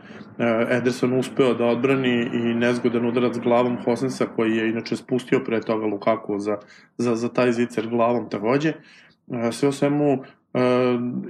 Ederson 0.70 1.14
uspeo 1.14 1.54
da 1.54 1.66
odbrani 1.66 2.30
i 2.34 2.40
nezgodan 2.40 3.06
udarac 3.06 3.38
glavom 3.38 3.78
Hosensa 3.84 4.26
koji 4.36 4.58
je 4.58 4.70
inače 4.70 4.96
spustio 4.96 5.40
pre 5.46 5.62
toga 5.62 5.86
Lukaku 5.86 6.40
za, 6.40 6.58
za, 6.98 7.16
za 7.16 7.30
taj 7.30 7.52
zicer 7.52 7.88
glavom 7.88 8.30
takođe. 8.30 8.74
Uh, 9.28 9.54
sve 9.54 9.70
o 9.70 9.72
svemu 9.72 10.24
Uh, 10.54 10.62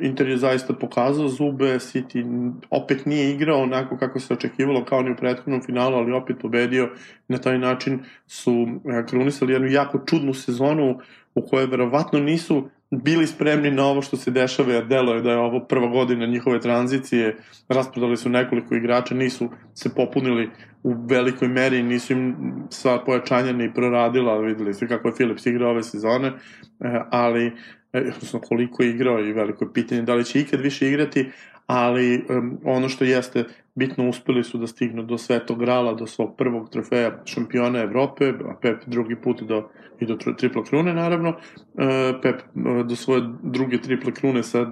Inter 0.02 0.30
je 0.30 0.38
zaista 0.38 0.74
pokazao 0.74 1.28
zube, 1.28 1.66
City 1.66 2.52
opet 2.70 3.06
nije 3.06 3.32
igrao 3.32 3.62
onako 3.62 3.98
kako 3.98 4.20
se 4.20 4.34
očekivalo 4.34 4.86
kao 4.86 5.02
ni 5.02 5.12
u 5.12 5.16
prethodnom 5.16 5.62
finalu, 5.62 5.96
ali 5.96 6.14
opet 6.14 6.38
pobedio. 6.42 6.90
Na 7.28 7.38
taj 7.38 7.58
način 7.58 8.00
su 8.28 8.68
krunisali 9.08 9.54
jednu 9.54 9.68
jako 9.68 10.00
čudnu 10.06 10.34
sezonu 10.34 11.00
u 11.36 11.42
kojoj 11.42 11.66
verovatno 11.66 12.20
nisu 12.20 12.70
bili 12.92 13.28
spremni 13.28 13.72
na 13.72 13.86
ovo 13.86 14.02
što 14.02 14.18
se 14.18 14.32
dešava, 14.32 14.74
jer 14.74 14.86
delo 14.88 15.14
je 15.14 15.22
da 15.22 15.32
je 15.32 15.38
ovo 15.38 15.60
prva 15.60 15.88
godina 15.88 16.26
njihove 16.26 16.60
tranzicije, 16.62 17.38
rasprodali 17.68 18.18
su 18.18 18.30
nekoliko 18.30 18.76
igrača, 18.76 19.16
nisu 19.16 19.50
se 19.74 19.96
popunili 19.96 20.50
u 20.84 20.96
velikoj 21.10 21.48
meri, 21.48 21.84
nisu 21.84 22.14
im 22.14 22.36
sva 22.70 23.04
pojačanja 23.06 23.54
ni 23.54 23.74
proradila, 23.74 24.38
videli 24.38 24.74
ste 24.74 24.88
kako 24.88 25.08
je 25.08 25.16
Philips 25.16 25.46
igrao 25.46 25.72
ove 25.72 25.84
sezone, 25.84 26.28
eh, 26.28 27.02
ali 27.12 27.46
eh, 27.94 28.00
odnosno 28.16 28.40
koliko 28.40 28.84
je 28.84 28.90
igrao 28.90 29.20
i 29.20 29.34
veliko 29.34 29.66
je 29.66 29.74
pitanje 29.74 30.02
da 30.02 30.16
li 30.16 30.26
će 30.26 30.40
ikad 30.40 30.62
više 30.62 30.88
igrati, 30.88 31.30
ali 31.70 32.26
um, 32.30 32.58
ono 32.64 32.90
što 32.90 33.04
jeste 33.04 33.44
bitno 33.76 34.10
uspeli 34.10 34.44
su 34.44 34.58
da 34.58 34.68
stignu 34.68 35.04
do 35.04 35.18
svetog 35.18 35.60
grala, 35.60 35.94
do 35.94 36.08
svog 36.08 36.36
prvog 36.38 36.70
trofeja 36.70 37.12
šampiona 37.26 37.80
Evrope, 37.80 38.30
a 38.30 38.56
Pep 38.62 38.82
drugi 38.86 39.16
put 39.16 39.42
do, 39.42 39.70
i 40.00 40.06
do 40.06 40.16
triple 40.38 40.64
krune 40.70 40.94
naravno, 40.94 41.30
uh, 41.30 41.84
Pep 42.22 42.42
uh, 42.56 42.86
do 42.86 42.96
svoje 42.96 43.22
druge 43.44 43.82
triple 43.82 44.14
krune 44.14 44.44
sa 44.44 44.62
uh, 44.62 44.72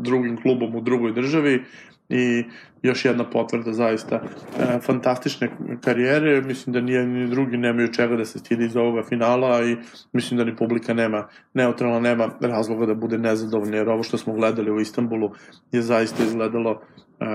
drugim 0.00 0.36
klubom 0.42 0.74
u 0.74 0.80
drugoj 0.80 1.12
državi. 1.12 1.64
I 2.10 2.44
još 2.82 3.04
jedna 3.04 3.24
potvrda 3.30 3.72
zaista 3.72 4.16
e, 4.16 4.78
fantastične 4.80 5.50
karijere, 5.84 6.40
mislim 6.40 6.72
da 6.72 6.80
nije 6.80 7.06
ni 7.06 7.30
drugi 7.30 7.56
nemaju 7.56 7.92
čega 7.92 8.16
da 8.16 8.24
se 8.24 8.38
stidi 8.38 8.64
iz 8.64 8.76
ovoga 8.76 9.02
finala 9.02 9.62
i 9.64 9.76
mislim 10.12 10.38
da 10.38 10.44
ni 10.44 10.56
publika 10.56 10.94
nema, 10.94 11.28
neutralna 11.54 12.00
nema 12.00 12.30
razloga 12.40 12.86
da 12.86 12.94
bude 12.94 13.18
nezadovoljna 13.18 13.76
jer 13.76 13.88
ovo 13.88 14.02
što 14.02 14.18
smo 14.18 14.32
gledali 14.32 14.70
u 14.70 14.80
Istanbulu 14.80 15.30
je 15.72 15.82
zaista 15.82 16.09
izgledalo 16.18 16.80
E, 17.20 17.26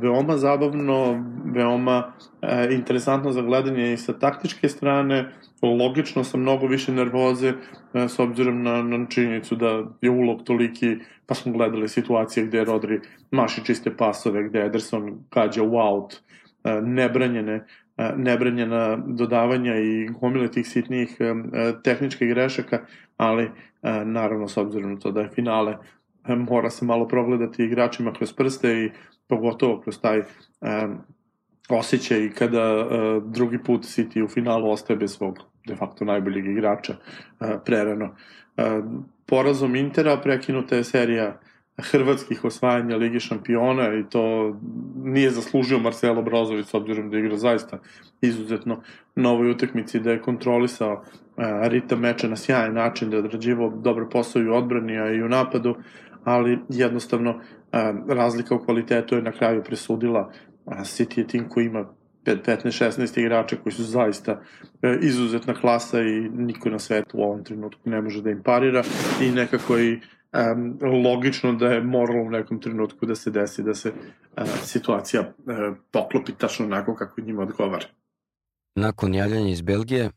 veoma 0.00 0.36
zabavno, 0.36 1.24
veoma 1.44 2.12
e, 2.42 2.74
interesantno 2.74 3.32
za 3.32 3.42
gledanje 3.42 3.92
i 3.92 3.96
sa 3.96 4.12
taktičke 4.18 4.68
strane, 4.68 5.32
logično 5.62 6.24
sa 6.24 6.36
mnogo 6.36 6.66
više 6.66 6.92
nervoze 6.92 7.48
e, 7.48 8.08
s 8.08 8.18
obzirom 8.18 8.62
na, 8.62 8.82
na 8.82 9.06
činjenicu 9.06 9.56
da 9.56 9.82
je 10.00 10.10
ulog 10.10 10.42
toliki, 10.44 10.96
pa 11.26 11.34
smo 11.34 11.52
gledali 11.52 11.88
situacije 11.88 12.46
gde 12.46 12.64
Rodri 12.64 13.00
maši 13.30 13.64
čiste 13.64 13.96
pasove, 13.96 14.48
gde 14.48 14.64
Ederson 14.66 15.18
kađa 15.30 15.62
u 15.62 15.76
out, 15.76 16.14
e, 16.64 16.80
nebranjene 16.82 17.66
nebranjena 18.16 18.96
dodavanja 19.06 19.74
i 19.76 20.08
gomile 20.20 20.48
tih 20.50 20.68
sitnijih 20.68 21.16
e, 21.20 21.34
tehničkih 21.84 22.28
grešaka, 22.28 22.78
ali 23.16 23.50
naravno 24.04 24.48
s 24.48 24.56
obzirom 24.56 24.92
na 24.92 24.98
to 24.98 25.10
da 25.10 25.20
je 25.20 25.28
finale 25.28 25.76
mora 26.36 26.70
se 26.70 26.84
malo 26.84 27.08
progledati 27.08 27.64
igračima 27.64 28.12
kroz 28.12 28.32
prste 28.32 28.72
i 28.72 28.90
pogotovo 29.26 29.80
kroz 29.80 30.00
taj 30.00 30.18
um, 30.18 30.98
osjećaj 31.68 32.30
kada 32.30 32.86
uh, 32.86 33.22
drugi 33.22 33.58
put 33.58 33.82
City 33.82 34.24
u 34.24 34.28
finalu 34.28 34.70
ostaje 34.70 34.96
bez 34.96 35.16
svog 35.16 35.38
de 35.66 35.76
facto 35.76 36.04
najboljeg 36.04 36.46
igrača 36.46 36.92
uh, 36.92 37.48
prerano. 37.64 38.04
Uh, 38.04 38.84
porazom 39.26 39.76
Intera 39.76 40.16
prekinuta 40.16 40.76
je 40.76 40.84
serija 40.84 41.40
hrvatskih 41.80 42.44
osvajanja 42.44 42.96
Lige 42.96 43.20
šampiona 43.20 43.94
i 43.94 44.04
to 44.10 44.56
nije 45.04 45.30
zaslužio 45.30 45.78
Marcelo 45.78 46.22
Brozović 46.22 46.66
s 46.66 46.74
obzirom 46.74 47.10
da 47.10 47.18
igra 47.18 47.36
zaista 47.36 47.78
izuzetno 48.20 48.82
na 49.14 49.30
ovoj 49.30 49.50
utakmici 49.50 50.00
da 50.00 50.10
je 50.10 50.22
kontrolisao 50.22 50.92
uh, 50.92 51.44
ritam 51.62 52.00
meča 52.00 52.28
na 52.28 52.36
sjajan 52.36 52.74
način, 52.74 53.10
da 53.10 53.16
je 53.16 53.22
odrađivao 53.24 53.70
dobro 53.70 54.08
posao 54.08 54.42
i 54.42 54.48
u 54.48 54.54
odbrani, 54.54 54.98
a 54.98 55.10
i 55.10 55.22
u 55.22 55.28
napadu, 55.28 55.74
ali 56.24 56.58
jednostavno 56.68 57.40
razlika 58.08 58.54
u 58.54 58.64
kvalitetu 58.64 59.14
je 59.14 59.22
na 59.22 59.32
kraju 59.32 59.62
presudila. 59.64 60.32
City 60.66 61.18
je 61.18 61.26
tim 61.26 61.48
koji 61.48 61.66
ima 61.66 61.86
15-16 62.24 63.20
igrača 63.20 63.56
koji 63.62 63.72
su 63.72 63.84
zaista 63.84 64.40
e, 64.82 64.98
izuzetna 65.02 65.54
klasa 65.54 66.00
i 66.00 66.20
niko 66.20 66.70
na 66.70 66.78
svetu 66.78 67.18
u 67.18 67.22
ovom 67.22 67.44
trenutku 67.44 67.90
ne 67.90 68.00
može 68.02 68.22
da 68.22 68.30
im 68.30 68.42
parira 68.42 68.82
i 69.22 69.30
nekako 69.30 69.78
i 69.78 70.00
um, 70.32 70.78
logično 71.04 71.52
da 71.52 71.66
je 71.66 71.80
moralo 71.80 72.22
u 72.22 72.30
nekom 72.30 72.60
trenutku 72.60 73.06
da 73.06 73.14
se 73.14 73.30
desi 73.30 73.62
da 73.62 73.74
se 73.74 73.88
uh, 73.90 74.44
situacija 74.64 75.20
uh, 75.20 75.76
poklopi 75.90 76.32
tačno 76.32 76.66
onako 76.66 76.94
kako 76.94 77.20
njima 77.20 77.42
odgovara. 77.42 77.86
Nakon 78.74 79.14
javljanja 79.14 79.50
iz 79.50 79.62
Belgije 79.62 80.04
uh, 80.06 80.12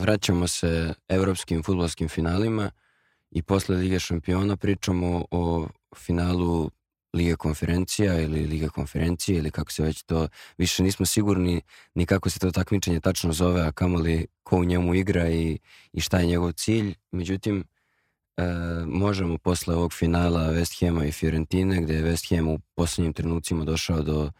vraćamo 0.00 0.46
se 0.46 0.94
evropskim 1.08 1.62
futbolskim 1.62 2.08
finalima 2.08 2.70
i 3.30 3.42
posle 3.42 3.76
Lige 3.76 3.98
šampiona 3.98 4.56
pričamo 4.56 5.24
o 5.30 5.68
finalu 5.96 6.70
Liga 7.16 7.36
konferencija 7.36 8.20
ili 8.20 8.46
Liga 8.46 8.68
konferencije 8.68 9.38
ili 9.38 9.50
kako 9.50 9.72
se 9.72 9.82
već 9.82 10.02
to, 10.02 10.28
više 10.58 10.82
nismo 10.82 11.06
sigurni 11.06 11.60
ni 11.94 12.06
kako 12.06 12.30
se 12.30 12.38
to 12.38 12.50
takmičenje 12.50 13.00
tačno 13.00 13.32
zove, 13.32 13.60
a 13.62 13.72
kamoli 13.72 14.26
ko 14.42 14.56
u 14.56 14.64
njemu 14.64 14.94
igra 14.94 15.30
i, 15.30 15.58
i 15.92 16.00
šta 16.00 16.18
je 16.18 16.26
njegov 16.26 16.52
cilj. 16.52 16.94
Međutim, 17.10 17.64
e, 18.36 18.42
možemo 18.86 19.38
posle 19.38 19.74
ovog 19.74 19.92
finala 19.92 20.52
West 20.52 20.80
Hema 20.80 21.04
i 21.04 21.12
Fiorentine, 21.12 21.82
gde 21.82 21.94
je 21.94 22.04
West 22.04 22.36
Ham 22.36 22.48
u 22.48 22.58
poslednjim 22.74 23.12
trenucima 23.12 23.64
došao 23.64 24.02
do, 24.02 24.30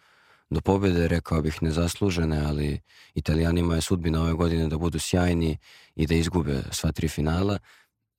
do 0.51 0.61
pobjede, 0.61 1.09
rekao 1.09 1.43
bih 1.43 1.62
nezaslužene, 1.62 2.45
ali 2.47 2.80
italijanima 3.14 3.74
je 3.74 3.80
sudbina 3.80 4.22
ove 4.22 4.32
godine 4.32 4.68
da 4.68 4.78
budu 4.78 4.99
sjajni 4.99 5.57
i 5.95 6.07
da 6.07 6.14
izgube 6.14 6.62
sva 6.70 6.93
tri 6.93 7.09
finala. 7.09 7.59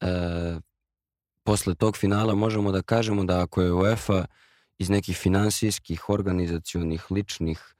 E, 0.01 0.59
posle 1.43 1.75
tog 1.75 1.97
finala 1.97 2.35
možemo 2.35 2.71
da 2.71 2.81
kažemo 2.81 3.23
da 3.23 3.41
ako 3.41 3.61
je 3.61 3.73
UEFA 3.73 4.25
iz 4.77 4.89
nekih 4.89 5.17
finansijskih, 5.17 6.09
organizacionih, 6.09 7.11
ličnih 7.11 7.75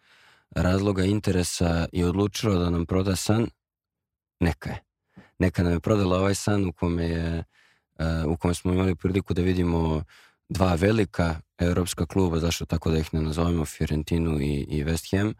razloga, 0.52 1.04
interesa 1.04 1.88
i 1.92 2.04
odlučila 2.04 2.56
da 2.58 2.70
nam 2.70 2.86
proda 2.86 3.16
san, 3.16 3.48
neka 4.40 4.70
je. 4.70 4.84
Neka 5.40 5.64
nam 5.64 5.74
je 5.74 5.80
prodala 5.80 6.18
ovaj 6.18 6.36
san 6.36 6.66
u 6.66 6.74
kome, 6.74 7.06
je, 7.06 7.44
uh, 8.00 8.32
u 8.32 8.38
kome 8.38 8.54
smo 8.54 8.74
imali 8.74 8.96
priliku 8.96 9.34
da 9.34 9.42
vidimo 9.42 10.04
dva 10.50 10.76
velika 10.76 11.40
evropska 11.58 12.06
kluba, 12.06 12.40
zašto 12.40 12.66
tako 12.66 12.92
da 12.92 12.98
ih 12.98 13.14
ne 13.14 13.22
nazovemo, 13.22 13.66
Fiorentinu 13.66 14.42
i, 14.42 14.66
i 14.70 14.84
West 14.84 15.18
Ham, 15.18 15.34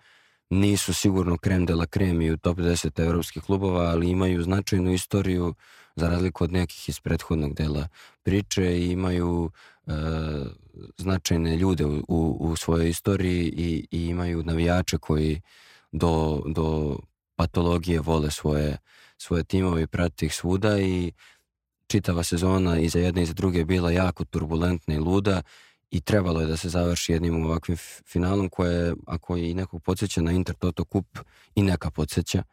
nisu 0.50 0.94
sigurno 0.94 1.38
krem 1.38 1.66
de 1.66 1.76
la 1.76 1.86
krem 1.86 2.22
i 2.22 2.32
u 2.32 2.38
top 2.38 2.58
10 2.58 3.02
evropskih 3.02 3.44
klubova, 3.44 3.84
ali 3.84 4.10
imaju 4.10 4.44
značajnu 4.44 4.94
istoriju 4.94 5.54
za 5.98 6.10
razliku 6.10 6.44
od 6.44 6.52
nekih 6.52 6.90
iz 6.90 7.00
prethodnog 7.00 7.54
dela 7.54 7.88
priče 8.24 8.86
imaju 8.86 9.52
e, 9.88 9.92
značajne 10.98 11.58
ljude 11.58 11.86
u, 11.86 12.04
u, 12.08 12.38
u 12.40 12.56
svojoj 12.56 12.90
istoriji 12.90 13.54
i, 13.58 13.88
i 13.92 14.08
imaju 14.08 14.44
navijače 14.44 14.98
koji 14.98 15.42
do, 15.92 16.44
do 16.46 16.98
patologije 17.36 18.00
vole 18.00 18.32
svoje, 18.32 18.78
svoje 19.18 19.44
timove 19.44 19.82
i 19.82 19.88
prati 19.88 20.26
ih 20.26 20.36
svuda 20.36 20.80
i 20.80 21.12
čitava 21.88 22.24
sezona 22.24 22.80
i 22.80 22.90
za 22.90 23.00
jedne 23.00 23.24
i 23.24 23.26
za 23.26 23.34
druge 23.34 23.66
bila 23.66 23.92
jako 23.92 24.26
turbulentna 24.26 24.94
i 24.94 25.00
luda 25.00 25.42
i 25.92 26.02
trebalo 26.02 26.42
je 26.42 26.48
da 26.48 26.58
se 26.58 26.70
završi 26.70 27.12
jednim 27.12 27.46
ovakvim 27.46 27.78
finalom 28.06 28.50
koje, 28.50 28.94
ako 29.08 29.38
i 29.38 29.54
nekog 29.54 29.84
podsjeća 29.84 30.22
na 30.22 30.32
Inter 30.32 30.56
Toto 30.56 30.86
Kup 30.86 31.20
i 31.56 31.62
neka 31.62 31.92
podsjeća. 31.92 32.44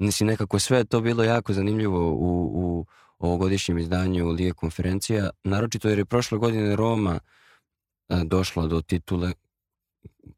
Mislim, 0.00 0.26
nekako 0.26 0.58
sve 0.58 0.78
je 0.78 0.84
to 0.84 1.00
bilo 1.00 1.24
jako 1.24 1.52
zanimljivo 1.52 2.12
u, 2.12 2.50
u 2.54 2.86
ovogodišnjem 3.18 3.78
izdanju 3.78 4.28
Lige 4.28 4.52
konferencija, 4.52 5.30
naročito 5.44 5.88
jer 5.88 5.98
je 5.98 6.04
prošle 6.04 6.38
godine 6.38 6.76
Roma 6.76 7.20
došla 8.08 8.66
do 8.66 8.80
titule 8.80 9.32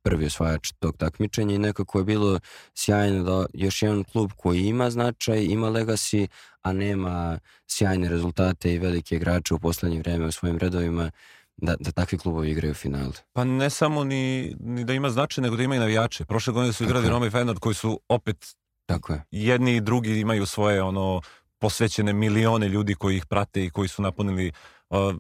prvi 0.03 0.27
osvajač 0.27 0.73
tog 0.79 0.97
takmičenja 0.97 1.55
i 1.55 1.59
nekako 1.59 1.99
je 1.99 2.05
bilo 2.05 2.41
sjajno 2.75 3.23
da 3.23 3.47
još 3.55 3.83
jedan 3.83 4.05
klub 4.05 4.31
koji 4.37 4.61
ima 4.61 4.91
značaj, 4.91 5.45
ima 5.45 5.71
legacy, 5.71 6.27
a 6.63 6.73
nema 6.73 7.39
sjajne 7.67 8.09
rezultate 8.09 8.75
i 8.75 8.79
velike 8.79 9.17
igrače 9.17 9.55
u 9.55 9.59
poslednje 9.59 9.99
vreme 9.99 10.27
u 10.27 10.33
svojim 10.33 10.59
redovima, 10.59 11.11
da, 11.57 11.77
da 11.81 11.93
takvi 11.93 12.19
klubovi 12.19 12.51
igraju 12.51 12.75
final. 12.75 13.13
Pa 13.33 13.45
ne 13.45 13.71
samo 13.71 14.05
ni, 14.05 14.55
ni 14.61 14.85
da 14.85 14.93
ima 14.93 15.11
značaj, 15.11 15.43
nego 15.43 15.57
da 15.57 15.63
ima 15.63 15.77
i 15.77 15.79
navijače. 15.79 16.25
Prošle 16.25 16.53
godine 16.53 16.73
su 16.73 16.85
igrali 16.85 17.09
Roma 17.09 17.27
i 17.27 17.31
Feyenoord 17.31 17.59
koji 17.59 17.75
su 17.75 18.01
opet 18.09 18.57
Tako 18.93 19.13
je. 19.13 19.25
jedni 19.31 19.77
i 19.77 19.81
drugi 19.81 20.21
imaju 20.21 20.47
svoje 20.47 20.83
ono 20.83 21.21
posvećene 21.59 22.13
milione 22.13 22.69
ljudi 22.69 22.95
koji 22.95 23.17
ih 23.17 23.27
prate 23.27 23.65
i 23.65 23.71
koji 23.71 23.89
su 23.89 24.03
napunili 24.03 24.53
uh, 24.91 25.15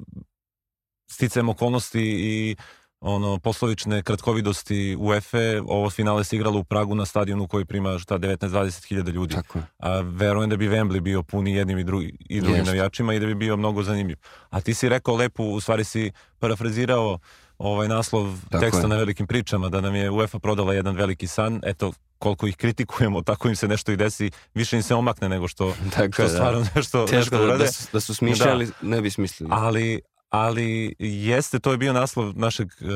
sticajem 1.10 1.48
okolnosti 1.48 2.00
i 2.02 2.56
ono 3.00 3.38
poslovične 3.38 4.02
kratkovidosti 4.02 4.96
UEFA, 4.98 5.62
ovo 5.66 5.90
finale 5.90 6.24
se 6.24 6.36
igralo 6.36 6.58
u 6.58 6.64
Pragu 6.64 6.94
na 6.94 7.06
stadionu 7.06 7.48
koji 7.48 7.64
prima 7.64 7.98
šta 7.98 8.18
19-20 8.18 8.86
hiljada 8.86 9.10
ljudi. 9.10 9.34
Tako 9.34 9.58
je. 9.58 9.64
A 9.78 10.00
verujem 10.00 10.50
da 10.50 10.56
bi 10.56 10.68
Wembley 10.68 11.00
bio 11.00 11.22
puni 11.22 11.52
jednim 11.54 11.78
i, 11.78 11.84
drugi, 11.84 12.16
i 12.28 12.40
drugim 12.40 12.56
Jest. 12.56 12.66
navijačima 12.66 13.14
i 13.14 13.20
da 13.20 13.26
bi 13.26 13.34
bio 13.34 13.56
mnogo 13.56 13.82
zanimljiv. 13.82 14.16
A 14.50 14.60
ti 14.60 14.74
si 14.74 14.88
rekao 14.88 15.16
lepo, 15.16 15.44
u 15.44 15.60
stvari 15.60 15.84
si 15.84 16.12
parafrazirao 16.38 17.18
ovaj 17.58 17.88
naslov 17.88 18.38
Tako 18.50 18.64
teksta 18.64 18.82
je. 18.82 18.88
na 18.88 18.96
velikim 18.96 19.26
pričama, 19.26 19.68
da 19.68 19.80
nam 19.80 19.94
je 19.94 20.10
UEFA 20.10 20.38
prodala 20.38 20.74
jedan 20.74 20.96
veliki 20.96 21.26
san, 21.26 21.60
eto 21.64 21.92
koliko 22.22 22.46
ih 22.46 22.56
kritikujemo, 22.56 23.22
tako 23.22 23.48
im 23.48 23.56
se 23.56 23.68
nešto 23.68 23.92
i 23.92 23.96
desi, 23.96 24.30
više 24.54 24.76
im 24.76 24.82
se 24.82 24.94
omakne 24.94 25.28
nego 25.28 25.48
što, 25.48 25.74
Tako 25.96 26.12
što 26.12 26.22
da. 26.22 26.28
stvarno 26.28 26.66
nešto, 26.74 27.06
Teško 27.06 27.16
nešto 27.16 27.38
da, 27.38 27.44
urade. 27.44 27.64
da, 27.64 27.72
su, 27.72 27.88
da 27.92 28.00
su 28.00 28.14
smišljali, 28.14 28.70
ne 28.82 29.00
bi 29.00 29.10
smislili. 29.10 29.50
Ali, 29.52 30.00
ali 30.28 30.94
jeste, 30.98 31.58
to 31.58 31.70
je 31.70 31.78
bio 31.78 31.92
naslov 31.92 32.32
našeg 32.38 32.68
uh, 32.80 32.88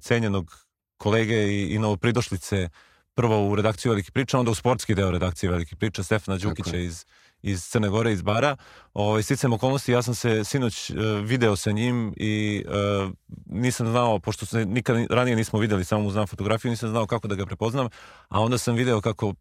cenjenog 0.00 0.66
kolege 0.96 1.36
i, 1.36 1.74
i 1.74 1.78
novopridošlice 1.78 2.68
prvo 3.14 3.48
u 3.48 3.54
redakciju 3.54 3.92
Velike 3.92 4.10
priče, 4.10 4.36
onda 4.36 4.50
u 4.50 4.54
sportski 4.54 4.94
deo 4.94 5.10
redakcije 5.10 5.50
Velike 5.50 5.76
priče, 5.76 6.02
Stefana 6.02 6.38
Đukića 6.38 6.76
iz, 6.76 7.04
iz 7.44 7.64
Crne 7.68 7.88
Gore, 7.88 8.12
iz 8.12 8.22
Bara. 8.22 8.56
Ovaj, 8.94 9.22
sticam 9.22 9.52
okolnosti, 9.52 9.92
ja 9.92 10.02
sam 10.02 10.14
se 10.14 10.44
sinoć 10.44 10.90
uh, 10.90 10.96
video 11.24 11.56
sa 11.56 11.70
njim 11.70 12.14
i 12.16 12.64
uh, 12.66 13.10
nisam 13.46 13.86
znao, 13.86 14.18
pošto 14.18 14.46
se 14.46 14.64
nikad 14.64 14.96
ranije 15.10 15.36
nismo 15.36 15.58
videli, 15.58 15.84
samo 15.84 16.02
mu 16.02 16.10
znam 16.10 16.26
fotografiju, 16.26 16.70
nisam 16.70 16.88
znao 16.90 17.06
kako 17.06 17.28
da 17.28 17.34
ga 17.34 17.46
prepoznam, 17.46 17.88
a 18.28 18.40
onda 18.40 18.58
sam 18.58 18.74
video 18.74 19.00
kako 19.00 19.34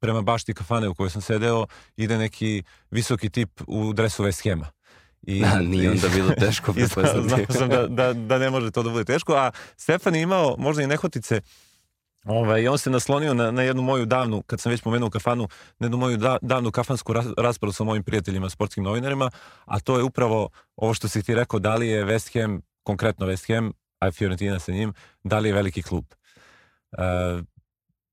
prema 0.00 0.22
bašti 0.22 0.54
kafane 0.54 0.88
u 0.88 0.94
kojoj 0.94 1.10
sam 1.10 1.22
sedeo 1.22 1.66
ide 1.96 2.18
neki 2.18 2.62
visoki 2.90 3.30
tip 3.30 3.60
u 3.66 3.92
dresu 3.92 4.24
West 4.24 4.44
Hema. 4.44 4.66
I, 5.22 5.40
Da, 5.44 5.60
nije 5.60 5.90
onda 5.90 6.08
bilo 6.08 6.30
teško 6.30 6.72
I 6.76 6.86
znao, 6.86 7.04
prepoznati. 7.04 7.28
znao 7.28 7.58
sam 7.58 7.68
da, 7.68 7.86
da, 7.86 8.12
da 8.12 8.38
ne 8.38 8.50
može 8.50 8.70
to 8.70 8.82
da 8.82 8.90
bude 8.90 9.04
teško, 9.04 9.32
a 9.34 9.50
Stefan 9.76 10.14
je 10.14 10.22
imao 10.22 10.56
možda 10.58 10.82
i 10.82 10.86
nehotice 10.86 11.34
Ovaj, 11.34 11.42
i 12.62 12.68
on 12.68 12.78
se 12.78 12.90
naslonio 12.90 13.34
na, 13.34 13.50
na 13.50 13.62
jednu 13.62 13.82
moju 13.82 14.06
davnu, 14.06 14.42
kad 14.42 14.60
sam 14.60 14.70
već 14.70 14.82
pomenuo 14.82 15.10
kafanu, 15.10 15.48
na 15.78 15.84
jednu 15.84 15.98
moju 15.98 16.16
da, 16.16 16.38
davnu 16.42 16.70
kafansku 16.70 17.12
ras, 17.12 17.26
raspravu 17.38 17.72
sa 17.72 17.84
mojim 17.84 18.04
prijateljima, 18.04 18.50
sportskim 18.50 18.84
novinarima, 18.84 19.30
a 19.64 19.80
to 19.80 19.96
je 19.96 20.02
upravo 20.02 20.48
ovo 20.76 20.94
što 20.94 21.08
si 21.08 21.22
ti 21.22 21.34
rekao, 21.34 21.60
da 21.60 21.74
li 21.74 21.88
je 21.88 22.04
West 22.04 22.40
Ham, 22.40 22.60
konkretno 22.82 23.26
West 23.26 23.54
Ham, 23.54 23.72
a 24.00 24.10
Fiorentina 24.10 24.58
sa 24.58 24.72
njim, 24.72 24.92
da 25.24 25.38
li 25.38 25.48
je 25.48 25.54
veliki 25.54 25.82
klub. 25.82 26.04
E, 26.92 27.02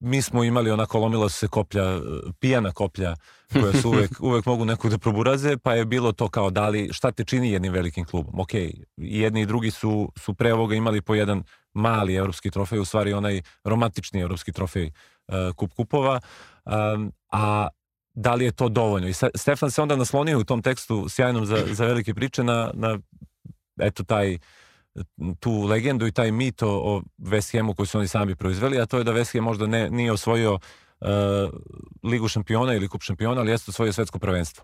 mi 0.04 0.22
smo 0.22 0.44
imali 0.44 0.72
onako 0.72 1.00
lomila 1.00 1.30
se 1.30 1.48
koplja, 1.48 1.84
e, 1.84 2.00
pijana 2.40 2.72
koplja 2.72 3.16
koja 3.54 3.74
su 3.74 3.90
uvek, 3.94 4.12
uvek 4.20 4.46
mogu 4.46 4.66
nekog 4.66 4.92
da 4.92 4.98
proburaze, 4.98 5.58
pa 5.58 5.74
je 5.74 5.86
bilo 5.86 6.12
to 6.12 6.28
kao 6.30 6.50
da 6.50 6.70
li, 6.70 6.90
šta 6.94 7.12
te 7.12 7.24
čini 7.24 7.52
jednim 7.52 7.74
velikim 7.74 8.06
klubom. 8.06 8.40
Ok, 8.40 8.50
jedni 8.98 9.42
i 9.42 9.46
drugi 9.46 9.72
su, 9.72 10.12
su 10.18 10.34
pre 10.34 10.54
ovoga 10.54 10.76
imali 10.76 11.02
po 11.02 11.16
jedan 11.16 11.44
mali 11.74 12.16
evropski 12.16 12.52
trofej, 12.52 12.80
u 12.80 12.86
stvari 12.86 13.14
onaj 13.14 13.42
romantični 13.64 14.22
evropski 14.22 14.52
trofej 14.52 14.92
uh, 15.28 15.56
kup 15.56 15.74
kupova, 15.74 16.20
um, 16.66 17.12
a 17.32 17.68
da 18.14 18.36
li 18.36 18.46
je 18.46 18.52
to 18.52 18.70
dovoljno? 18.70 19.08
I 19.08 19.14
Ste- 19.14 19.32
Stefan 19.36 19.72
se 19.72 19.82
onda 19.82 19.96
naslonio 19.96 20.40
u 20.40 20.44
tom 20.44 20.62
tekstu 20.62 21.10
sjajnom 21.10 21.46
za, 21.46 21.66
za 21.72 21.86
velike 21.86 22.14
priče 22.14 22.44
na, 22.44 22.72
na 22.74 23.00
eto 23.80 24.04
taj 24.04 24.38
tu 25.40 25.64
legendu 25.64 26.08
i 26.08 26.12
taj 26.12 26.32
mit 26.32 26.62
o, 26.62 26.70
o 26.70 27.02
West 27.20 27.58
Hamu 27.58 27.74
koji 27.74 27.88
su 27.88 27.98
oni 27.98 28.08
sami 28.08 28.36
proizveli, 28.36 28.80
a 28.80 28.86
to 28.86 28.98
je 28.98 29.04
da 29.04 29.14
West 29.14 29.34
Ham 29.34 29.44
možda 29.44 29.68
ne, 29.68 29.90
nije 29.90 30.12
osvojio 30.12 30.54
uh, 30.54 31.10
ligu 32.04 32.28
šampiona 32.28 32.74
ili 32.74 32.88
kup 32.88 33.02
šampiona, 33.02 33.42
ali 33.42 33.52
jeste 33.52 33.72
osvojio 33.72 33.94
svetsko 33.94 34.20
prvenstvo. 34.20 34.64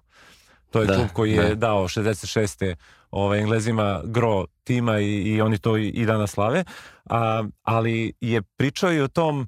To 0.70 0.82
je 0.82 0.88
Da, 0.88 0.96
klub 0.96 1.08
koji 1.14 1.36
da. 1.36 1.42
je 1.42 1.56
dao 1.56 1.84
66. 1.84 2.76
Ovaj, 3.12 3.40
Englezima 3.40 4.02
gro 4.06 4.46
tima 4.64 5.00
i, 5.00 5.06
i 5.16 5.42
oni 5.42 5.58
to 5.58 5.78
i, 5.78 5.88
i 5.88 6.06
danas 6.06 6.32
slave. 6.32 6.64
A, 7.06 7.44
ali 7.64 8.14
je 8.22 8.42
pričao 8.42 8.94
i 8.94 9.02
o 9.02 9.08
tom 9.08 9.48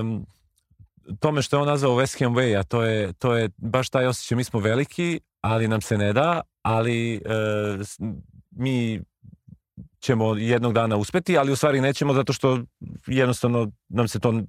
um, 0.00 0.26
tome 1.18 1.42
što 1.42 1.56
je 1.56 1.60
on 1.60 1.66
nazvao 1.68 1.96
West 1.96 2.18
Ham 2.18 2.34
Way, 2.34 2.58
a 2.58 2.62
to 2.62 2.82
je, 2.82 3.12
to 3.12 3.36
je 3.36 3.48
baš 3.56 3.88
taj 3.90 4.06
osjećaj, 4.06 4.36
mi 4.36 4.44
smo 4.44 4.60
veliki, 4.60 5.20
ali 5.40 5.68
nam 5.68 5.80
se 5.80 5.98
ne 5.98 6.12
da, 6.12 6.40
ali 6.62 7.14
e, 7.14 7.20
s- 7.84 7.98
mi 8.50 9.00
ćemo 10.06 10.36
jednog 10.36 10.72
dana 10.72 10.96
uspeti, 10.96 11.38
ali 11.38 11.52
u 11.52 11.56
stvari 11.56 11.80
nećemo 11.80 12.14
zato 12.14 12.32
što 12.32 12.58
jednostavno 13.06 13.70
nam 13.88 14.08
se 14.08 14.18
to 14.18 14.42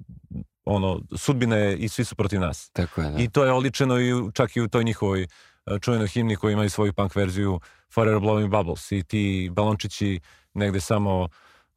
ono, 0.66 1.02
sudbine 1.18 1.78
i 1.78 1.90
svi 1.90 2.04
su 2.04 2.16
protiv 2.16 2.40
nas. 2.40 2.70
Tako 2.70 3.02
je, 3.02 3.10
da. 3.10 3.20
I 3.20 3.30
to 3.30 3.46
je 3.46 3.52
oličeno 3.52 4.00
i 4.00 4.14
čak 4.34 4.56
i 4.56 4.62
u 4.62 4.68
toj 4.68 4.84
njihovoj 4.84 5.24
e, 5.24 5.28
čuvenoj 5.82 6.08
himni 6.08 6.36
koji 6.36 6.54
imaju 6.54 6.70
svoju 6.70 6.94
punk 6.94 7.16
verziju 7.16 7.60
Forever 7.94 8.22
Blowing 8.22 8.50
Bubbles 8.50 8.92
i 8.92 9.04
ti 9.04 9.50
balončići 9.52 10.20
negde 10.54 10.80
samo 10.80 11.28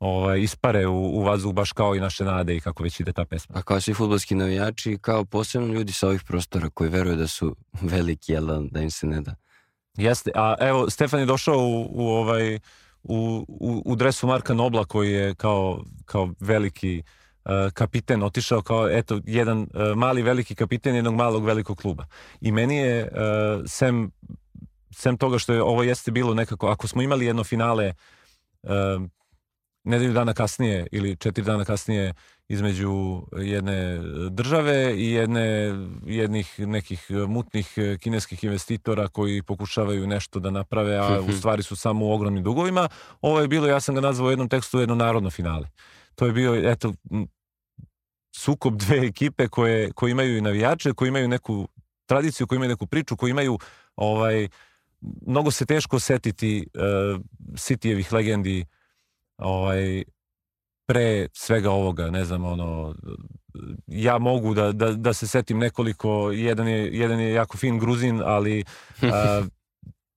ovaj, 0.00 0.40
ispare 0.40 0.86
u, 0.86 1.18
u 1.18 1.22
vazduh 1.22 1.54
baš 1.54 1.72
kao 1.72 1.94
i 1.94 2.00
naše 2.00 2.24
nade 2.24 2.56
i 2.56 2.60
kako 2.60 2.82
već 2.82 3.00
ide 3.00 3.12
ta 3.12 3.24
pesma. 3.24 3.58
A 3.58 3.62
kao 3.62 3.80
svi 3.80 3.94
futbolski 3.94 4.34
navijači, 4.34 4.98
kao 5.00 5.24
posebno 5.24 5.74
ljudi 5.74 5.92
sa 5.92 6.08
ovih 6.08 6.22
prostora 6.24 6.70
koji 6.70 6.90
veruju 6.90 7.16
da 7.16 7.26
su 7.26 7.56
veliki, 7.80 8.32
jel 8.32 8.46
da, 8.46 8.60
da 8.70 8.80
im 8.80 8.90
se 8.90 9.06
ne 9.06 9.20
da. 9.20 9.34
Jeste, 9.96 10.30
a 10.34 10.54
evo 10.60 10.90
Stefan 10.90 11.20
je 11.20 11.26
došao 11.26 11.58
u, 11.58 11.88
u 11.90 12.08
ovaj 12.08 12.58
u, 13.02 13.46
u, 13.48 13.82
u 13.86 13.96
dresu 13.96 14.26
Marka 14.26 14.54
Nobla 14.54 14.84
koji 14.84 15.12
je 15.12 15.34
kao, 15.34 15.84
kao 16.04 16.28
veliki 16.40 17.02
uh, 17.44 17.72
kapiten 17.72 18.22
otišao 18.22 18.62
kao 18.62 18.88
eto 18.90 19.20
jedan 19.24 19.60
uh, 19.60 19.66
mali 19.96 20.22
veliki 20.22 20.54
kapiten 20.54 20.94
jednog 20.94 21.14
malog 21.14 21.44
velikog 21.44 21.78
kluba. 21.78 22.06
I 22.40 22.52
meni 22.52 22.76
je 22.76 23.02
uh, 23.02 23.62
sem 23.66 24.10
sem 24.92 25.16
toga 25.16 25.38
što 25.38 25.52
je 25.52 25.62
ovo 25.62 25.82
jeste 25.82 26.10
bilo 26.10 26.34
nekako 26.34 26.68
ako 26.68 26.88
smo 26.88 27.02
imali 27.02 27.26
jedno 27.26 27.44
finale 27.44 27.92
uh, 28.62 28.70
nedelju 29.84 30.12
dana 30.12 30.34
kasnije 30.34 30.86
ili 30.92 31.16
četiri 31.16 31.44
dana 31.44 31.64
kasnije 31.64 32.14
između 32.48 33.22
jedne 33.38 33.98
države 34.30 34.94
i 34.96 35.10
jedne, 35.10 35.74
jednih 36.06 36.58
nekih 36.58 37.10
mutnih 37.28 37.74
kineskih 38.00 38.44
investitora 38.44 39.08
koji 39.08 39.42
pokušavaju 39.42 40.06
nešto 40.06 40.40
da 40.40 40.50
naprave, 40.50 40.96
a 40.96 41.20
u 41.20 41.32
stvari 41.32 41.62
su 41.62 41.76
samo 41.76 42.06
u 42.06 42.12
ogromnim 42.12 42.44
dugovima. 42.44 42.88
Ovo 43.20 43.40
je 43.40 43.48
bilo, 43.48 43.66
ja 43.66 43.80
sam 43.80 43.94
ga 43.94 44.00
nazvao 44.00 44.28
u 44.28 44.30
jednom 44.30 44.48
tekstu, 44.48 44.80
jedno 44.80 44.94
narodno 44.94 45.30
finale. 45.30 45.68
To 46.14 46.26
je 46.26 46.32
bio, 46.32 46.70
eto, 46.70 46.92
sukob 48.36 48.76
dve 48.76 49.06
ekipe 49.06 49.48
koje, 49.48 49.92
koje 49.92 50.10
imaju 50.10 50.36
i 50.36 50.40
navijače, 50.40 50.92
koji 50.92 51.08
imaju 51.08 51.28
neku 51.28 51.68
tradiciju, 52.06 52.46
koji 52.46 52.56
imaju 52.56 52.68
neku 52.68 52.86
priču, 52.86 53.16
koji 53.16 53.30
imaju 53.30 53.58
ovaj, 53.96 54.48
mnogo 55.26 55.50
se 55.50 55.66
teško 55.66 55.98
setiti 55.98 56.66
uh, 56.74 57.20
Citijevih 57.56 58.12
legendi 58.12 58.64
ovaj, 59.40 60.04
pre 60.86 61.28
svega 61.32 61.70
ovoga, 61.70 62.10
ne 62.10 62.24
znam, 62.24 62.44
ono, 62.44 62.94
ja 63.86 64.18
mogu 64.18 64.54
da, 64.54 64.72
da, 64.72 64.92
da 64.92 65.12
se 65.12 65.26
setim 65.26 65.58
nekoliko, 65.58 66.30
jedan 66.30 66.68
je, 66.68 66.98
jedan 66.98 67.20
je 67.20 67.32
jako 67.32 67.56
fin 67.56 67.78
Gruzin, 67.78 68.22
ali 68.24 68.64
uh, 69.02 69.08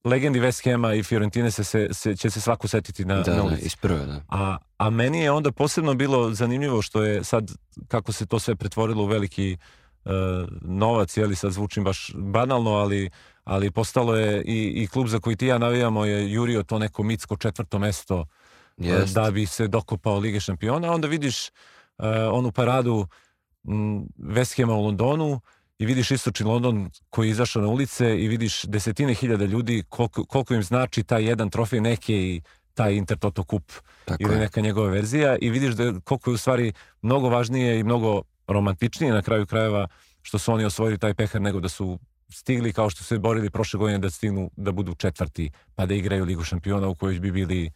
legendi 0.10 0.40
West 0.40 0.70
Hama 0.70 0.94
i 0.94 1.02
Fiorentine 1.02 1.50
se, 1.50 1.64
se, 1.64 1.88
se, 1.92 2.16
će 2.16 2.30
se 2.30 2.40
svako 2.40 2.68
setiti 2.68 3.04
na, 3.04 3.22
Da, 3.22 3.30
na 3.30 3.36
da, 3.36 3.42
ulici. 3.42 3.66
isprve, 3.66 4.06
da. 4.06 4.20
A, 4.28 4.56
a 4.78 4.90
meni 4.90 5.20
je 5.20 5.30
onda 5.30 5.52
posebno 5.52 5.94
bilo 5.94 6.30
zanimljivo 6.30 6.82
što 6.82 7.02
je 7.02 7.24
sad, 7.24 7.50
kako 7.88 8.12
se 8.12 8.26
to 8.26 8.38
sve 8.38 8.56
pretvorilo 8.56 9.02
u 9.02 9.06
veliki 9.06 9.56
uh, 10.04 10.12
novac, 10.62 11.16
jeli 11.16 11.36
sad 11.36 11.52
zvučim 11.52 11.84
baš 11.84 12.12
banalno, 12.14 12.70
ali, 12.70 13.10
ali 13.44 13.70
postalo 13.70 14.16
je 14.16 14.42
i, 14.42 14.82
i 14.82 14.86
klub 14.86 15.06
za 15.06 15.18
koji 15.18 15.36
ti 15.36 15.46
ja 15.46 15.58
navijamo 15.58 16.04
je 16.04 16.32
jurio 16.32 16.62
to 16.62 16.78
neko 16.78 17.02
mitsko 17.02 17.36
četvrto 17.36 17.78
mesto 17.78 18.20
uh, 18.20 18.26
Jest. 18.76 19.14
da 19.14 19.30
bi 19.30 19.46
se 19.46 19.68
dokopao 19.68 20.18
Lige 20.18 20.40
šampiona. 20.40 20.92
Onda 20.92 21.08
vidiš 21.08 21.48
uh, 21.98 22.06
onu 22.32 22.52
paradu 22.52 23.06
m, 23.68 24.06
West 24.18 24.56
Hama 24.62 24.74
u 24.74 24.84
Londonu 24.84 25.40
i 25.78 25.86
vidiš 25.86 26.10
istočni 26.10 26.46
London 26.46 26.90
koji 27.10 27.26
je 27.26 27.30
izašao 27.30 27.62
na 27.62 27.68
ulice 27.68 28.18
i 28.18 28.28
vidiš 28.28 28.62
desetine 28.62 29.14
hiljada 29.14 29.44
ljudi 29.44 29.84
koliko, 29.88 30.24
koliko 30.24 30.54
im 30.54 30.62
znači 30.62 31.02
taj 31.02 31.24
jedan 31.24 31.50
trofej 31.50 31.80
neke 31.80 32.14
i 32.14 32.42
taj 32.74 32.94
Intertoto 32.94 33.44
kup 33.44 33.72
Tako 34.04 34.22
ili 34.22 34.34
je. 34.34 34.40
neka 34.40 34.60
njegova 34.60 34.88
verzija 34.88 35.36
i 35.40 35.50
vidiš 35.50 35.74
da 35.74 36.00
koliko 36.04 36.30
je 36.30 36.34
u 36.34 36.38
stvari 36.38 36.72
mnogo 37.02 37.28
važnije 37.28 37.80
i 37.80 37.84
mnogo 37.84 38.22
romantičnije 38.46 39.12
na 39.12 39.22
kraju 39.22 39.46
krajeva 39.46 39.88
što 40.22 40.38
su 40.38 40.52
oni 40.52 40.64
osvojili 40.64 40.98
taj 40.98 41.14
pehar 41.14 41.42
nego 41.42 41.60
da 41.60 41.68
su 41.68 41.98
stigli 42.30 42.72
kao 42.72 42.90
što 42.90 42.98
su 42.98 43.04
se 43.04 43.18
borili 43.18 43.50
prošle 43.50 43.78
godine 43.78 43.98
da 43.98 44.10
stignu 44.10 44.50
da 44.56 44.72
budu 44.72 44.94
četvrti 44.94 45.50
pa 45.74 45.86
da 45.86 45.94
igraju 45.94 46.24
Ligu 46.24 46.44
šampiona 46.44 46.88
u 46.88 46.94
kojoj 46.94 47.20
bi 47.20 47.30
bili 47.32 47.70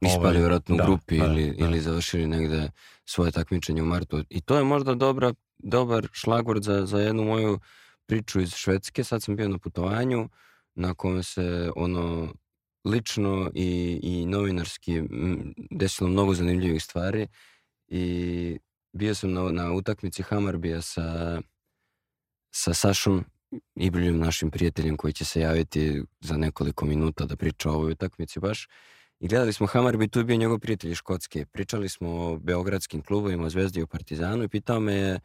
Ispali 0.00 0.26
ovaj, 0.26 0.38
vjerojatno 0.38 0.74
u 0.74 0.78
da, 0.78 0.84
grupi 0.84 1.18
da, 1.18 1.24
ili, 1.24 1.54
da. 1.58 1.64
ili 1.64 1.80
završili 1.80 2.26
negde 2.26 2.70
svoje 3.04 3.30
takmičenje 3.30 3.82
u 3.82 3.86
martu. 3.86 4.24
I 4.30 4.40
to 4.40 4.56
je 4.56 4.64
možda 4.64 4.94
dobra, 4.94 5.32
dobar 5.58 6.08
šlagvord 6.12 6.62
za, 6.62 6.86
za 6.86 6.98
jednu 6.98 7.24
moju 7.24 7.60
priču 8.06 8.40
iz 8.40 8.54
Švedske. 8.54 9.04
Sad 9.04 9.22
sam 9.22 9.36
bio 9.36 9.48
na 9.48 9.58
putovanju 9.58 10.28
na 10.74 10.94
kojem 10.94 11.22
se 11.22 11.70
ono 11.76 12.34
lično 12.84 13.50
i, 13.54 14.00
i 14.02 14.26
novinarski 14.26 15.02
desilo 15.70 16.10
mnogo 16.10 16.34
zanimljivih 16.34 16.82
stvari 16.82 17.26
i 17.88 18.58
bio 18.92 19.14
sam 19.14 19.32
na, 19.32 19.42
na 19.42 19.72
utakmici 19.72 20.22
Hamarbija 20.22 20.82
sa, 20.82 21.40
sa 22.50 22.74
Sašom 22.74 23.24
Ibriljem, 23.74 24.18
našim 24.18 24.50
prijateljem 24.50 24.96
koji 24.96 25.12
će 25.12 25.24
se 25.24 25.40
javiti 25.40 26.02
za 26.20 26.36
nekoliko 26.36 26.86
minuta 26.86 27.24
da 27.24 27.36
priča 27.36 27.70
o 27.70 27.74
ovoj 27.74 27.92
utakmici 27.92 28.40
baš. 28.40 28.68
I 29.20 29.28
gledali 29.28 29.52
smo 29.52 29.66
Hamarbi, 29.66 30.08
tu 30.08 30.18
je 30.20 30.24
bio 30.24 30.36
njegov 30.36 30.58
prijatelj 30.58 30.94
Škotske. 30.94 31.46
Pričali 31.46 31.88
smo 31.88 32.08
o 32.10 32.38
beogradskim 32.38 33.02
klubovima, 33.02 33.46
o 33.46 33.50
Zvezdi 33.50 33.80
i 33.80 33.82
o 33.82 33.86
Partizanu 33.86 34.44
i 34.44 34.48
pitao 34.48 34.80
me 34.80 34.94
je, 34.94 35.20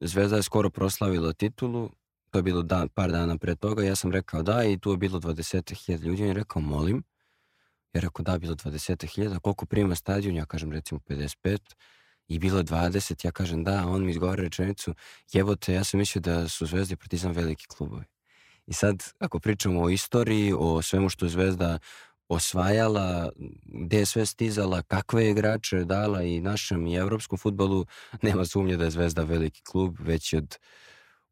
Zvezda 0.00 0.36
je 0.36 0.42
skoro 0.42 0.70
proslavila 0.70 1.32
titulu, 1.32 1.90
to 2.30 2.38
je 2.38 2.42
bilo 2.42 2.62
dan, 2.62 2.88
par 2.88 3.10
dana 3.10 3.38
pre 3.38 3.54
toga, 3.54 3.82
ja 3.82 3.96
sam 3.96 4.12
rekao 4.12 4.42
da 4.42 4.64
i 4.64 4.78
tu 4.78 4.90
je 4.90 4.96
bilo 4.96 5.20
20.000 5.20 6.04
ljudi, 6.04 6.22
on 6.22 6.28
je 6.28 6.34
rekao 6.34 6.62
molim, 6.62 7.02
ja 7.92 8.00
rekao 8.00 8.22
da, 8.22 8.38
bilo 8.38 8.54
20.000, 8.54 9.38
koliko 9.38 9.66
prima 9.66 9.94
stadion, 9.94 10.36
ja 10.36 10.46
kažem 10.46 10.72
recimo 10.72 11.00
55, 11.08 11.58
i 12.28 12.38
bilo 12.38 12.58
je 12.58 12.64
20, 12.64 13.24
ja 13.24 13.30
kažem 13.30 13.64
da, 13.64 13.86
on 13.86 14.04
mi 14.04 14.10
izgovara 14.10 14.42
rečenicu, 14.42 14.94
jebote, 15.32 15.74
ja 15.74 15.84
sam 15.84 15.98
mislio 15.98 16.20
da 16.20 16.48
su 16.48 16.66
Zvezda 16.66 16.92
i 16.92 16.96
Partizan 16.96 17.32
veliki 17.32 17.66
klubovi. 17.66 18.04
I 18.66 18.72
sad, 18.72 19.04
ako 19.18 19.38
pričamo 19.38 19.82
o 19.82 19.90
istoriji, 19.90 20.52
o 20.58 20.82
svemu 20.82 21.08
što 21.08 21.26
je 21.26 21.30
Zvezda 21.30 21.78
osvajala, 22.34 23.30
gde 23.64 23.98
je 23.98 24.06
sve 24.06 24.26
stizala, 24.26 24.82
kakve 24.82 25.30
igrače 25.30 25.84
dala 25.84 26.22
i 26.22 26.40
našem 26.40 26.86
i 26.86 26.94
evropskom 26.94 27.38
futbolu, 27.38 27.86
nema 28.22 28.44
sumnje 28.44 28.76
da 28.76 28.84
je 28.84 28.90
Zvezda 28.90 29.22
veliki 29.22 29.62
klub, 29.62 29.96
već 30.00 30.32
od, 30.32 30.58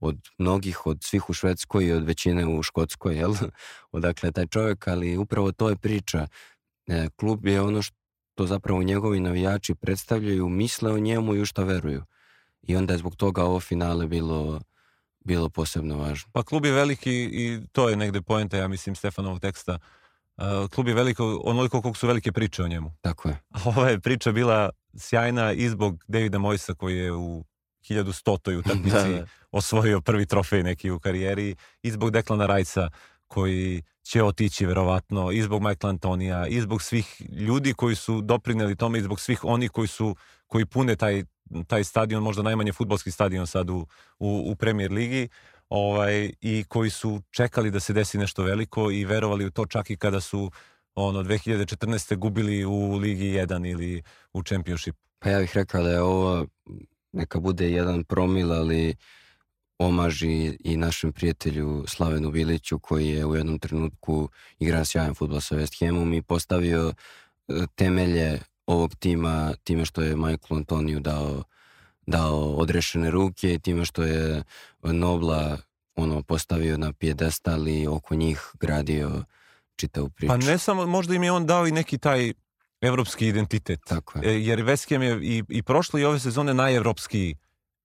od 0.00 0.18
mnogih, 0.38 0.86
od 0.86 0.98
svih 1.03 1.30
u 1.30 1.32
Švedskoj 1.32 1.86
i 1.86 1.92
od 1.92 2.05
većine 2.05 2.46
u 2.46 2.62
Škotskoj, 2.62 3.16
jel? 3.16 3.34
Odakle 3.92 4.32
taj 4.32 4.46
čovjek, 4.46 4.88
ali 4.88 5.16
upravo 5.16 5.53
to 5.53 5.68
je 5.68 5.76
priča. 5.76 6.26
E, 6.86 7.09
klub 7.16 7.46
je 7.46 7.61
ono 7.61 7.82
što 7.82 8.46
zapravo 8.46 8.82
njegovi 8.82 9.20
navijači 9.20 9.74
predstavljaju, 9.74 10.48
misle 10.48 10.92
o 10.92 10.98
njemu 10.98 11.34
i 11.34 11.40
u 11.40 11.46
šta 11.46 11.64
veruju. 11.64 12.05
I 12.62 12.76
onda 12.76 12.94
je 12.94 12.98
zbog 12.98 13.16
toga 13.16 13.44
ovo 13.44 13.61
finale 13.61 14.07
bilo, 14.07 14.61
bilo 15.24 15.48
posebno 15.48 15.96
važno. 15.96 16.30
Pa 16.32 16.42
klub 16.42 16.64
je 16.64 16.72
veliki 16.72 17.12
i 17.12 17.61
to 17.72 17.88
je 17.88 17.96
negde 17.96 18.22
poenta, 18.22 18.57
ja 18.57 18.68
mislim, 18.68 18.94
Stefanovog 18.94 19.40
teksta. 19.40 19.78
Uh, 20.37 20.70
klub 20.70 20.89
je 20.89 20.95
veliko, 20.95 21.41
onoliko 21.45 21.83
koliko 21.83 21.99
su 21.99 22.07
velike 22.07 22.33
priče 22.33 22.62
o 22.62 22.68
njemu. 22.68 22.93
Tako 23.01 23.28
je. 23.28 23.41
A 23.51 23.59
ova 23.64 23.89
je 23.89 24.01
priča 24.01 24.33
bila 24.33 24.70
sjajna 24.97 25.53
i 25.53 25.68
zbog 25.68 26.05
Davida 26.09 26.39
Mojsa 26.39 26.74
koji 26.74 26.99
je 26.99 27.12
u 27.12 27.45
1100. 27.89 28.59
utakmici 28.59 28.97
Da, 29.09 29.09
da. 29.09 29.26
osvojio 29.51 30.01
prvi 30.01 30.26
trofej 30.26 30.62
neki 30.62 30.91
u 30.91 30.99
karijeri 30.99 31.57
i 31.83 31.91
zbog 31.91 32.11
Declana 32.11 32.47
Rajsa 32.47 32.91
koji 33.26 33.83
će 34.03 34.22
otići 34.22 34.66
verovatno 34.66 35.30
i 35.33 35.43
zbog 35.43 35.62
Michael 35.62 35.91
Antonija 35.91 36.47
i 36.47 36.61
zbog 36.61 36.83
svih 36.83 37.22
ljudi 37.30 37.74
koji 37.74 37.95
su 37.95 38.20
doprineli 38.20 38.76
tome 38.76 38.99
i 38.99 39.03
zbog 39.03 39.20
svih 39.20 39.45
onih 39.45 39.70
koji 39.70 39.89
su 39.89 40.16
koji 40.47 40.66
pune 40.66 40.97
taj 40.97 41.24
taj 41.66 41.85
stadion, 41.85 42.22
možda 42.22 42.43
najmanje 42.43 42.72
futbolski 42.72 43.11
stadion 43.11 43.47
sad 43.47 43.70
u, 43.70 43.87
u, 44.18 44.51
u 44.53 44.57
Premier 44.57 44.93
ligi 44.93 45.28
ovaj, 45.75 46.33
i 46.41 46.64
koji 46.68 46.91
su 46.91 47.23
čekali 47.31 47.70
da 47.70 47.81
se 47.81 47.93
desi 47.93 48.18
nešto 48.18 48.43
veliko 48.43 48.91
i 48.91 49.05
verovali 49.05 49.47
u 49.47 49.51
to 49.51 49.66
čak 49.66 49.91
i 49.91 49.97
kada 49.97 50.20
su 50.20 50.51
ono 50.95 51.23
2014. 51.23 52.16
gubili 52.16 52.64
u 52.64 52.97
Ligi 52.97 53.25
1 53.25 53.70
ili 53.70 54.03
u 54.33 54.43
Championship. 54.43 54.97
Pa 55.18 55.31
ja 55.31 55.39
bih 55.39 55.51
rekao 55.55 55.83
da 55.83 55.91
je 55.91 56.03
ovo 56.03 56.47
neka 57.12 57.41
bude 57.41 57.70
jedan 57.70 58.05
promil, 58.05 58.53
ali 58.53 58.95
omaž 59.79 60.23
i, 60.23 60.77
našem 60.77 61.12
prijatelju 61.12 61.85
Slavenu 61.89 62.31
Biliću 62.31 62.79
koji 62.79 63.09
je 63.09 63.27
u 63.27 63.37
jednom 63.37 63.59
trenutku 63.59 64.29
igrao 64.59 64.85
sjajan 64.85 65.14
futbol 65.14 65.41
sa 65.41 65.57
West 65.57 65.87
Hamom 65.87 66.14
i 66.14 66.23
postavio 66.23 66.93
e, 67.49 67.66
temelje 67.75 68.41
ovog 68.66 68.95
tima 68.95 69.55
time 69.64 69.85
što 69.85 70.03
je 70.03 70.16
Michael 70.16 70.59
Antoniju 70.59 71.01
dao, 71.01 71.43
dao 72.07 72.55
odrešene 72.55 73.11
ruke, 73.11 73.59
time 73.59 73.84
što 73.84 74.03
je 74.03 74.42
Nobla 74.82 75.59
ono 75.94 76.22
postavio 76.22 76.76
na 76.76 76.92
pijedestal 76.92 77.68
i 77.68 77.86
oko 77.86 78.14
njih 78.14 78.50
gradio 78.61 79.24
čitavu 79.76 80.11
priču. 80.11 80.28
Pa 80.28 80.36
ne 80.36 80.59
samo, 80.59 80.86
možda 80.86 81.14
im 81.14 81.22
je 81.22 81.32
on 81.32 81.46
dao 81.46 81.66
i 81.66 81.72
neki 81.72 81.98
taj 81.98 82.32
evropski 82.80 83.26
identitet. 83.28 83.80
Tako 83.84 84.18
je. 84.18 84.30
E, 84.30 84.42
jer 84.42 84.61
West 84.61 84.90
Ham 84.90 85.03
je 85.03 85.18
i, 85.22 85.42
i 85.48 85.62
prošle 85.62 86.00
i 86.00 86.05
ove 86.05 86.18
sezone 86.18 86.55
najevropskiji 86.55 87.36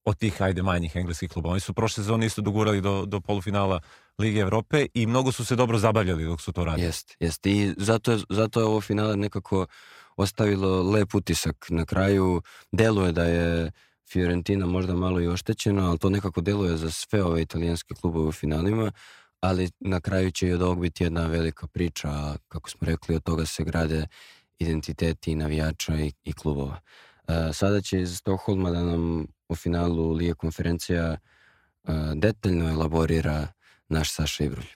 od 0.06 0.18
tih, 0.18 0.42
ajde, 0.42 0.64
manjih 0.64 0.96
engleskih 0.96 1.30
kluba. 1.30 1.50
Oni 1.50 1.60
su 1.60 1.74
prošle 1.74 2.04
sezone 2.04 2.26
isto 2.26 2.42
dogurali 2.42 2.82
do, 2.82 3.06
do 3.06 3.20
polufinala 3.22 3.80
Lige 4.18 4.40
Evrope 4.40 4.86
i 4.94 5.06
mnogo 5.06 5.32
su 5.32 5.46
se 5.46 5.56
dobro 5.56 5.78
zabavljali 5.78 6.26
dok 6.26 6.42
su 6.42 6.52
to 6.52 6.66
radili. 6.66 6.88
Jest, 6.88 7.16
jest. 7.20 7.46
I 7.46 7.74
zato 7.78 8.12
je, 8.12 8.20
zato 8.30 8.60
je 8.60 8.66
ovo 8.66 8.82
finale 8.82 9.16
nekako 9.16 9.66
ostavilo 10.18 10.84
lep 10.84 11.16
utisak. 11.16 11.66
Na 11.70 11.86
kraju 11.86 12.42
deluje 12.72 13.12
da 13.12 13.24
je 13.24 13.72
Fiorentina 14.12 14.66
možda 14.66 14.96
malo 14.96 15.22
i 15.22 15.28
oštećena, 15.28 15.90
ali 15.90 15.98
to 15.98 16.10
nekako 16.10 16.42
deluje 16.42 16.78
za 16.78 16.92
sve 16.92 17.24
ove 17.24 17.42
italijanske 17.42 17.94
klubove 17.94 18.28
u 18.28 18.32
finalima, 18.32 18.92
ali 19.40 19.70
na 19.80 20.00
kraju 20.00 20.32
će 20.32 20.48
i 20.48 20.54
od 20.54 20.62
ovog 20.62 20.82
biti 20.82 21.04
jedna 21.04 21.26
velika 21.26 21.68
priča, 21.68 22.08
a 22.10 22.36
kako 22.48 22.70
smo 22.70 22.86
rekli, 22.86 23.16
od 23.16 23.24
toga 23.24 23.46
se 23.46 23.64
grade 23.64 24.08
identiteti 24.60 25.36
navijača 25.36 25.96
i, 25.96 26.12
i 26.24 26.34
klubova. 26.34 26.80
E, 27.28 27.54
sada 27.54 27.82
će 27.82 28.02
iz 28.02 28.18
Stockholma 28.18 28.72
da 28.72 28.84
nam 28.84 29.28
u 29.50 29.56
finalu 29.56 30.12
Lige 30.12 30.34
konferencija 30.34 31.04
e, 31.04 31.18
detaljno 32.16 32.70
elaborira 32.70 33.48
naš 33.90 34.14
Saša 34.14 34.44
Ibrulj. 34.44 34.68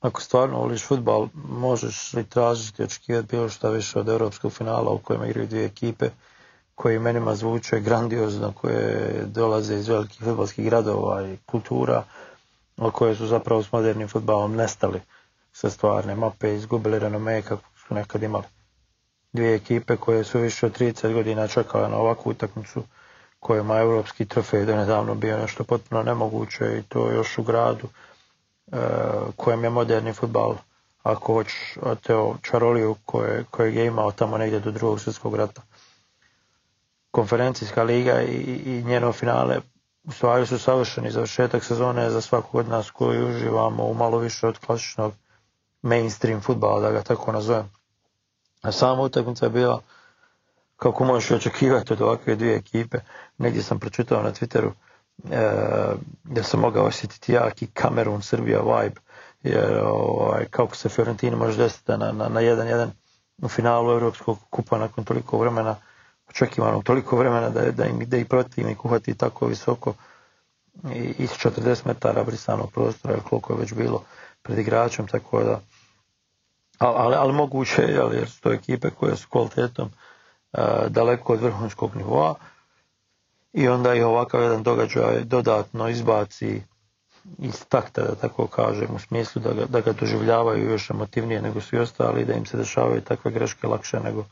Ako 0.00 0.20
stvarno 0.20 0.58
voliš 0.58 0.86
futbal, 0.86 1.28
možeš 1.34 2.12
li 2.12 2.24
tražiti 2.24 2.82
očekivati 2.82 3.28
bilo 3.30 3.48
šta 3.48 3.70
više 3.70 3.98
od 3.98 4.08
evropskog 4.08 4.52
finala 4.52 4.90
u 4.90 4.98
kojem 4.98 5.24
igraju 5.24 5.48
dvije 5.48 5.64
ekipe 5.64 6.10
koje 6.78 6.96
imenima 6.96 7.34
zvuče 7.34 7.80
grandiozno, 7.80 8.52
koje 8.52 9.22
dolaze 9.26 9.74
iz 9.74 9.88
velikih 9.88 10.20
futbalskih 10.24 10.64
gradova 10.64 11.26
i 11.26 11.36
kultura, 11.46 12.04
koje 12.92 13.14
su 13.16 13.26
zapravo 13.26 13.62
s 13.62 13.72
modernim 13.72 14.08
futbalom 14.08 14.54
nestali 14.54 15.00
sa 15.52 15.70
stvarne 15.70 16.14
mape 16.14 16.54
izgubili 16.54 16.98
renome 16.98 17.42
kako 17.42 17.62
su 17.78 17.94
nekad 17.94 18.22
imali. 18.22 18.44
dvije 19.32 19.54
ekipe 19.54 19.96
koje 19.96 20.24
su 20.24 20.38
više 20.38 20.66
od 20.66 20.78
30 20.78 21.12
godina 21.12 21.48
čekale 21.48 21.88
na 21.88 21.96
ovakvu 21.96 22.30
utakmicu 22.30 22.82
kojima 23.40 23.74
je 23.76 23.82
europski 23.82 24.24
trofej 24.26 24.64
do 24.64 24.76
nedavno 24.76 25.14
bio 25.14 25.38
nešto 25.38 25.64
potpuno 25.64 26.02
nemoguće 26.02 26.78
i 26.78 26.82
to 26.82 27.10
još 27.10 27.38
u 27.38 27.42
gradu 27.42 27.88
e, 28.72 28.76
kojem 29.36 29.64
je 29.64 29.70
moderni 29.70 30.12
futbal 30.12 30.54
ako 31.02 31.32
hoćeš 31.34 31.74
Teo 32.02 32.34
Čaroliju 32.42 32.96
koje, 33.04 33.44
kojeg 33.50 33.74
je 33.76 33.86
imao 33.86 34.12
tamo 34.12 34.38
negdje 34.38 34.60
do 34.60 34.70
drugog 34.70 35.00
svjetskog 35.00 35.34
rata. 35.36 35.62
Konferencijska 37.18 37.82
liga 37.82 38.22
i, 38.22 38.62
i 38.66 38.82
njeno 38.84 39.12
finale 39.12 39.60
u 40.04 40.12
stvari 40.12 40.46
su 40.46 40.58
savršeni 40.58 41.10
završetak 41.10 41.64
sezone 41.64 42.10
za 42.10 42.20
svakog 42.20 42.54
od 42.54 42.68
nas 42.68 42.90
koji 42.90 43.24
uživamo 43.24 43.84
u 43.84 43.94
malo 43.94 44.18
više 44.18 44.46
od 44.46 44.58
klasičnog 44.58 45.12
mainstream 45.82 46.40
futbala, 46.40 46.80
da 46.80 46.90
ga 46.90 47.02
tako 47.02 47.32
nazovem. 47.32 47.70
A 48.62 48.72
sama 48.72 49.02
utakmica 49.02 49.46
je 49.46 49.50
bila 49.50 49.80
kako 50.76 51.04
možeš 51.04 51.30
očekivati 51.30 51.92
od 51.92 52.02
ovakve 52.02 52.36
dvije 52.36 52.56
ekipe. 52.56 52.98
Negdje 53.38 53.62
sam 53.62 53.78
pročitao 53.78 54.22
na 54.22 54.32
Twitteru 54.32 54.70
e, 55.30 55.50
da 56.24 56.42
sam 56.42 56.60
mogao 56.60 56.84
osjetiti 56.84 57.32
jaki 57.32 57.66
Kamerun, 57.66 58.22
Srbija 58.22 58.60
vibe, 58.60 59.00
jer 59.42 59.80
ovaj, 59.84 60.44
kako 60.50 60.76
se 60.76 60.88
Fiorentina 60.88 61.36
može 61.36 61.58
desiti 61.58 61.92
na, 61.92 62.12
na, 62.12 62.28
na 62.28 62.40
1-1 62.40 62.88
u 63.42 63.48
finalu 63.48 63.90
Europskog 63.90 64.38
kupa 64.50 64.78
nakon 64.78 65.04
toliko 65.04 65.38
vremena, 65.38 65.76
očekivanog 66.30 66.84
toliko 66.84 67.16
vremena 67.16 67.50
da, 67.50 67.70
da, 67.70 67.84
im, 67.84 67.98
da 68.06 68.16
i 68.16 68.24
protivnik 68.24 68.84
uhvati 68.84 69.14
tako 69.14 69.46
visoko 69.46 69.94
i 70.94 71.14
iz 71.18 71.30
40 71.30 71.86
metara 71.86 72.24
brisanog 72.24 72.72
prostora, 72.72 73.20
koliko 73.28 73.52
je 73.52 73.58
već 73.58 73.74
bilo 73.74 74.02
pred 74.42 74.58
igračem, 74.58 75.06
tako 75.06 75.42
da 75.42 75.60
ali, 76.78 76.96
ali, 76.98 77.14
ali 77.14 77.32
moguće 77.32 77.82
je, 77.82 78.08
jer 78.12 78.30
su 78.30 78.40
to 78.40 78.52
ekipe 78.52 78.90
koje 78.90 79.16
su 79.16 79.28
kvalitetom 79.28 79.88
uh, 80.52 80.60
daleko 80.88 81.32
od 81.32 81.40
vrhunskog 81.40 81.96
nivoa 81.96 82.34
i 83.52 83.68
onda 83.68 83.94
i 83.94 84.02
ovakav 84.02 84.42
jedan 84.42 84.62
događaj 84.62 85.20
dodatno 85.24 85.88
izbaci 85.88 86.62
iz 87.38 87.64
takta, 87.68 88.02
da 88.02 88.14
tako 88.14 88.46
kažem, 88.46 88.94
u 88.94 88.98
smislu 88.98 89.42
da 89.42 89.52
ga, 89.52 89.64
da 89.64 89.80
ga 89.80 89.92
doživljavaju 89.92 90.70
još 90.70 90.90
emotivnije 90.90 91.42
nego 91.42 91.60
svi 91.60 91.78
ostali, 91.78 92.24
da 92.24 92.32
im 92.32 92.46
se 92.46 92.56
dešavaju 92.56 93.00
takve 93.00 93.30
greške 93.30 93.66
lakše 93.66 94.00
nego, 94.00 94.24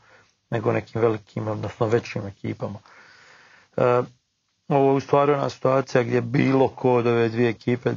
nego 0.49 0.71
nekim 0.71 1.01
velikim, 1.01 1.47
odnosno 1.47 1.87
većim 1.87 2.27
ekipama. 2.27 2.79
E, 3.77 4.01
ovo 4.67 4.89
je 4.91 4.95
u 4.95 4.99
stvari 4.99 5.31
ona 5.31 5.49
situacija 5.49 6.03
gdje 6.03 6.21
bilo 6.21 6.67
ko 6.67 6.93
od 6.93 7.07
ove 7.07 7.29
dvije 7.29 7.49
ekipe 7.49 7.93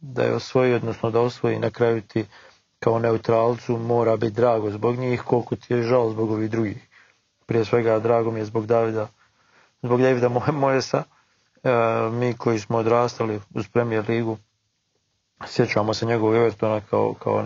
da 0.00 0.22
je 0.22 0.34
osvoji, 0.34 0.74
odnosno 0.74 1.10
da 1.10 1.20
osvoji 1.20 1.58
na 1.58 1.70
kraju 1.70 2.02
ti 2.02 2.24
kao 2.78 2.98
neutralcu 2.98 3.76
mora 3.76 4.16
biti 4.16 4.34
drago 4.34 4.70
zbog 4.70 4.96
njih, 4.96 5.22
koliko 5.22 5.56
ti 5.56 5.74
je 5.74 5.82
žao 5.82 6.10
zbog 6.10 6.30
ovih 6.30 6.50
drugih. 6.50 6.88
Prije 7.46 7.64
svega 7.64 7.98
drago 7.98 8.30
mi 8.30 8.38
je 8.38 8.44
zbog 8.44 8.66
Davida, 8.66 9.08
zbog 9.82 10.02
Davida 10.02 10.28
Mojesa, 10.52 11.02
e, 11.62 11.70
mi 12.12 12.34
koji 12.34 12.58
smo 12.58 12.78
odrastali 12.78 13.40
uz 13.54 13.68
Premier 13.68 14.04
ligu, 14.08 14.36
sjećamo 15.46 15.94
se 15.94 16.06
njegovog 16.06 16.34
Evertona 16.34 16.80
kao, 16.90 17.14
kao 17.14 17.44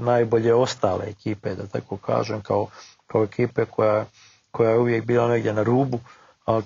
najbolje 0.00 0.54
ostale 0.54 1.04
ekipe, 1.08 1.54
da 1.54 1.66
tako 1.66 1.96
kažem, 1.96 2.40
kao, 2.42 2.66
kao 3.08 3.24
ekipe 3.24 3.64
koja, 3.64 4.06
koja 4.50 4.70
je 4.70 4.78
uvijek 4.78 5.04
bila 5.04 5.28
negdje 5.28 5.52
na 5.52 5.62
rubu, 5.62 6.00
ali 6.44 6.64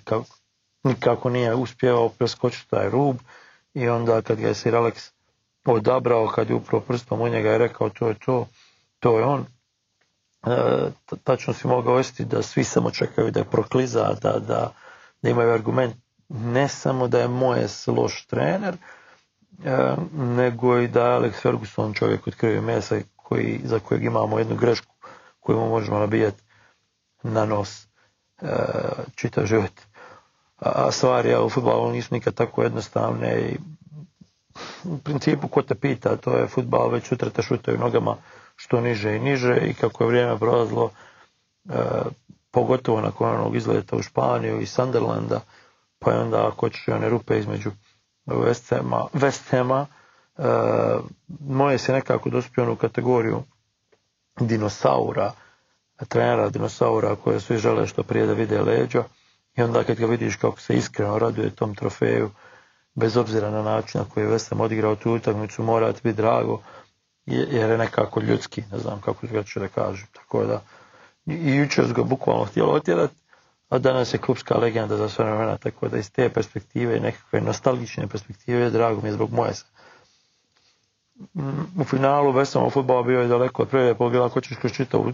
nikako 0.85 1.31
nije 1.31 1.55
uspjevao 1.55 2.09
preskočiti 2.09 2.71
taj 2.71 2.91
rub. 2.91 3.17
I 3.75 3.89
onda 3.89 4.23
kad 4.23 4.41
ga 4.41 4.49
je 4.49 4.55
Sir 4.55 4.75
Alex 4.75 5.13
odabrao, 5.65 6.29
kad 6.29 6.49
je 6.51 6.55
upravo 6.55 6.85
prstom 6.85 7.21
u 7.21 7.29
njega 7.29 7.55
i 7.55 7.59
rekao 7.59 7.89
to 7.89 8.09
je 8.09 8.15
to, 8.25 8.47
to 9.01 9.19
je 9.19 9.25
on, 9.25 9.47
e, 10.47 10.91
tačno 11.25 11.55
si 11.55 11.67
mogao 11.67 11.95
osjetiti 11.95 12.25
da 12.25 12.43
svi 12.43 12.65
samo 12.65 12.91
čekaju 12.91 13.31
da 13.31 13.41
je 13.41 13.51
prokliza, 13.51 14.15
da, 14.23 14.33
da, 14.33 14.73
da 15.23 15.29
imaju 15.29 15.53
argument 15.53 15.97
ne 16.29 16.69
samo 16.69 17.09
da 17.09 17.21
je 17.21 17.29
Mojes 17.29 17.87
loš 17.87 18.27
trener, 18.27 18.75
e, 19.65 19.95
nego 20.13 20.79
i 20.79 20.89
da 20.89 21.07
je 21.07 21.19
Alex 21.21 21.33
Ferguson 21.43 21.95
čovjek 21.95 22.27
od 22.27 22.35
krvi 22.35 22.61
mesa 22.61 23.01
koji, 23.17 23.61
za 23.65 23.79
kojeg 23.79 24.05
imamo 24.05 24.39
jednu 24.39 24.57
grešku 24.57 24.92
koju 25.43 25.59
mu 25.59 25.69
možemo 25.69 25.99
nabijati 25.99 26.43
na 27.23 27.45
nos 27.45 27.87
e, 28.43 28.47
čitav 29.15 29.47
život. 29.47 29.73
A 30.59 30.91
stvari 30.93 31.35
u 31.37 31.49
futbalu 31.49 31.93
nisu 31.93 32.15
nikad 32.15 32.35
tako 32.35 32.63
jednostavne 32.63 33.41
i 33.41 33.57
u 34.85 34.99
principu 34.99 35.49
ko 35.49 35.63
te 35.63 35.75
pita, 35.75 36.17
to 36.17 36.37
je 36.37 36.47
futbal, 36.47 36.89
već 36.91 37.07
sutra 37.07 37.31
te 37.31 37.43
šutaju 37.43 37.79
nogama 37.79 38.17
što 38.57 38.81
niže 38.81 39.17
i 39.17 39.21
niže 39.21 39.57
i 39.57 39.75
kako 39.75 40.05
je 40.05 40.09
vrijeme 40.09 40.39
prolazilo, 40.39 40.91
e, 41.69 41.75
pogotovo 42.51 43.01
nakon 43.01 43.31
onog 43.31 43.57
izleta 43.57 43.97
u 43.97 44.03
Španiju 44.03 44.61
i 44.61 44.67
Sunderlanda, 44.67 45.41
pa 45.99 46.13
je 46.13 46.19
onda 46.21 46.49
ako 46.49 46.69
ćeš 46.69 46.89
one 46.89 47.09
rupe 47.09 47.39
između 47.39 47.71
West 48.27 49.51
Hama, 49.51 49.87
e, 50.39 50.43
moje 51.41 51.79
se 51.79 51.93
nekako 51.93 52.31
dospio 52.31 52.73
u 52.73 52.77
kategoriju 52.77 53.43
dinosaura, 54.41 55.33
trenera 56.09 56.49
dinosaura 56.49 57.17
koje 57.17 57.41
svi 57.41 57.59
žele 57.59 57.87
što 57.87 58.03
prije 58.03 58.27
da 58.27 58.33
vide 58.33 58.61
leđa 58.61 59.05
i 59.57 59.63
onda 59.63 59.85
kad 59.85 59.97
ga 59.99 60.07
vidiš 60.07 60.37
kako 60.37 60.61
se 60.61 60.75
iskreno 60.75 61.19
raduje 61.19 61.51
tom 61.51 61.75
trofeju, 61.75 62.31
bez 62.95 63.17
obzira 63.17 63.51
na 63.51 63.63
način 63.63 64.01
na 64.01 64.07
koji 64.15 64.25
je 64.25 64.31
West 64.31 64.51
Ham 64.51 64.61
odigrao 64.61 64.97
tu 64.97 65.13
utakmicu, 65.13 65.63
mora 65.63 65.93
ti 65.93 66.01
biti 66.05 66.17
drago 66.17 66.61
jer 67.27 67.71
je 67.71 67.79
nekako 67.79 68.21
ljudski, 68.21 68.63
ne 68.73 68.79
znam 68.79 69.01
kako 69.01 69.27
ga 69.27 69.43
ću 69.43 69.61
da 69.61 69.69
kažu. 69.69 70.07
Tako 70.13 70.45
da, 70.45 70.63
i 71.27 71.55
jučer 71.57 71.93
ga 71.93 72.03
bukvalno 72.03 72.45
htjelo 72.45 72.73
otjerati, 72.73 73.15
a 73.69 73.79
danas 73.79 74.15
je 74.15 74.19
klubska 74.19 74.59
legenda 74.59 74.97
za 74.97 75.09
sve 75.09 75.25
vremena, 75.25 75.57
tako 75.57 75.89
da 75.89 75.99
iz 75.99 76.11
te 76.13 76.29
perspektive, 76.29 77.01
nekakve 77.01 77.41
nostalgične 77.41 78.07
perspektive, 78.07 78.71
drago 78.71 79.01
mi 79.01 79.09
je 79.09 79.13
zbog 79.13 79.33
moje. 79.33 79.53
U 81.81 81.85
finalu 81.85 82.33
Vesama 82.33 82.71
futbala 82.71 83.03
bio 83.03 83.21
je 83.21 83.29
daleko 83.29 83.63
od 83.63 83.69
prelijepo, 83.69 84.11
bila 84.11 84.27
ako 84.27 84.41
ćeš 84.41 84.57
kroz 84.57 84.73
čitavu 84.73 85.13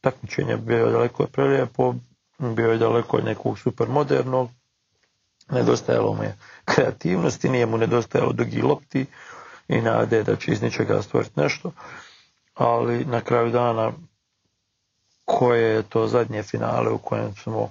takmičenje 0.00 0.56
bio 0.56 0.86
je 0.86 0.92
daleko 0.92 1.22
od 1.22 1.30
prelijepo, 1.30 1.94
bio 2.38 2.72
je 2.72 2.78
daleko 2.78 3.16
od 3.16 3.24
nekog 3.24 3.58
super 3.58 3.88
modernog, 3.88 4.48
nedostajalo 5.50 6.14
mu 6.14 6.22
je 6.22 6.36
kreativnosti, 6.64 7.48
nije 7.48 7.66
mu 7.66 7.78
nedostajalo 7.78 8.32
dugi 8.32 8.62
lopti 8.62 9.06
i 9.68 9.80
nade 9.80 10.22
da 10.22 10.36
će 10.36 10.52
iz 10.52 10.62
ničega 10.62 11.02
stvoriti 11.02 11.40
nešto, 11.40 11.72
ali 12.54 13.04
na 13.04 13.20
kraju 13.20 13.50
dana 13.50 13.92
koje 15.24 15.62
je 15.74 15.82
to 15.82 16.06
zadnje 16.06 16.42
finale 16.42 16.90
u 16.90 16.98
kojem 16.98 17.34
smo 17.34 17.70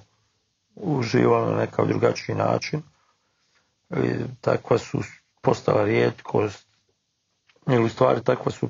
uživali 0.74 1.52
na 1.52 1.58
nekav 1.58 1.86
drugačiji 1.86 2.36
način. 2.36 2.82
Takva 4.40 4.78
su 4.78 5.02
postala 5.42 5.84
rijetkost, 5.84 6.66
ili 7.66 7.88
stvari 7.88 8.24
takva 8.24 8.52
su 8.52 8.68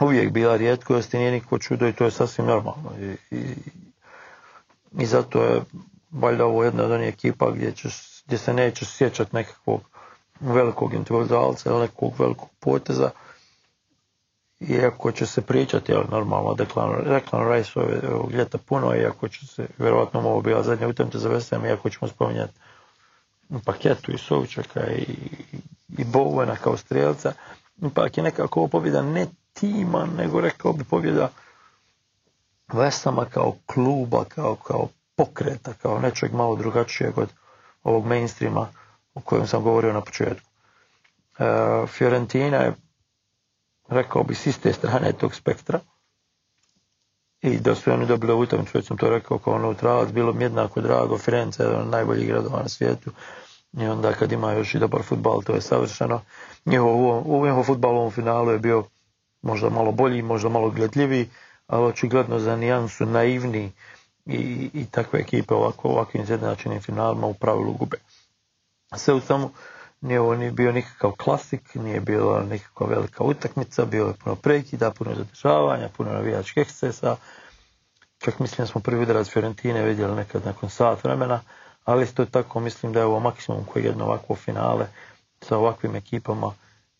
uvijek 0.00 0.32
bila 0.32 0.56
rijetkost 0.56 1.14
i 1.14 1.18
nije 1.18 1.32
niko 1.32 1.58
čudo 1.58 1.88
i 1.88 1.92
to 1.92 2.04
je 2.04 2.10
sasvim 2.10 2.46
normalno. 2.46 2.90
I, 3.00 3.36
i, 3.36 3.54
i 4.98 5.06
zato 5.06 5.42
je 5.42 5.62
valjda 6.10 6.44
ovo 6.44 6.64
jedna 6.64 6.84
od 6.84 6.90
onih 6.90 7.08
ekipa 7.08 7.50
gdje, 7.50 7.72
ćeš, 7.72 8.22
gdje 8.26 8.38
se 8.38 8.54
nećeš 8.54 8.88
sjećati 8.88 9.36
nekakvog 9.36 9.80
velikog 10.40 10.94
individualca 10.94 11.70
ili 11.70 11.80
nekog 11.80 12.12
velikog 12.18 12.48
poteza, 12.60 13.10
iako 14.60 15.12
će 15.12 15.26
se 15.26 15.42
pričati, 15.42 15.94
ali 15.94 16.06
normalno, 16.10 16.54
Declan, 16.54 17.52
Rice 17.52 17.80
ovog 18.12 18.32
ljeta 18.32 18.58
puno, 18.58 18.94
iako 18.94 19.28
će 19.28 19.46
se, 19.46 19.66
vjerovatno 19.78 20.20
ovo 20.20 20.40
bila 20.40 20.62
zadnja 20.62 20.88
utakmica 20.88 21.18
za 21.18 21.30
West 21.30 21.66
iako 21.66 21.90
ćemo 21.90 22.08
spominjati 22.08 22.52
paketu 23.64 24.12
i 24.12 24.18
Sovčaka 24.18 24.86
i, 24.86 25.06
i 25.98 26.04
Bowena 26.04 26.56
kao 26.56 26.76
strijelca, 26.76 27.32
ipak 27.82 28.16
je 28.16 28.22
nekako 28.22 28.60
ovo 28.60 28.68
pobjeda 28.68 29.02
ne 29.02 29.26
tima, 29.52 30.06
nego 30.18 30.40
rekao 30.40 30.72
bi 30.72 30.84
pobjeda 30.84 31.28
Westama 32.68 33.24
kao 33.30 33.54
kluba, 33.66 34.24
kao, 34.24 34.56
kao 34.56 34.88
pokreta, 35.16 35.72
kao 35.72 35.98
nečeg 36.00 36.32
malo 36.32 36.56
drugačijeg 36.56 37.18
od 37.18 37.28
ovog 37.82 38.06
mainstreama 38.06 38.68
o 39.14 39.20
kojem 39.20 39.46
sam 39.46 39.62
govorio 39.62 39.92
na 39.92 40.00
početku. 40.00 40.48
E, 41.38 41.44
Fiorentina 41.86 42.56
je 42.56 42.74
rekao 43.88 44.22
bi 44.22 44.34
s 44.34 44.46
iste 44.46 44.72
strane 44.72 45.12
tog 45.12 45.34
spektra 45.34 45.80
i 47.42 47.58
da 47.58 47.74
su 47.74 47.92
oni 47.92 48.06
dobili 48.06 48.32
utakmicu, 48.34 48.78
već 48.78 48.86
sam 48.86 48.96
to 48.96 49.10
rekao 49.10 49.38
kao 49.38 49.58
neutralac, 49.58 50.08
bilo 50.10 50.32
mi 50.32 50.44
jednako 50.44 50.80
drago, 50.80 51.18
Firenze 51.18 51.62
je 51.62 51.66
jedan 51.66 51.82
od 51.82 51.88
najboljih 51.88 52.28
gradova 52.28 52.62
na 52.62 52.68
svijetu 52.68 53.10
i 53.72 53.86
onda 53.86 54.12
kad 54.12 54.32
ima 54.32 54.52
još 54.52 54.74
i 54.74 54.78
dobar 54.78 55.02
futbal, 55.02 55.42
to 55.42 55.54
je 55.54 55.60
savršeno. 55.60 56.20
Njihov, 56.66 56.96
njihov 57.44 57.62
futbal 57.62 58.06
u 58.06 58.10
finalu 58.10 58.50
je 58.50 58.58
bio 58.58 58.84
možda 59.42 59.70
malo 59.70 59.92
bolji, 59.92 60.22
možda 60.22 60.48
malo 60.48 60.70
gledljiviji, 60.70 61.28
ali 61.66 61.86
očigledno 61.86 62.38
za 62.38 62.56
nijansu 62.56 63.06
naivni 63.06 63.72
i, 64.26 64.70
i 64.74 64.86
takve 64.90 65.20
ekipe 65.20 65.54
ovako, 65.54 65.88
ovakvim 65.88 66.22
izjednačenim 66.22 66.80
finalima 66.80 67.26
u 67.26 67.34
pravilu 67.34 67.72
gube. 67.72 67.96
Sve 68.96 69.14
u 69.14 69.20
samo 69.20 69.52
nije 70.00 70.20
ovo 70.20 70.34
nije 70.34 70.50
bio 70.50 70.72
nikakav 70.72 71.12
klasik, 71.12 71.74
nije 71.74 72.00
bila 72.00 72.44
nikakva 72.44 72.86
velika 72.86 73.24
utakmica, 73.24 73.84
bilo 73.84 74.08
je 74.08 74.14
puno 74.14 74.36
prekida, 74.36 74.90
puno 74.90 75.14
zadržavanja, 75.14 75.88
puno 75.96 76.12
navijačkih 76.12 76.60
ekscesa, 76.60 77.16
čak 78.18 78.38
mislim 78.38 78.66
da 78.66 78.66
smo 78.66 78.80
prvi 78.80 79.02
udarac 79.02 79.28
Fiorentine 79.28 79.84
vidjeli 79.84 80.16
nekad 80.16 80.46
nakon 80.46 80.70
sat 80.70 81.04
vremena, 81.04 81.40
ali 81.90 82.04
isto 82.04 82.24
tako 82.24 82.60
mislim 82.60 82.92
da 82.92 82.98
je 83.00 83.06
ovo 83.06 83.20
maksimum 83.20 83.64
koji 83.64 83.84
jedno 83.84 84.04
ovakvo 84.04 84.36
finale 84.36 84.86
sa 85.40 85.56
ovakvim 85.58 85.96
ekipama 85.96 86.52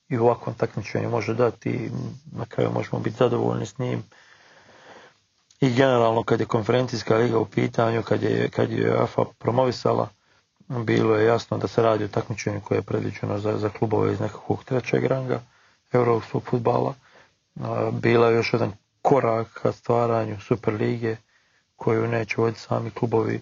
i 0.09 0.19
u 0.19 0.25
ovakvom 0.25 0.55
takmičenju 0.55 1.11
može 1.11 1.35
dati 1.35 1.91
na 2.33 2.45
kraju 2.45 2.71
možemo 2.75 2.99
biti 2.99 3.17
zadovoljni 3.17 3.67
s 3.67 3.79
njim. 3.79 4.03
I 5.61 5.71
generalno 5.71 6.23
kad 6.23 6.41
je 6.41 6.47
konferencijska 6.47 7.17
liga 7.17 7.39
u 7.39 7.45
pitanju, 7.45 8.03
kad 8.03 8.23
je, 8.23 8.49
kad 8.49 8.71
je 8.71 8.97
UEFA 9.01 9.25
promovisala, 9.39 10.09
bilo 10.69 11.17
je 11.17 11.27
jasno 11.27 11.59
da 11.59 11.69
se 11.69 11.83
radi 11.83 12.05
o 12.05 12.09
takmičenju 12.09 12.61
koje 12.61 12.79
je 12.79 12.83
predviđeno 12.83 13.39
za, 13.39 13.59
za 13.59 13.69
klubove 13.69 14.13
iz 14.13 14.21
nekakvog 14.21 14.65
trećeg 14.65 15.05
ranga 15.05 15.41
europskog 15.93 16.43
futbala. 16.43 16.95
Bila 17.93 18.29
je 18.29 18.35
još 18.37 18.53
jedan 18.53 18.73
korak 19.03 19.47
ka 19.63 19.73
stvaranju 19.73 20.41
Super 20.41 20.75
lige 20.75 21.17
koju 21.77 22.09
neće 22.09 22.35
voditi 22.39 22.61
sami 22.61 22.91
klubovi 22.91 23.41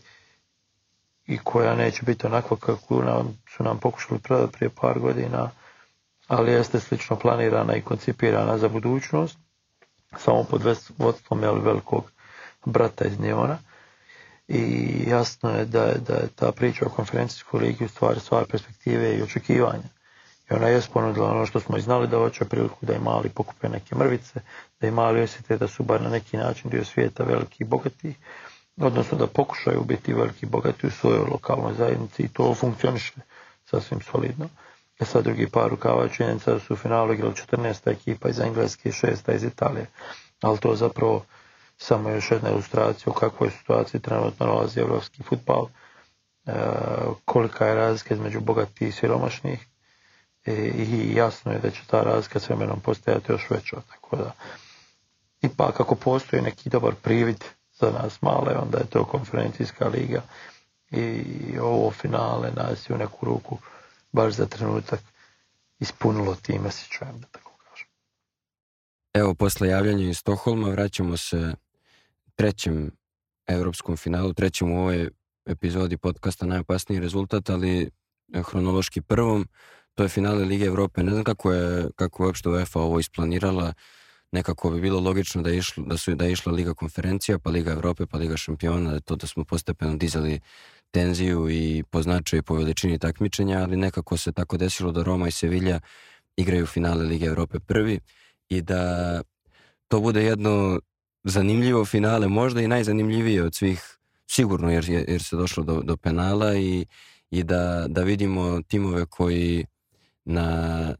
i 1.28 1.38
koja 1.38 1.74
neće 1.74 2.02
biti 2.02 2.26
onakva 2.26 2.56
kako 2.56 3.02
nam, 3.02 3.38
su 3.56 3.62
nam 3.62 3.78
pokušali 3.78 4.20
predati 4.20 4.52
prije 4.52 4.70
par 4.70 4.98
godina, 4.98 5.50
ali 6.26 6.52
jeste 6.52 6.80
slično 6.80 7.16
planirana 7.16 7.76
i 7.76 7.82
koncipirana 7.82 8.58
za 8.58 8.68
budućnost, 8.68 9.38
samo 10.16 10.44
pod 10.44 10.62
vodstvom 10.98 11.42
jel, 11.42 11.60
velikog 11.60 12.12
brata 12.64 13.04
iz 13.04 13.20
Njevona. 13.20 13.58
I 14.48 14.92
jasno 15.06 15.50
je 15.50 15.64
da, 15.64 15.94
da 16.06 16.14
je 16.14 16.28
ta 16.34 16.52
priča 16.52 16.86
o 16.86 16.88
konferencijskoj 16.88 17.60
ligi 17.60 17.84
u 17.84 17.88
stvari 17.88 18.20
stvar 18.20 18.44
perspektive 18.44 19.16
i 19.16 19.22
očekivanja. 19.22 19.88
I 20.50 20.54
ona 20.54 20.68
je 20.68 20.80
ponudila 20.92 21.30
ono 21.30 21.46
što 21.46 21.60
smo 21.60 21.76
i 21.76 21.80
znali 21.80 22.08
da 22.08 22.16
hoće 22.16 22.44
priliku 22.44 22.86
da 22.86 22.94
i 22.94 22.98
mali 22.98 23.28
pokupe 23.28 23.68
neke 23.68 23.94
mrvice, 23.94 24.40
da 24.80 24.88
i 24.88 24.90
mali 24.90 25.22
osjete 25.22 25.56
da 25.56 25.68
su 25.68 25.82
bar 25.82 26.02
na 26.02 26.08
neki 26.08 26.36
način 26.36 26.70
dio 26.70 26.84
svijeta 26.84 27.24
veliki 27.24 27.64
i 27.64 27.66
bogati, 27.66 28.14
odnosno 28.80 29.18
da 29.18 29.26
pokušaju 29.26 29.84
biti 29.84 30.14
veliki 30.14 30.46
bogati 30.46 30.86
u 30.86 30.90
svojoj 30.90 31.18
lokalnoj 31.30 31.74
zajednici 31.74 32.22
i 32.22 32.28
to 32.28 32.54
funkcioniše 32.54 33.12
sasvim 33.64 34.00
solidno. 34.00 34.48
E 35.00 35.04
sad 35.04 35.24
drugi 35.24 35.48
par 35.48 35.70
rukava 35.70 36.08
činjenica 36.08 36.52
da 36.52 36.60
su 36.60 36.72
u 36.72 36.76
finalu 36.76 37.12
igrali 37.12 37.34
14. 37.50 37.90
ekipa 37.90 38.28
iz 38.28 38.40
Engleske 38.40 38.88
i 38.88 38.92
6. 38.92 39.34
iz 39.34 39.44
Italije, 39.44 39.86
ali 40.42 40.58
to 40.58 40.74
zapravo 40.76 41.24
samo 41.78 42.10
još 42.10 42.30
jedna 42.30 42.50
ilustracija 42.50 43.04
u 43.10 43.18
kakvoj 43.18 43.50
situaciji 43.50 44.00
trenutno 44.00 44.46
nalazi 44.46 44.80
evropski 44.80 45.22
futbal, 45.22 45.66
e, 46.46 46.52
kolika 47.24 47.66
je 47.66 47.74
razlika 47.74 48.14
između 48.14 48.40
bogatih 48.40 48.88
i 48.88 48.92
siromašnih, 48.92 49.66
E, 50.48 50.52
i 50.76 51.14
jasno 51.14 51.52
je 51.52 51.58
da 51.58 51.70
će 51.70 51.80
ta 51.86 52.02
razlika 52.02 52.40
s 52.40 52.48
vremenom 52.48 52.80
postajati 52.80 53.32
još 53.32 53.50
veća. 53.50 53.76
Tako 53.90 54.16
da, 54.16 54.32
ipak 55.42 55.80
ako 55.80 55.94
postoji 55.94 56.42
neki 56.42 56.70
dobar 56.70 56.94
privid 56.94 57.44
za 57.80 57.90
nas 57.90 58.22
male, 58.22 58.56
onda 58.62 58.78
je 58.78 58.86
to 58.86 59.04
konferencijska 59.04 59.88
liga 59.88 60.22
i 60.90 61.58
ovo 61.58 61.90
finale 61.90 62.50
nas 62.56 62.90
je 62.90 62.94
u 62.94 62.98
neku 62.98 63.26
ruku 63.26 63.58
baš 64.12 64.34
za 64.34 64.46
trenutak 64.46 65.00
ispunilo 65.78 66.34
tim 66.34 66.66
osjećajem, 66.66 67.20
da 67.20 67.26
tako 67.26 67.52
kažem. 67.56 67.86
Evo, 69.14 69.34
posle 69.34 69.68
javljanja 69.68 70.04
iz 70.04 70.18
Stoholma 70.18 70.68
vraćamo 70.68 71.16
se 71.16 71.54
trećem 72.34 72.90
evropskom 73.46 73.96
finalu, 73.96 74.32
trećem 74.32 74.72
u 74.72 74.80
ovoj 74.80 75.10
epizodi 75.46 75.96
podcasta 75.96 76.46
Najopasniji 76.46 77.00
rezultat, 77.00 77.50
ali 77.50 77.90
hronološki 78.34 79.00
prvom 79.02 79.48
to 79.98 80.02
je 80.02 80.08
finale 80.08 80.44
Lige 80.44 80.64
Evrope. 80.64 81.02
Ne 81.02 81.12
znam 81.12 81.24
kako 81.24 81.52
je, 81.52 81.88
kako 81.96 82.22
je 82.22 82.26
uopšte 82.26 82.48
UEFA 82.48 82.80
ovo 82.80 83.00
isplanirala. 83.00 83.72
Nekako 84.32 84.70
bi 84.70 84.80
bilo 84.80 85.00
logično 85.00 85.42
da 85.42 85.50
je, 85.50 85.58
išlo, 85.58 85.84
da, 85.86 85.96
su, 85.96 86.14
da 86.14 86.24
je 86.24 86.32
išla 86.32 86.52
Liga 86.52 86.74
konferencija, 86.74 87.38
pa 87.38 87.50
Liga 87.50 87.72
Evrope, 87.72 88.06
pa 88.06 88.18
Liga 88.18 88.36
šampiona, 88.36 89.00
to 89.00 89.16
da 89.16 89.26
smo 89.26 89.44
postepeno 89.44 89.96
dizali 89.96 90.40
tenziju 90.90 91.50
i 91.50 91.84
po 91.90 92.02
značaju 92.02 92.38
i 92.38 92.42
po 92.42 92.54
veličini 92.54 92.98
takmičenja, 92.98 93.58
ali 93.62 93.76
nekako 93.76 94.16
se 94.16 94.32
tako 94.32 94.56
desilo 94.56 94.92
da 94.92 95.02
Roma 95.02 95.28
i 95.28 95.30
Sevilla 95.30 95.80
igraju 96.36 96.66
finale 96.66 97.04
Lige 97.04 97.26
Evrope 97.26 97.58
prvi 97.60 98.00
i 98.48 98.62
da 98.62 99.22
to 99.88 100.00
bude 100.00 100.24
jedno 100.24 100.80
zanimljivo 101.24 101.84
finale, 101.84 102.28
možda 102.28 102.60
i 102.60 102.68
najzanimljivije 102.68 103.42
od 103.42 103.54
svih, 103.54 103.98
sigurno 104.26 104.70
jer, 104.70 104.84
jer 104.88 105.22
se 105.22 105.36
došlo 105.36 105.64
do, 105.64 105.82
do 105.82 105.96
penala 105.96 106.56
i, 106.56 106.86
i 107.30 107.42
da, 107.42 107.86
da 107.88 108.02
vidimo 108.02 108.62
timove 108.62 109.06
koji 109.06 109.66
na 110.24 110.94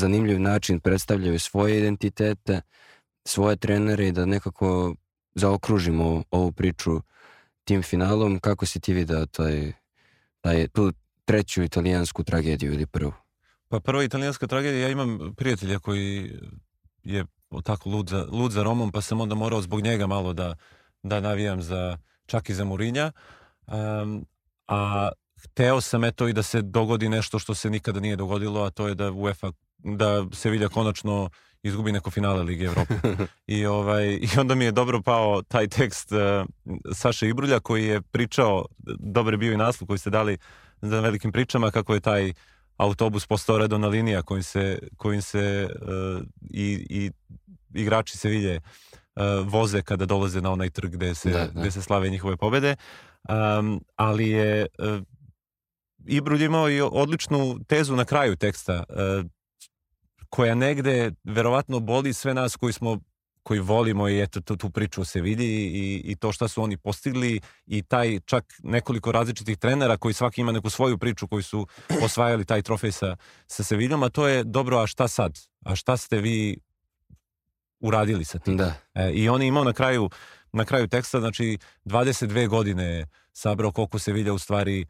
zanimljiv 0.00 0.40
način 0.40 0.80
predstavljaju 0.80 1.38
svoje 1.38 1.78
identitete, 1.78 2.60
svoje 3.24 3.56
trenere 3.56 4.08
i 4.08 4.12
da 4.12 4.26
nekako 4.26 4.94
zaokružimo 5.34 6.22
ovu 6.30 6.52
priču 6.52 7.00
tim 7.64 7.82
finalom. 7.82 8.38
Kako 8.38 8.66
si 8.66 8.80
ti 8.80 8.92
video 8.92 9.26
taj, 9.26 9.72
taj, 10.40 10.68
tu 10.68 10.92
treću 11.24 11.62
italijansku 11.62 12.24
tragediju 12.24 12.72
ili 12.72 12.86
prvu? 12.86 13.12
Pa 13.68 13.80
prva 13.80 14.04
italijanska 14.04 14.46
tragedija, 14.46 14.82
ja 14.82 14.88
imam 14.88 15.34
prijatelja 15.36 15.78
koji 15.78 16.32
je 17.04 17.24
tako 17.64 17.90
lud 17.90 18.08
za, 18.08 18.26
lud 18.30 18.52
za 18.52 18.62
Romom, 18.62 18.92
pa 18.92 19.00
sam 19.00 19.20
onda 19.20 19.34
morao 19.34 19.62
zbog 19.62 19.80
njega 19.80 20.06
malo 20.06 20.32
da, 20.32 20.54
da 21.02 21.20
navijam 21.20 21.62
za, 21.62 21.98
čak 22.26 22.48
i 22.48 22.54
za 22.54 22.64
Murinja. 22.64 23.12
Um, 23.66 24.26
a 24.68 25.10
hteo 25.42 25.80
sam 25.80 26.04
eto 26.04 26.28
i 26.28 26.32
da 26.32 26.42
se 26.42 26.62
dogodi 26.62 27.08
nešto 27.08 27.38
što 27.38 27.54
se 27.54 27.70
nikada 27.70 28.00
nije 28.00 28.16
dogodilo, 28.16 28.62
a 28.62 28.70
to 28.70 28.88
je 28.88 28.94
da 28.94 29.10
UEFA 29.10 29.52
da 29.84 30.26
se 30.32 30.50
vidja 30.50 30.68
konačno 30.68 31.30
izgubi 31.62 31.92
neko 31.92 32.10
finale 32.10 32.42
Lige 32.42 32.64
Evrope. 32.64 32.94
I, 33.46 33.66
ovaj, 33.66 34.08
I 34.08 34.28
onda 34.38 34.54
mi 34.54 34.64
je 34.64 34.72
dobro 34.72 35.02
pao 35.02 35.42
taj 35.42 35.68
tekst 35.68 36.12
uh, 36.12 36.18
Saše 36.94 37.28
Ibrulja 37.28 37.60
koji 37.60 37.84
je 37.84 38.00
pričao, 38.00 38.64
dobar 38.98 39.34
je 39.34 39.38
bio 39.38 39.52
i 39.52 39.56
naslov 39.56 39.86
koji 39.86 39.98
ste 39.98 40.10
dali 40.10 40.38
za 40.82 41.00
velikim 41.00 41.32
pričama, 41.32 41.70
kako 41.70 41.94
je 41.94 42.00
taj 42.00 42.32
autobus 42.76 43.26
postao 43.26 43.58
redovna 43.58 43.88
linija 43.88 44.22
kojim 44.22 44.42
se, 44.42 44.78
kojim 44.96 45.22
se 45.22 45.68
uh, 45.82 46.22
i, 46.50 46.86
i 46.90 47.10
igrači 47.74 48.18
se 48.18 48.28
vidje 48.28 48.56
uh, 48.56 49.22
voze 49.52 49.82
kada 49.82 50.06
dolaze 50.06 50.40
na 50.40 50.52
onaj 50.52 50.70
trg 50.70 50.90
gde 50.92 51.14
se, 51.14 51.30
da, 51.30 51.38
da. 51.38 51.60
gde 51.60 51.70
se 51.70 51.82
slave 51.82 52.10
njihove 52.10 52.36
pobede. 52.36 52.76
Um, 53.28 53.80
ali 53.96 54.28
je 54.28 54.66
uh, 54.78 55.02
Ibrud 56.06 56.40
imao 56.40 56.70
i 56.70 56.80
odličnu 56.80 57.58
tezu 57.68 57.96
na 57.96 58.04
kraju 58.04 58.36
teksta, 58.36 58.84
e, 58.88 59.22
koja 60.30 60.54
negde 60.54 61.12
verovatno 61.24 61.80
boli 61.80 62.12
sve 62.12 62.34
nas 62.34 62.56
koji 62.56 62.72
smo 62.72 62.98
koji 63.42 63.60
volimo 63.60 64.08
i 64.08 64.22
eto 64.22 64.40
tu, 64.40 64.56
tu 64.56 64.70
priču 64.70 65.04
se 65.04 65.20
vidi 65.20 65.46
i, 65.46 66.02
i 66.04 66.16
to 66.16 66.32
šta 66.32 66.48
su 66.48 66.62
oni 66.62 66.76
postigli 66.76 67.40
i 67.66 67.82
taj 67.82 68.20
čak 68.24 68.44
nekoliko 68.62 69.12
različitih 69.12 69.58
trenera 69.58 69.96
koji 69.96 70.14
svaki 70.14 70.40
ima 70.40 70.52
neku 70.52 70.70
svoju 70.70 70.98
priču 70.98 71.28
koji 71.28 71.42
su 71.42 71.66
osvajali 72.04 72.44
taj 72.44 72.62
trofej 72.62 72.92
sa, 72.92 73.16
sa 73.46 73.62
Seviljom, 73.62 74.02
a 74.02 74.08
to 74.08 74.28
je 74.28 74.44
dobro, 74.44 74.78
a 74.78 74.86
šta 74.86 75.08
sad? 75.08 75.38
A 75.64 75.76
šta 75.76 75.96
ste 75.96 76.20
vi 76.20 76.58
uradili 77.80 78.24
sa 78.24 78.38
tim? 78.38 78.56
Da. 78.56 78.74
E, 78.94 79.10
I 79.12 79.28
on 79.28 79.42
je 79.42 79.48
imao 79.48 79.64
na 79.64 79.72
kraju, 79.72 80.10
na 80.52 80.64
kraju 80.64 80.88
teksta, 80.88 81.20
znači 81.20 81.58
22 81.84 82.48
godine 82.48 83.06
sabrao 83.32 83.72
koliko 83.72 83.98
Sevilja 83.98 84.32
u 84.32 84.38
stvari 84.38 84.86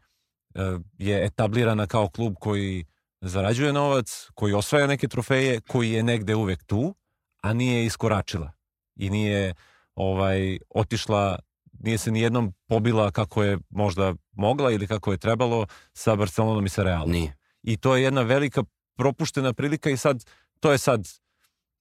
E, 0.55 0.79
je 0.97 1.25
etablirana 1.25 1.87
kao 1.87 2.09
klub 2.09 2.35
koji 2.39 2.85
zarađuje 3.21 3.73
novac, 3.73 4.27
koji 4.33 4.53
osvaja 4.53 4.87
neke 4.87 5.07
trofeje, 5.07 5.61
koji 5.61 5.91
je 5.91 6.03
negde 6.03 6.35
uvek 6.35 6.63
tu, 6.63 6.95
a 7.41 7.53
nije 7.53 7.85
iskoračila 7.85 8.51
i 8.95 9.09
nije 9.09 9.53
ovaj 9.95 10.57
otišla 10.69 11.39
nije 11.83 11.97
se 11.97 12.11
ni 12.11 12.21
jednom 12.21 12.53
pobila 12.67 13.11
kako 13.11 13.43
je 13.43 13.57
možda 13.69 14.13
mogla 14.31 14.71
ili 14.71 14.87
kako 14.87 15.11
je 15.11 15.17
trebalo 15.17 15.65
sa 15.93 16.15
Barcelonom 16.15 16.65
i 16.65 16.69
sa 16.69 16.83
Realom. 16.83 17.11
Nije. 17.11 17.37
I 17.63 17.77
to 17.77 17.95
je 17.95 18.03
jedna 18.03 18.21
velika 18.21 18.63
propuštena 18.97 19.53
prilika 19.53 19.89
i 19.89 19.97
sad 19.97 20.25
to 20.59 20.71
je 20.71 20.77
sad 20.77 21.07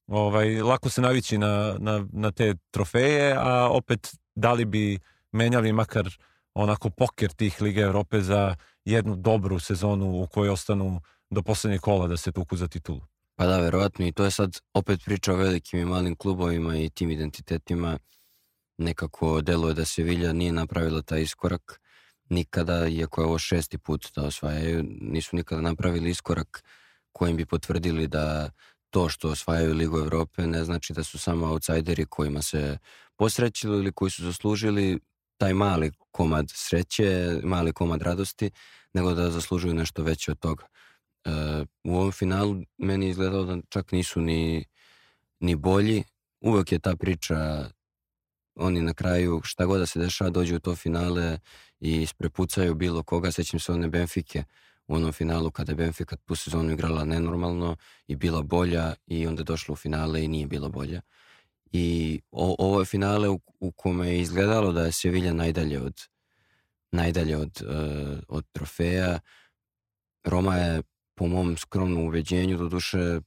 ovaj 0.06 0.62
lako 0.62 0.88
se 0.88 1.00
navići 1.00 1.38
na, 1.38 1.76
na, 1.78 2.06
na 2.12 2.30
te 2.30 2.54
trofeje, 2.70 3.34
a 3.38 3.68
opet 3.70 4.14
da 4.34 4.52
li 4.52 4.64
bi 4.64 4.98
menjali 5.32 5.72
makar 5.72 6.08
onako 6.54 6.90
poker 6.90 7.32
tih 7.32 7.62
Liga 7.62 7.80
Evrope 7.80 8.20
za 8.20 8.56
jednu 8.84 9.16
dobru 9.16 9.58
sezonu 9.58 10.22
u 10.22 10.26
kojoj 10.26 10.50
ostanu 10.50 11.00
do 11.30 11.42
poslednjeg 11.42 11.80
kola 11.80 12.06
da 12.08 12.16
se 12.16 12.32
tuku 12.32 12.56
za 12.56 12.68
titulu. 12.68 13.00
Pa 13.36 13.46
da, 13.46 13.60
verovatno 13.60 14.06
i 14.06 14.12
to 14.12 14.24
je 14.24 14.30
sad 14.30 14.58
opet 14.74 15.00
priča 15.04 15.32
o 15.32 15.36
velikim 15.36 15.80
i 15.80 15.84
malim 15.84 16.16
klubovima 16.16 16.76
i 16.76 16.90
tim 16.90 17.10
identitetima. 17.10 17.98
Nekako 18.78 19.40
deluje 19.40 19.74
da 19.74 19.84
Sevilla 19.84 20.32
nije 20.32 20.52
napravila 20.52 21.02
taj 21.02 21.22
iskorak 21.22 21.80
nikada, 22.28 22.88
iako 22.88 23.20
je 23.20 23.26
ovo 23.26 23.38
šesti 23.38 23.78
put 23.78 24.06
da 24.16 24.22
osvajaju, 24.22 24.84
nisu 25.00 25.36
nikada 25.36 25.60
napravili 25.60 26.10
iskorak 26.10 26.64
kojim 27.12 27.36
bi 27.36 27.46
potvrdili 27.46 28.06
da 28.06 28.50
to 28.90 29.08
što 29.08 29.28
osvajaju 29.30 29.74
Ligu 29.74 29.98
Evrope 29.98 30.46
ne 30.46 30.64
znači 30.64 30.92
da 30.92 31.04
su 31.04 31.18
samo 31.18 31.46
outsideri 31.46 32.06
kojima 32.06 32.42
se 32.42 32.78
posrećilo 33.16 33.76
ili 33.76 33.92
koji 33.92 34.10
su 34.10 34.22
zaslužili 34.22 34.98
taj 35.36 35.54
mali 35.54 35.92
komad 36.10 36.46
sreće, 36.48 37.40
mali 37.42 37.72
komad 37.72 38.02
radosti, 38.02 38.50
nego 38.92 39.14
da 39.14 39.30
zaslužuju 39.30 39.74
nešto 39.74 40.02
veće 40.02 40.30
od 40.30 40.38
toga. 40.38 40.66
E, 41.24 41.30
u 41.84 41.96
ovom 41.96 42.12
finalu 42.12 42.62
meni 42.78 43.06
je 43.06 43.10
izgledalo 43.10 43.44
da 43.44 43.62
čak 43.68 43.92
nisu 43.92 44.20
ni, 44.20 44.64
ni 45.40 45.56
bolji. 45.56 46.04
Uvek 46.40 46.72
je 46.72 46.78
ta 46.78 46.96
priča 46.96 47.70
oni 48.54 48.80
na 48.80 48.94
kraju 48.94 49.40
šta 49.44 49.66
god 49.66 49.80
da 49.80 49.86
se 49.86 49.98
dešava 49.98 50.30
dođu 50.30 50.56
u 50.56 50.60
to 50.60 50.76
finale 50.76 51.38
i 51.80 52.02
isprepucaju 52.02 52.74
bilo 52.74 53.02
koga, 53.02 53.32
sećam 53.32 53.60
se 53.60 53.72
one 53.72 53.88
Benfike 53.88 54.44
u 54.86 54.94
onom 54.94 55.12
finalu 55.12 55.50
kada 55.50 55.72
je 55.72 55.76
Benfica 55.76 56.16
tu 56.16 56.36
sezonu 56.36 56.72
igrala 56.72 57.04
nenormalno 57.04 57.76
i 58.06 58.16
bila 58.16 58.42
bolja 58.42 58.94
i 59.06 59.26
onda 59.26 59.42
došla 59.42 59.72
u 59.72 59.76
finale 59.76 60.24
i 60.24 60.28
nije 60.28 60.46
bila 60.46 60.68
bolja. 60.68 61.00
I 61.72 62.20
o, 62.30 62.56
ovo 62.58 62.80
je 62.80 62.86
finale 62.86 63.28
u, 63.28 63.40
u 63.60 63.72
kome 63.72 64.08
je 64.08 64.20
izgledalo 64.20 64.72
da 64.72 64.82
je 64.82 64.92
Sevilla 64.92 65.32
najdalje 65.32 65.80
od 65.80 66.00
najdalje 66.92 67.36
od, 67.36 67.62
uh, 67.62 68.18
od 68.28 68.44
trofeja. 68.52 69.20
Roma 70.24 70.56
je 70.56 70.82
po 71.20 71.26
mom 71.26 71.56
skromnom 71.56 72.06
uveđenju 72.06 72.56
do 72.56 72.68
duše 72.68 73.20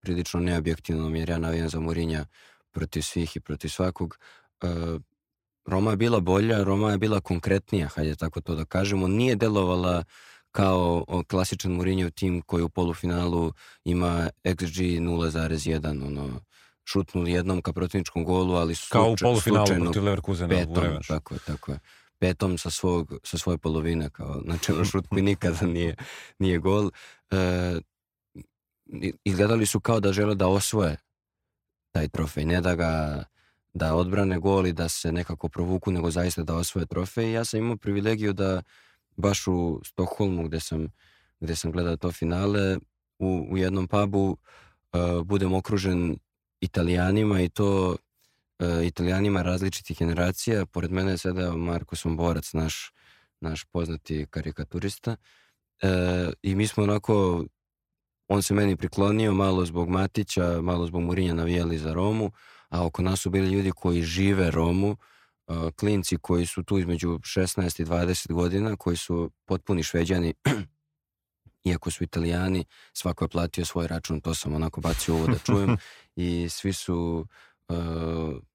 prilično 0.00 0.40
neobjektivno 0.40 1.16
jer 1.16 1.30
ja 1.30 1.38
navijam 1.38 1.68
za 1.68 1.80
Murinja 1.80 2.24
protiv 2.70 3.02
svih 3.02 3.36
i 3.36 3.40
protiv 3.40 3.68
svakog. 3.68 4.18
Uh, 4.62 4.70
Roma 5.66 5.90
je 5.90 5.96
bila 5.96 6.20
bolja, 6.20 6.64
Roma 6.64 6.90
je 6.90 6.98
bila 6.98 7.20
konkretnija, 7.20 7.88
hajde 7.88 8.16
tako 8.16 8.40
to 8.40 8.54
da 8.54 8.64
kažemo. 8.64 9.08
Nije 9.08 9.36
delovala 9.36 10.04
kao 10.50 11.04
klasičan 11.28 11.72
Mourinho 11.72 12.10
tim 12.10 12.42
koji 12.42 12.62
u 12.62 12.68
polufinalu 12.68 13.52
ima 13.84 14.30
XG 14.44 14.98
0,1, 15.00 16.06
ono, 16.06 16.40
šutnuli 16.84 17.32
jednom 17.32 17.62
ka 17.62 17.72
protivničkom 17.72 18.24
golu, 18.24 18.54
ali 18.54 18.74
su 18.74 18.86
kao 18.90 19.12
u 19.12 19.16
polufinalu 19.22 19.66
protiv 19.66 20.04
Leverkusena 20.04 20.48
petom, 20.48 20.84
u 20.84 21.02
tako 21.08 21.34
je, 21.34 21.40
tako 21.46 21.72
je. 21.72 21.78
Petom 22.20 22.58
sa, 22.58 22.70
svog, 22.70 23.14
sa 23.24 23.38
svoje 23.38 23.58
polovine, 23.58 24.10
kao, 24.10 24.40
znači 24.44 24.72
ono 24.72 24.84
šut 24.84 25.06
koji 25.08 25.22
nikada 25.32 25.66
nije, 25.66 25.96
nije 26.38 26.58
gol. 26.58 26.90
E, 27.30 27.80
izgledali 29.24 29.66
su 29.66 29.80
kao 29.80 30.00
da 30.00 30.12
žele 30.12 30.34
da 30.34 30.48
osvoje 30.48 30.96
taj 31.92 32.08
trofej, 32.08 32.44
ne 32.44 32.60
da 32.60 32.74
ga 32.74 33.24
da 33.74 33.94
odbrane 33.94 34.38
gol 34.38 34.66
i 34.66 34.72
da 34.72 34.88
se 34.88 35.12
nekako 35.12 35.48
provuku, 35.48 35.90
nego 35.92 36.10
zaista 36.10 36.42
da 36.42 36.56
osvoje 36.56 36.86
trofej. 36.86 37.32
Ja 37.32 37.44
sam 37.44 37.60
imao 37.60 37.76
privilegiju 37.76 38.32
da 38.32 38.62
baš 39.16 39.46
u 39.46 39.80
Stokholmu 39.84 40.42
gde 40.42 40.60
sam, 40.60 40.86
gde 41.40 41.56
sam 41.56 41.72
gledao 41.72 41.96
to 41.96 42.12
finale, 42.12 42.78
u, 43.18 43.46
u 43.50 43.58
jednom 43.58 43.88
pubu 43.88 44.36
uh, 44.92 45.22
budem 45.22 45.54
okružen 45.54 46.18
italijanima 46.60 47.40
i 47.40 47.48
to 47.48 47.96
italijanima 48.86 49.42
različitih 49.42 49.98
generacija. 49.98 50.66
Pored 50.66 50.90
mene 50.90 51.10
je 51.10 51.18
sedao 51.18 51.56
Marko 51.56 51.96
Somborac, 51.96 52.52
naš, 52.52 52.92
naš 53.40 53.64
poznati 53.64 54.26
karikaturista. 54.30 55.16
Uh, 55.82 56.32
I 56.42 56.54
mi 56.54 56.66
smo 56.66 56.82
onako, 56.82 57.44
on 58.28 58.42
se 58.42 58.54
meni 58.54 58.76
priklonio 58.76 59.34
malo 59.34 59.64
zbog 59.64 59.88
Matića, 59.88 60.60
malo 60.62 60.86
zbog 60.86 61.02
Murinja 61.02 61.34
navijali 61.34 61.78
za 61.78 61.92
Romu, 61.92 62.30
a 62.68 62.86
oko 62.86 63.02
nas 63.02 63.20
su 63.20 63.30
bili 63.30 63.50
ljudi 63.50 63.72
koji 63.76 64.02
žive 64.02 64.50
Romu, 64.50 64.96
uh, 65.46 65.70
klinci 65.76 66.16
koji 66.16 66.46
su 66.46 66.62
tu 66.62 66.78
između 66.78 67.08
16 67.08 67.82
i 67.82 67.84
20 67.84 68.32
godina, 68.32 68.76
koji 68.76 68.96
su 68.96 69.30
potpuni 69.44 69.82
šveđani, 69.82 70.34
iako 71.70 71.90
su 71.90 72.04
italijani, 72.04 72.64
svako 72.92 73.24
je 73.24 73.28
platio 73.28 73.64
svoj 73.64 73.86
račun, 73.86 74.20
to 74.20 74.34
sam 74.34 74.54
onako 74.54 74.80
bacio 74.80 75.14
ovo 75.14 75.26
da 75.26 75.38
čujem, 75.38 75.76
i 76.16 76.48
svi 76.48 76.72
su 76.72 77.26
uh, 77.68 77.76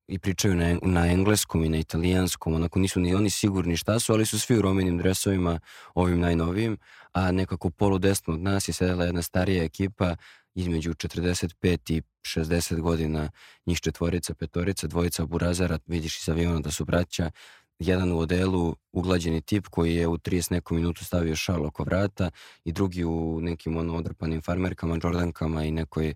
i 0.08 0.20
pričaju 0.20 0.56
na, 0.56 0.78
na 0.82 1.08
engleskom 1.08 1.64
i 1.64 1.70
na 1.70 1.78
italijanskom, 1.78 2.53
onako 2.53 2.80
nisu 2.80 2.99
ni 2.99 3.16
oni 3.16 3.30
sigurni 3.30 3.78
šta 3.78 3.99
su, 3.99 4.14
ali 4.14 4.26
su 4.26 4.39
svi 4.39 4.58
u 4.58 4.62
romenim 4.62 4.97
dresovima, 4.97 5.60
ovim 5.93 6.20
najnovijim, 6.20 6.78
a 7.12 7.32
nekako 7.32 7.70
polu 7.70 7.99
desno 7.99 8.34
od 8.34 8.39
nas 8.39 8.68
je 8.68 8.74
sedela 8.74 9.06
jedna 9.06 9.22
starija 9.22 9.64
ekipa 9.64 10.16
između 10.56 10.93
45 10.93 11.93
i 11.93 12.01
60 12.22 12.80
godina, 12.82 13.30
njih 13.66 13.80
četvorica, 13.80 14.34
petorica, 14.34 14.88
dvojica 14.88 15.26
burazara, 15.26 15.80
vidiš 15.86 16.20
iz 16.20 16.30
aviona 16.30 16.60
da 16.60 16.72
su 16.72 16.86
braća, 16.86 17.32
jedan 17.80 18.12
u 18.12 18.20
odelu 18.20 18.76
uglađeni 18.91 19.41
tip 19.41 19.68
koji 19.68 19.95
je 19.95 20.08
u 20.08 20.18
30 20.18 20.51
neku 20.51 20.76
minutu 20.76 21.06
stavio 21.06 21.36
šal 21.36 21.66
oko 21.66 21.84
vrata 21.84 22.32
i 22.64 22.72
drugi 22.72 23.03
u 23.03 23.39
nekim 23.41 23.78
ono 23.78 23.95
odrpanim 23.95 24.41
farmerkama, 24.41 24.97
džordankama 24.97 25.64
i 25.64 25.72
nekoj, 25.72 26.14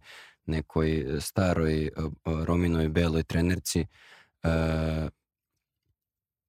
nekoj 0.49 1.05
staroj 1.19 1.89
rominoj 2.25 2.89
beloj 2.89 3.23
trenerci 3.23 3.85
uh, 4.43 4.49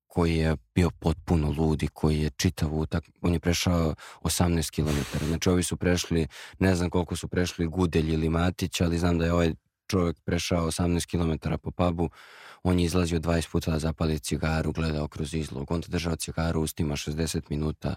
koji 0.07 0.37
je 0.37 0.57
bio 0.75 0.91
potpuno 0.91 1.55
ludi, 1.59 1.89
koji 1.89 2.21
je 2.21 2.31
čitav 2.31 2.75
utak, 2.75 3.05
on 3.21 3.33
je 3.33 3.41
prešao 3.41 3.95
18 4.23 4.71
km. 4.71 5.27
Znači 5.27 5.49
ovi 5.49 5.63
su 5.63 5.77
prešli, 5.77 6.27
ne 6.59 6.75
znam 6.75 6.91
koliko 6.91 7.17
su 7.17 7.29
prešli 7.29 7.67
Gudelj 7.67 8.13
ili 8.13 8.29
Matić, 8.29 8.81
ali 8.81 8.99
znam 8.99 9.19
da 9.19 9.25
je 9.25 9.33
ovaj 9.33 9.53
čovjek 9.87 10.17
prešao 10.25 10.67
18 10.67 11.07
km 11.07 11.55
po 11.63 11.71
pubu, 11.71 12.11
on 12.63 12.79
je 12.79 12.85
izlazio 12.85 13.19
20 13.19 13.51
puta 13.53 13.71
da 13.71 13.79
zapali 13.79 14.19
cigaru, 14.19 14.73
gledao 14.73 15.09
kroz 15.09 15.35
izlog, 15.35 15.71
on 15.71 15.83
držao 15.89 16.17
cigaru 16.17 16.61
ustima 16.61 16.97
60 16.97 17.41
minuta, 17.51 17.95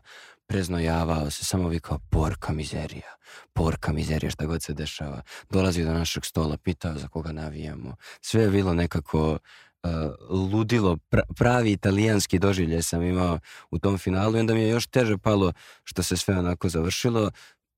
preznojavao 0.48 1.30
se, 1.30 1.46
samo 1.46 1.68
vikao 1.68 2.00
porka 2.10 2.54
mizerija, 2.54 3.16
porka 3.54 3.94
mizerija, 3.94 4.32
šta 4.32 4.46
god 4.46 4.64
se 4.64 4.74
dešava. 4.74 5.22
Dolazio 5.50 5.86
do 5.86 5.94
našeg 5.94 6.26
stola, 6.26 6.58
pitao 6.58 6.98
za 6.98 7.08
koga 7.08 7.32
navijamo. 7.32 7.96
Sve 8.22 8.42
je 8.42 8.50
bilo 8.50 8.74
nekako 8.74 9.32
uh, 9.32 9.90
ludilo, 10.30 10.98
pra, 11.10 11.22
pravi 11.36 11.72
italijanski 11.72 12.40
doživljaj 12.40 12.82
sam 12.82 13.04
imao 13.04 13.40
u 13.72 13.80
tom 13.80 13.98
finalu 13.98 14.38
i 14.38 14.40
onda 14.40 14.54
mi 14.54 14.62
je 14.62 14.70
još 14.70 14.88
teže 14.88 15.18
palo 15.18 15.54
što 15.84 16.04
se 16.04 16.18
sve 16.18 16.40
onako 16.40 16.70
završilo. 16.70 17.32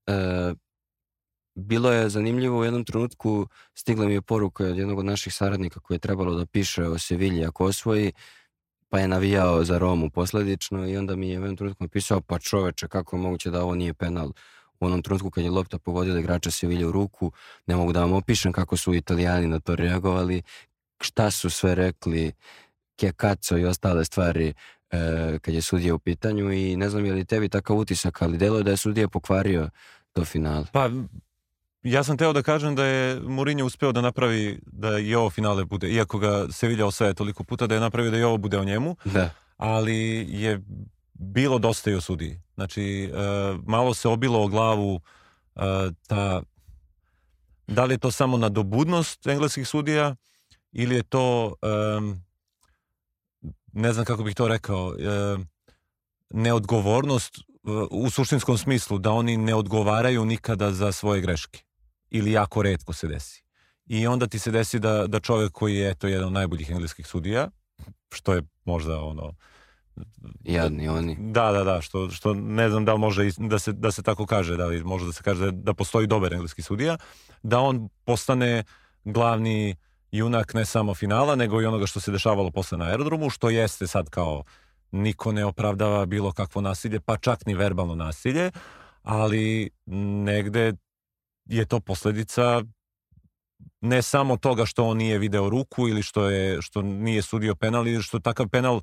Uh, 0.07 0.57
bilo 1.55 1.91
je 1.91 2.09
zanimljivo 2.09 2.59
u 2.59 2.63
jednom 2.63 2.83
trenutku 2.83 3.47
stigla 3.73 4.05
mi 4.05 4.13
je 4.13 4.21
poruka 4.21 4.63
od 4.63 4.77
jednog 4.77 4.99
od 4.99 5.05
naših 5.05 5.33
saradnika 5.33 5.79
koji 5.79 5.95
je 5.95 5.99
trebalo 5.99 6.35
da 6.35 6.45
piše 6.45 6.83
o 6.83 6.97
Sevilji 6.97 7.45
ako 7.45 7.65
osvoji 7.65 8.11
pa 8.89 8.99
je 8.99 9.07
navijao 9.07 9.63
za 9.63 9.77
Romu 9.77 10.09
posledično 10.09 10.87
i 10.87 10.97
onda 10.97 11.15
mi 11.15 11.29
je 11.29 11.39
u 11.39 11.41
jednom 11.41 11.57
trenutku 11.57 11.83
napisao 11.83 12.21
pa 12.21 12.39
čoveče 12.39 12.87
kako 12.87 13.15
je 13.15 13.21
moguće 13.21 13.49
da 13.49 13.63
ovo 13.63 13.75
nije 13.75 13.93
penal 13.93 14.31
u 14.79 14.85
onom 14.85 15.01
trenutku 15.01 15.29
kad 15.29 15.43
je 15.43 15.49
lopta 15.49 15.79
pogodila 15.79 16.19
igrača 16.19 16.51
Sevilje 16.51 16.87
u 16.87 16.91
ruku 16.91 17.31
ne 17.65 17.75
mogu 17.75 17.93
da 17.93 18.01
vam 18.01 18.13
opišem 18.13 18.51
kako 18.51 18.77
su 18.77 18.93
italijani 18.93 19.47
na 19.47 19.59
to 19.59 19.75
reagovali 19.75 20.41
šta 21.01 21.31
su 21.31 21.49
sve 21.49 21.75
rekli 21.75 22.31
Kekaco 22.95 23.57
i 23.57 23.65
ostale 23.65 24.05
stvari 24.05 24.53
e, 24.91 25.39
kad 25.41 25.53
je 25.53 25.61
sudija 25.61 25.95
u 25.95 25.99
pitanju 25.99 26.51
i 26.51 26.75
ne 26.75 26.89
znam 26.89 27.05
je 27.05 27.13
li 27.13 27.25
tebi 27.25 27.49
takav 27.49 27.77
utisak, 27.77 28.21
ali 28.21 28.37
delo 28.37 28.57
je 28.57 28.63
da 28.63 28.71
je 28.71 28.77
sudija 28.77 29.07
pokvario 29.07 29.69
to 30.13 30.25
finale. 30.25 30.65
Pa 30.71 30.89
ja 31.85 32.03
sam 32.03 32.17
teo 32.17 32.33
da 32.33 32.41
kažem 32.41 32.75
da 32.75 32.85
je 32.85 33.19
Mourinho 33.19 33.65
uspeo 33.65 33.91
da 33.91 34.01
napravi 34.01 34.59
da 34.65 34.99
i 34.99 35.15
ovo 35.15 35.29
finale 35.29 35.65
bude, 35.65 35.89
iako 35.89 36.19
ga 36.19 36.45
Sevilla 36.51 36.85
osvaja 36.85 37.13
toliko 37.13 37.43
puta, 37.43 37.67
da 37.67 37.75
je 37.75 37.81
napravio 37.81 38.11
da 38.11 38.17
i 38.17 38.23
ovo 38.23 38.37
bude 38.37 38.59
o 38.59 38.63
njemu, 38.63 38.95
da. 39.05 39.29
ali 39.57 40.27
je 40.29 40.61
bilo 41.13 41.59
dosta 41.59 41.91
i 41.91 41.95
o 41.95 42.01
sudiji. 42.01 42.41
Znači, 42.55 43.03
e, 43.03 43.09
malo 43.65 43.93
se 43.93 44.07
obilo 44.07 44.43
o 44.43 44.47
glavu 44.47 45.01
e, 45.55 45.59
ta, 46.07 46.41
da 47.67 47.85
li 47.85 47.93
je 47.93 47.97
to 47.97 48.11
samo 48.11 48.37
nadobudnost 48.37 49.27
engleskih 49.27 49.67
sudija, 49.67 50.15
ili 50.71 50.95
je 50.95 51.03
to 51.03 51.53
um, 51.97 52.23
ne 53.73 53.93
znam 53.93 54.05
kako 54.05 54.23
bih 54.23 54.35
to 54.35 54.47
rekao 54.47 54.95
neodgovornost 56.29 57.39
u 57.91 58.09
suštinskom 58.09 58.57
smislu 58.57 58.97
da 58.97 59.11
oni 59.11 59.37
ne 59.37 59.55
odgovaraju 59.55 60.25
nikada 60.25 60.71
za 60.71 60.91
svoje 60.91 61.21
greške 61.21 61.65
ili 62.17 62.31
jako 62.31 62.61
redko 62.61 62.93
se 62.93 63.07
desi. 63.07 63.43
I 63.85 64.07
onda 64.07 64.27
ti 64.27 64.39
se 64.39 64.51
desi 64.51 64.79
da, 64.79 65.07
da 65.07 65.19
čovjek 65.19 65.51
koji 65.51 65.75
je 65.75 65.89
eto 65.89 66.07
jedan 66.07 66.27
od 66.27 66.33
najboljih 66.33 66.69
engleskih 66.69 67.07
sudija, 67.07 67.49
što 68.11 68.33
je 68.33 68.41
možda 68.65 68.99
ono 68.99 69.33
Jadni 70.43 70.87
oni. 70.87 71.17
Da, 71.19 71.51
da, 71.51 71.63
da, 71.63 71.81
što, 71.81 72.09
što 72.09 72.33
ne 72.33 72.69
znam 72.69 72.85
da 72.85 72.93
li 72.93 72.99
može 72.99 73.29
da 73.37 73.59
se, 73.59 73.71
da 73.71 73.91
se 73.91 74.03
tako 74.03 74.25
kaže, 74.25 74.57
da 74.57 74.65
li 74.65 74.83
može 74.83 75.05
da 75.05 75.11
se 75.11 75.23
kaže 75.23 75.51
da 75.51 75.73
postoji 75.73 76.07
dobar 76.07 76.33
engleski 76.33 76.61
sudija, 76.61 76.97
da 77.43 77.59
on 77.59 77.89
postane 78.05 78.63
glavni 79.05 79.75
junak 80.11 80.53
ne 80.53 80.65
samo 80.65 80.93
finala, 80.93 81.35
nego 81.35 81.61
i 81.61 81.65
onoga 81.65 81.87
što 81.87 81.99
se 81.99 82.11
dešavalo 82.11 82.51
posle 82.51 82.77
na 82.77 82.85
aerodromu, 82.85 83.29
što 83.29 83.49
jeste 83.49 83.87
sad 83.87 84.09
kao 84.09 84.43
niko 84.91 85.31
ne 85.31 85.45
opravdava 85.45 86.05
bilo 86.05 86.31
kakvo 86.31 86.61
nasilje, 86.61 86.99
pa 86.99 87.17
čak 87.17 87.45
ni 87.45 87.53
verbalno 87.53 87.95
nasilje, 87.95 88.51
ali 89.03 89.69
negde 90.25 90.73
je 91.45 91.65
to 91.65 91.79
posledica 91.79 92.61
ne 93.81 94.01
samo 94.01 94.37
toga 94.37 94.65
što 94.65 94.85
on 94.85 94.97
nije 94.97 95.17
video 95.17 95.49
ruku 95.49 95.87
ili 95.87 96.03
što 96.03 96.29
je 96.29 96.61
što 96.61 96.81
nije 96.81 97.21
sudio 97.21 97.55
penal 97.55 97.87
ili 97.87 98.03
što 98.03 98.19
takav 98.19 98.49
penal 98.49 98.81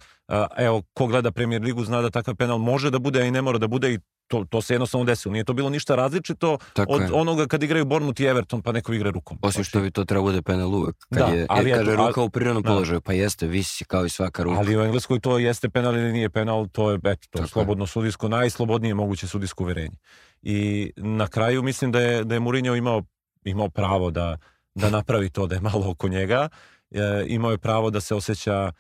evo 0.59 0.83
ko 0.95 1.07
gleda 1.07 1.33
Premier 1.33 1.63
ligu 1.63 1.85
zna 1.85 2.01
da 2.01 2.11
takav 2.11 2.37
penal 2.37 2.59
može 2.59 2.91
da 2.91 2.99
bude 2.99 3.27
i 3.27 3.31
ne 3.31 3.43
mora 3.43 3.59
da 3.59 3.69
bude 3.69 3.93
i 3.95 3.99
to, 4.33 4.45
to 4.51 4.62
se 4.62 4.74
jednostavno 4.74 5.05
desilo. 5.05 5.33
Nije 5.33 5.45
to 5.45 5.53
bilo 5.53 5.70
ništa 5.70 5.95
različito 5.95 6.59
Tako 6.72 6.93
od 6.93 7.03
je. 7.03 7.09
onoga 7.12 7.47
kad 7.47 7.62
igraju 7.62 7.85
Bournemouth 7.85 8.20
i 8.20 8.24
Everton, 8.24 8.62
pa 8.62 8.72
neko 8.72 8.93
igra 8.93 9.11
rukom. 9.11 9.39
Osim 9.43 9.64
što 9.64 9.80
bi 9.80 9.91
to 9.91 10.05
treba 10.05 10.22
bude 10.22 10.43
penal 10.43 10.74
uvek. 10.74 10.97
Kad 11.11 11.28
da, 11.28 11.35
je, 11.35 11.47
ali 11.49 11.72
kaže 11.72 11.97
ruka 11.97 12.22
u 12.22 12.30
prirodnom 12.30 12.62
da. 12.62 12.68
položaju, 12.68 13.01
pa 13.01 13.12
jeste, 13.12 13.47
visi 13.47 13.85
kao 13.85 14.07
i 14.07 14.09
svaka 14.09 14.43
ruka. 14.43 14.59
Ali 14.59 14.76
u 14.76 14.80
Engleskoj 14.80 15.20
to 15.20 15.39
jeste 15.39 15.68
penal 15.68 15.97
ili 15.97 16.12
nije 16.12 16.30
penal, 16.30 16.68
to 16.68 16.91
je, 16.91 16.99
eto, 17.05 17.26
to 17.30 17.43
je 17.43 17.49
slobodno 17.49 17.87
sudijsko, 17.87 18.28
najslobodnije 18.28 18.95
moguće 18.95 19.28
sudijsko 19.28 19.64
uverenje. 19.64 19.97
I 20.43 20.91
na 20.97 21.28
kraju 21.28 21.62
mislim 21.62 21.93
da 21.93 22.01
je, 22.01 22.24
da 22.24 22.35
je 22.35 22.41
Mourinho 22.41 22.74
imao, 22.74 23.03
imao 23.45 23.68
pravo 23.68 24.11
da, 24.11 24.39
da 24.74 24.91
napravi 24.91 25.30
to, 25.30 25.47
da 25.47 25.55
je 25.55 25.61
malo 25.61 25.91
oko 25.91 26.09
njega 26.09 26.49
e, 26.91 27.24
imao 27.26 27.51
je 27.51 27.59
pravo 27.59 27.91
da 27.91 28.01
se 28.01 28.14
osjeća 28.14 28.72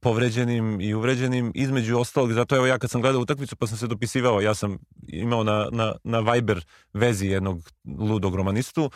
povređenim 0.00 0.80
i 0.80 0.94
uvređenim 0.94 1.52
između 1.54 1.98
ostalog, 1.98 2.32
zato 2.32 2.56
evo 2.56 2.66
ja 2.66 2.78
kad 2.78 2.90
sam 2.90 3.00
gledao 3.00 3.20
utakmicu 3.20 3.56
pa 3.56 3.66
sam 3.66 3.78
se 3.78 3.86
dopisivao, 3.86 4.40
ja 4.40 4.54
sam 4.54 4.78
imao 5.08 5.44
na, 5.44 5.68
na, 5.72 5.94
na 6.04 6.20
Viber 6.20 6.64
vezi 6.92 7.26
jednog 7.26 7.70
ludog 7.98 8.34
romanistu 8.34 8.90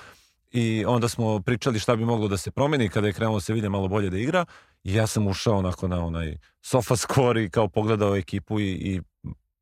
i 0.51 0.85
onda 0.87 1.09
smo 1.09 1.41
pričali 1.41 1.79
šta 1.79 1.97
bi 1.97 2.05
moglo 2.05 2.29
da 2.29 2.37
se 2.37 2.51
promeni 2.51 2.89
kada 2.89 3.07
je 3.07 3.12
krenulo 3.12 3.41
se 3.41 3.53
vide 3.53 3.68
malo 3.68 3.89
bolje 3.89 4.11
da 4.11 4.18
igra 4.18 4.45
i 4.85 4.95
ja 4.95 5.07
sam 5.07 5.27
ušao 5.27 5.59
onako 5.59 5.89
na 5.89 6.05
onaj 6.05 6.37
sofa 6.61 6.95
i 7.45 7.51
kao 7.51 7.68
pogledao 7.68 8.16
ekipu 8.16 8.61
i, 8.61 8.70
i 8.70 9.01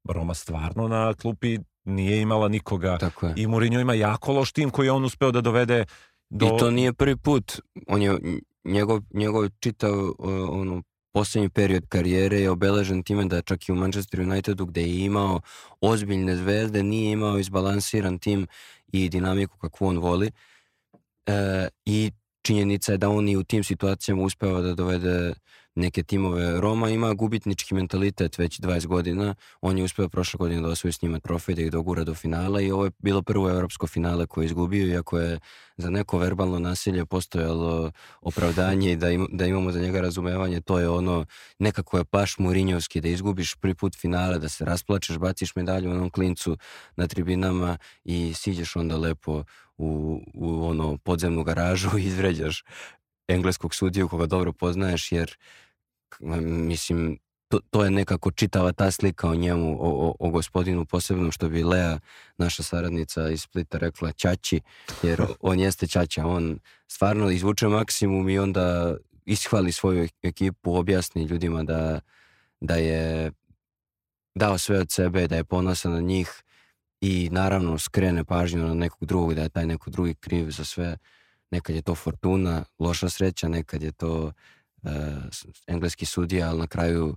Roma 0.09 0.35
stvarno 0.35 0.89
na 0.89 1.15
klupi 1.15 1.59
nije 1.85 2.21
imala 2.21 2.49
nikoga 2.49 2.99
Tako 2.99 3.27
je. 3.27 3.35
i 3.37 3.47
Mourinho 3.47 3.81
ima 3.81 3.95
jako 3.95 4.33
loš 4.33 4.53
tim 4.53 4.71
koji 4.71 4.87
je 4.87 4.93
on 4.93 5.05
uspeo 5.05 5.31
da 5.31 5.41
dovede 5.41 5.85
do... 6.31 6.47
I 6.47 6.59
to 6.59 6.71
nije 6.71 6.93
prvi 6.93 7.17
put. 7.17 7.61
On 7.89 8.03
je, 8.03 8.19
njegov, 8.65 9.01
njegov 9.15 9.49
čitav 9.61 9.99
uh, 9.99 10.15
ono, 10.51 10.83
poslednji 11.13 11.49
period 11.49 11.87
karijere 11.89 12.41
je 12.41 12.51
obeležen 12.51 13.03
time 13.03 13.25
da 13.25 13.43
čak 13.43 13.69
i 13.69 13.73
u 13.73 13.75
Manchester 13.75 14.21
Unitedu 14.21 14.67
gde 14.67 14.83
je 14.83 15.05
imao 15.05 15.41
ozbiljne 15.81 16.37
zvezde, 16.37 16.83
nije 16.83 17.13
imao 17.13 17.39
izbalansiran 17.39 18.19
tim 18.19 18.47
i 18.93 19.09
dinamiku 19.09 19.59
kakvu 19.59 19.87
on 19.87 19.99
voli. 19.99 20.31
E, 21.27 21.69
I 21.85 22.11
činjenica 22.43 22.93
je 22.93 22.99
da 22.99 23.09
on 23.09 23.29
i 23.29 23.37
u 23.37 23.45
tim 23.45 23.65
situacijama 23.65 24.23
uspeva 24.23 24.61
da 24.61 24.75
dovede 24.75 25.35
neke 25.81 26.03
timove. 26.03 26.61
Roma 26.61 26.91
ima 26.91 27.15
gubitnički 27.15 27.75
mentalitet 27.75 28.39
već 28.39 28.61
20 28.61 28.87
godina. 28.87 29.35
On 29.61 29.79
je 29.79 29.85
uspeo 29.85 30.09
prošle 30.09 30.39
godine 30.39 30.61
da 30.61 30.69
osvoji 30.69 30.93
s 30.93 31.03
njima 31.03 31.21
trofej, 31.21 31.55
da 31.55 31.63
ih 31.63 31.71
dogura 31.71 32.05
do 32.05 32.15
finala 32.15 32.61
i 32.61 32.71
ovo 32.71 32.85
je 32.85 32.91
bilo 32.99 33.23
prvo 33.23 33.51
evropsko 33.51 33.87
finale 33.87 34.27
koje 34.27 34.45
je 34.45 34.47
izgubio, 34.47 34.87
iako 34.87 35.19
je 35.19 35.39
za 35.77 35.91
neko 35.91 36.19
verbalno 36.19 36.59
nasilje 36.59 37.07
postojalo 37.07 37.93
opravdanje 38.21 38.93
i 38.93 38.97
da, 38.97 39.11
im, 39.11 39.27
da 39.33 39.47
imamo 39.47 39.73
za 39.73 39.81
njega 39.81 40.01
razumevanje. 40.01 40.61
To 40.61 40.79
je 40.79 40.89
ono, 40.89 41.27
nekako 41.59 41.99
je 41.99 42.05
paš 42.05 42.39
Murinjovski, 42.39 43.01
da 43.01 43.09
izgubiš 43.09 43.55
prvi 43.55 43.75
put 43.75 43.97
finale, 43.97 44.39
da 44.39 44.49
se 44.49 44.65
rasplačeš, 44.65 45.19
baciš 45.19 45.57
medalju 45.57 45.91
u 45.91 45.93
onom 45.93 46.11
klincu 46.11 46.57
na 46.97 47.07
tribinama 47.07 47.79
i 48.05 48.33
siđeš 48.35 48.77
onda 48.77 48.97
lepo 48.97 49.45
u, 49.77 50.21
u 50.35 50.65
ono 50.65 50.97
podzemnu 50.97 51.45
garažu 51.45 51.99
i 51.99 52.05
izvređaš 52.05 52.65
engleskog 53.29 53.75
sudiju 53.75 54.09
koga 54.09 54.27
dobro 54.27 54.53
poznaješ 54.53 55.13
jer 55.13 55.37
mislim 56.21 57.19
to, 57.51 57.61
to 57.71 57.85
je 57.85 57.91
nekako 57.91 58.31
čitava 58.31 58.73
ta 58.73 58.91
slika 58.91 59.29
o 59.29 59.35
njemu, 59.35 59.77
o, 59.81 59.89
o, 60.09 60.15
o 60.19 60.31
gospodinu 60.31 60.85
posebno 60.85 61.33
što 61.33 61.49
bi 61.49 61.63
Lea, 61.63 61.99
naša 62.39 62.63
saradnica 62.63 63.31
iz 63.31 63.43
Splita 63.43 63.79
rekla 63.79 64.13
Ćaći, 64.13 64.61
jer 65.03 65.23
on 65.41 65.61
jeste 65.61 65.87
Ćaća, 65.87 66.27
on 66.27 66.59
stvarno 66.89 67.31
izvuče 67.31 67.69
maksimum 67.69 68.29
i 68.29 68.39
onda 68.39 68.97
ishvali 69.25 69.73
svoju 69.73 70.09
ekipu, 70.23 70.75
objasni 70.75 71.25
ljudima 71.25 71.63
da, 71.63 72.01
da 72.61 72.75
je 72.75 73.33
dao 74.35 74.59
sve 74.59 74.79
od 74.79 74.91
sebe, 74.91 75.29
da 75.29 75.37
je 75.37 75.45
ponosan 75.45 75.93
na 75.93 76.01
njih 76.01 76.43
i 77.01 77.29
naravno 77.33 77.79
skrene 77.79 78.25
pažnju 78.25 78.67
na 78.67 78.75
nekog 78.75 79.09
drugog, 79.09 79.35
da 79.35 79.43
je 79.43 79.49
taj 79.49 79.67
neko 79.67 79.91
drugi 79.91 80.15
kriv 80.15 80.51
za 80.51 80.65
sve. 80.65 80.97
Nekad 81.51 81.77
je 81.77 81.83
to 81.83 81.95
fortuna, 81.95 82.65
loša 82.79 83.09
sreća, 83.09 83.49
nekad 83.49 83.83
je 83.83 83.93
to 83.93 84.33
uh, 84.83 84.91
engleski 85.67 86.07
sudija, 86.07 86.49
ali 86.49 86.59
na 86.59 86.67
kraju 86.67 87.17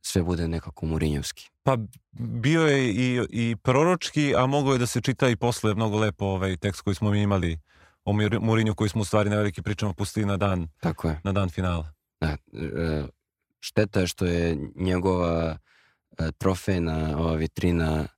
sve 0.00 0.22
bude 0.22 0.48
nekako 0.48 0.86
murinjevski. 0.86 1.50
Pa 1.62 1.76
bio 2.12 2.62
je 2.62 2.90
i, 2.90 3.20
i 3.30 3.56
proročki, 3.62 4.34
a 4.36 4.46
mogo 4.46 4.72
je 4.72 4.78
da 4.78 4.86
se 4.86 5.00
čita 5.00 5.28
i 5.28 5.36
posle 5.36 5.74
mnogo 5.74 5.98
lepo 5.98 6.24
ovaj 6.24 6.56
tekst 6.56 6.80
koji 6.80 6.94
smo 6.94 7.10
mi 7.10 7.22
imali 7.22 7.58
o 8.04 8.12
Murinju 8.40 8.74
koji 8.74 8.90
smo 8.90 9.02
u 9.02 9.04
stvari 9.04 9.30
na 9.30 9.36
veliki 9.36 9.62
pričama 9.62 9.92
pustili 9.92 10.26
na 10.26 10.36
dan, 10.36 10.68
Tako 10.80 11.08
je. 11.08 11.20
na 11.24 11.32
dan 11.32 11.48
finala. 11.48 11.92
Da, 12.20 12.36
šteta 13.60 14.00
je 14.00 14.06
što 14.06 14.26
je 14.26 14.56
njegova 14.74 15.58
trofejna 16.38 17.18
ova 17.18 17.34
vitrina 17.34 18.08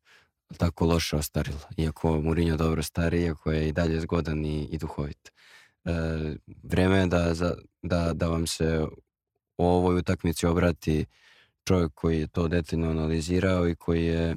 tako 0.57 0.87
loše 0.87 1.17
ostarila. 1.17 1.61
Iako 1.77 2.21
Mourinho 2.21 2.57
dobro 2.57 2.83
stari, 2.83 3.23
iako 3.23 3.53
je 3.53 3.69
i 3.69 3.73
dalje 3.73 4.01
zgodan 4.01 4.45
i, 4.45 4.65
i 4.65 4.79
duhovit. 4.79 5.33
E, 5.89 6.37
vreme 6.63 6.99
je 6.99 7.07
da, 7.07 7.35
za, 7.35 7.55
da, 7.83 8.13
da 8.15 8.29
vam 8.29 8.47
se 8.47 8.87
o 9.57 9.77
ovoj 9.77 9.99
utakmici 9.99 10.47
obrati 10.47 11.05
čovjek 11.65 11.93
koji 11.95 12.21
je 12.21 12.27
to 12.27 12.49
detaljno 12.49 12.91
analizirao 12.91 13.69
i 13.69 13.75
koji 13.75 14.05
je 14.05 14.37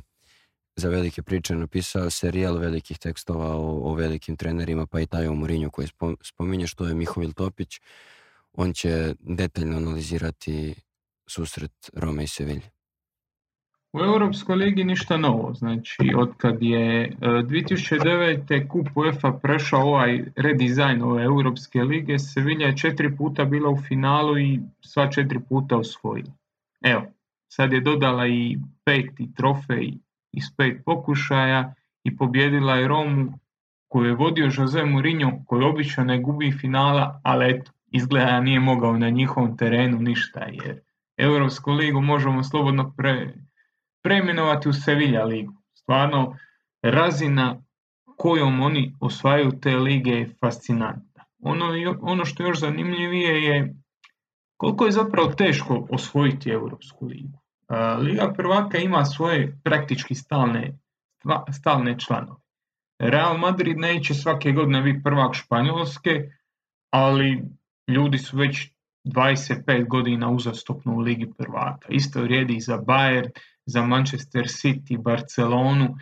za 0.76 0.90
velike 0.90 1.22
priče 1.22 1.56
napisao 1.56 2.10
serijal 2.10 2.58
velikih 2.58 3.00
tekstova 3.00 3.56
o, 3.56 3.92
o 3.92 3.94
velikim 3.94 4.38
trenerima, 4.38 4.86
pa 4.86 5.00
i 5.02 5.08
taj 5.08 5.28
o 5.28 5.34
Mourinho 5.34 5.70
koji 5.70 5.88
spominje 6.24 6.68
što 6.68 6.88
je 6.88 6.96
Mihovil 6.96 7.34
Topić. 7.34 7.80
On 8.54 8.74
će 8.74 9.16
detaljno 9.20 9.78
analizirati 9.78 10.76
susret 11.28 11.90
Rome 11.94 12.24
i 12.24 12.28
Sevilje. 12.28 12.81
U 13.94 14.00
Europskoj 14.00 14.56
ligi 14.56 14.84
ništa 14.84 15.18
novo, 15.18 15.54
znači 15.54 16.14
od 16.18 16.34
kad 16.38 16.64
je 16.64 17.12
2009. 17.20 18.56
E, 18.56 18.68
kup 18.68 18.88
UEFA 18.96 19.32
prešao 19.32 19.82
ovaj 19.82 20.24
redizajn 20.36 21.02
ove 21.02 21.24
Europske 21.24 21.84
lige, 21.84 22.20
Sevilla 22.20 22.66
je 22.66 22.78
četiri 22.78 23.18
puta 23.18 23.46
bila 23.46 23.70
u 23.70 23.78
finalu 23.78 24.40
i 24.40 24.60
sva 24.82 25.10
četiri 25.12 25.40
puta 25.50 25.78
osvojila. 25.78 26.32
Evo, 26.82 27.04
sad 27.48 27.74
je 27.74 27.82
dodala 27.82 28.28
i 28.28 28.58
peti 28.86 29.34
trofej 29.36 29.94
iz 30.32 30.44
pet 30.58 30.82
pokušaja 30.86 31.74
i 32.04 32.18
pobjedila 32.18 32.76
je 32.76 32.88
Romu 32.88 33.40
koju 33.88 34.06
je 34.06 34.16
vodio 34.16 34.52
Jose 34.58 34.86
Mourinho 34.86 35.32
koji 35.48 35.64
obično 35.64 36.04
ne 36.04 36.20
gubi 36.20 36.52
finala, 36.52 37.22
ali 37.24 37.52
eto, 37.52 37.72
izgleda 37.92 38.42
nije 38.42 38.60
mogao 38.60 38.98
na 38.98 39.10
njihovom 39.10 39.58
terenu 39.58 40.00
ništa 40.00 40.40
jer 40.40 40.80
Europsku 41.18 41.72
ligu 41.72 42.02
možemo 42.02 42.44
slobodno 42.44 42.94
pre, 42.98 43.34
preimenovati 44.04 44.70
u 44.70 44.74
Sevilla 44.74 45.24
ligu. 45.24 45.54
Stvarno, 45.74 46.38
razina 46.82 47.62
kojom 48.18 48.62
oni 48.62 48.96
osvajaju 49.00 49.52
te 49.62 49.76
lige 49.76 50.12
je 50.12 50.34
fascinantna. 50.40 51.26
Ono, 51.40 51.66
ono 52.02 52.26
što 52.26 52.44
je 52.44 52.48
još 52.48 52.60
zanimljivije 52.60 53.44
je 53.44 53.76
koliko 54.58 54.86
je 54.86 54.92
zapravo 54.92 55.32
teško 55.32 55.88
osvojiti 55.90 56.50
Europsku 56.50 57.06
ligu. 57.06 57.40
Liga 58.00 58.34
prvaka 58.38 58.78
ima 58.78 59.06
svoje 59.06 59.60
praktički 59.64 60.16
stalne, 60.16 60.78
stalne 61.60 62.00
članove. 62.00 62.42
Real 63.00 63.38
Madrid 63.38 63.78
neće 63.78 64.14
svake 64.14 64.52
godine 64.52 64.82
biti 64.82 65.04
prvak 65.04 65.34
Španjolske, 65.34 66.30
ali 66.90 67.44
ljudi 67.88 68.18
su 68.18 68.38
već 68.38 68.72
25 69.06 69.88
godina 69.88 70.30
uzastopno 70.30 70.94
u 70.94 71.00
Ligi 71.00 71.28
prvaka. 71.38 71.88
Isto 71.90 72.22
vrijedi 72.22 72.56
i 72.56 72.62
za 72.62 72.78
Bayern, 72.78 73.30
za 73.66 73.82
Manchester 73.82 74.44
City, 74.44 74.98
Barcelonu, 74.98 75.86
e, 75.86 75.96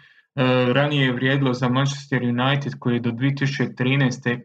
ranije 0.74 1.06
je 1.06 1.14
vrijedilo 1.14 1.54
za 1.54 1.70
Manchester 1.70 2.24
United 2.24 2.74
koji 2.80 2.94
je 2.94 3.00
do 3.00 3.12
2013. 3.12 4.40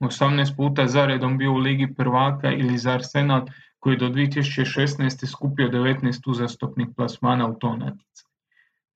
18 0.00 0.56
puta 0.56 0.86
zaredom 0.86 1.38
bio 1.38 1.52
u 1.52 1.56
Ligi 1.56 1.94
prvaka 1.94 2.52
ili 2.52 2.78
za 2.78 2.92
Arsenal 2.92 3.46
koji 3.78 3.94
je 3.94 3.98
do 3.98 4.08
2016. 4.08 5.26
skupio 5.26 5.68
19 5.68 6.30
uzastopnih 6.30 6.86
plasmana 6.96 7.46
u 7.46 7.54
to 7.54 7.76
natjecanje. 7.76 8.34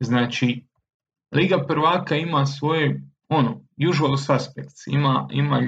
Znači, 0.01 0.65
Liga 1.35 1.65
prvaka 1.67 2.17
ima 2.17 2.47
svoje 2.47 3.03
ono, 3.29 3.61
usual 3.89 4.17
suspects, 4.17 4.87
ima, 4.87 5.29
ima, 5.31 5.61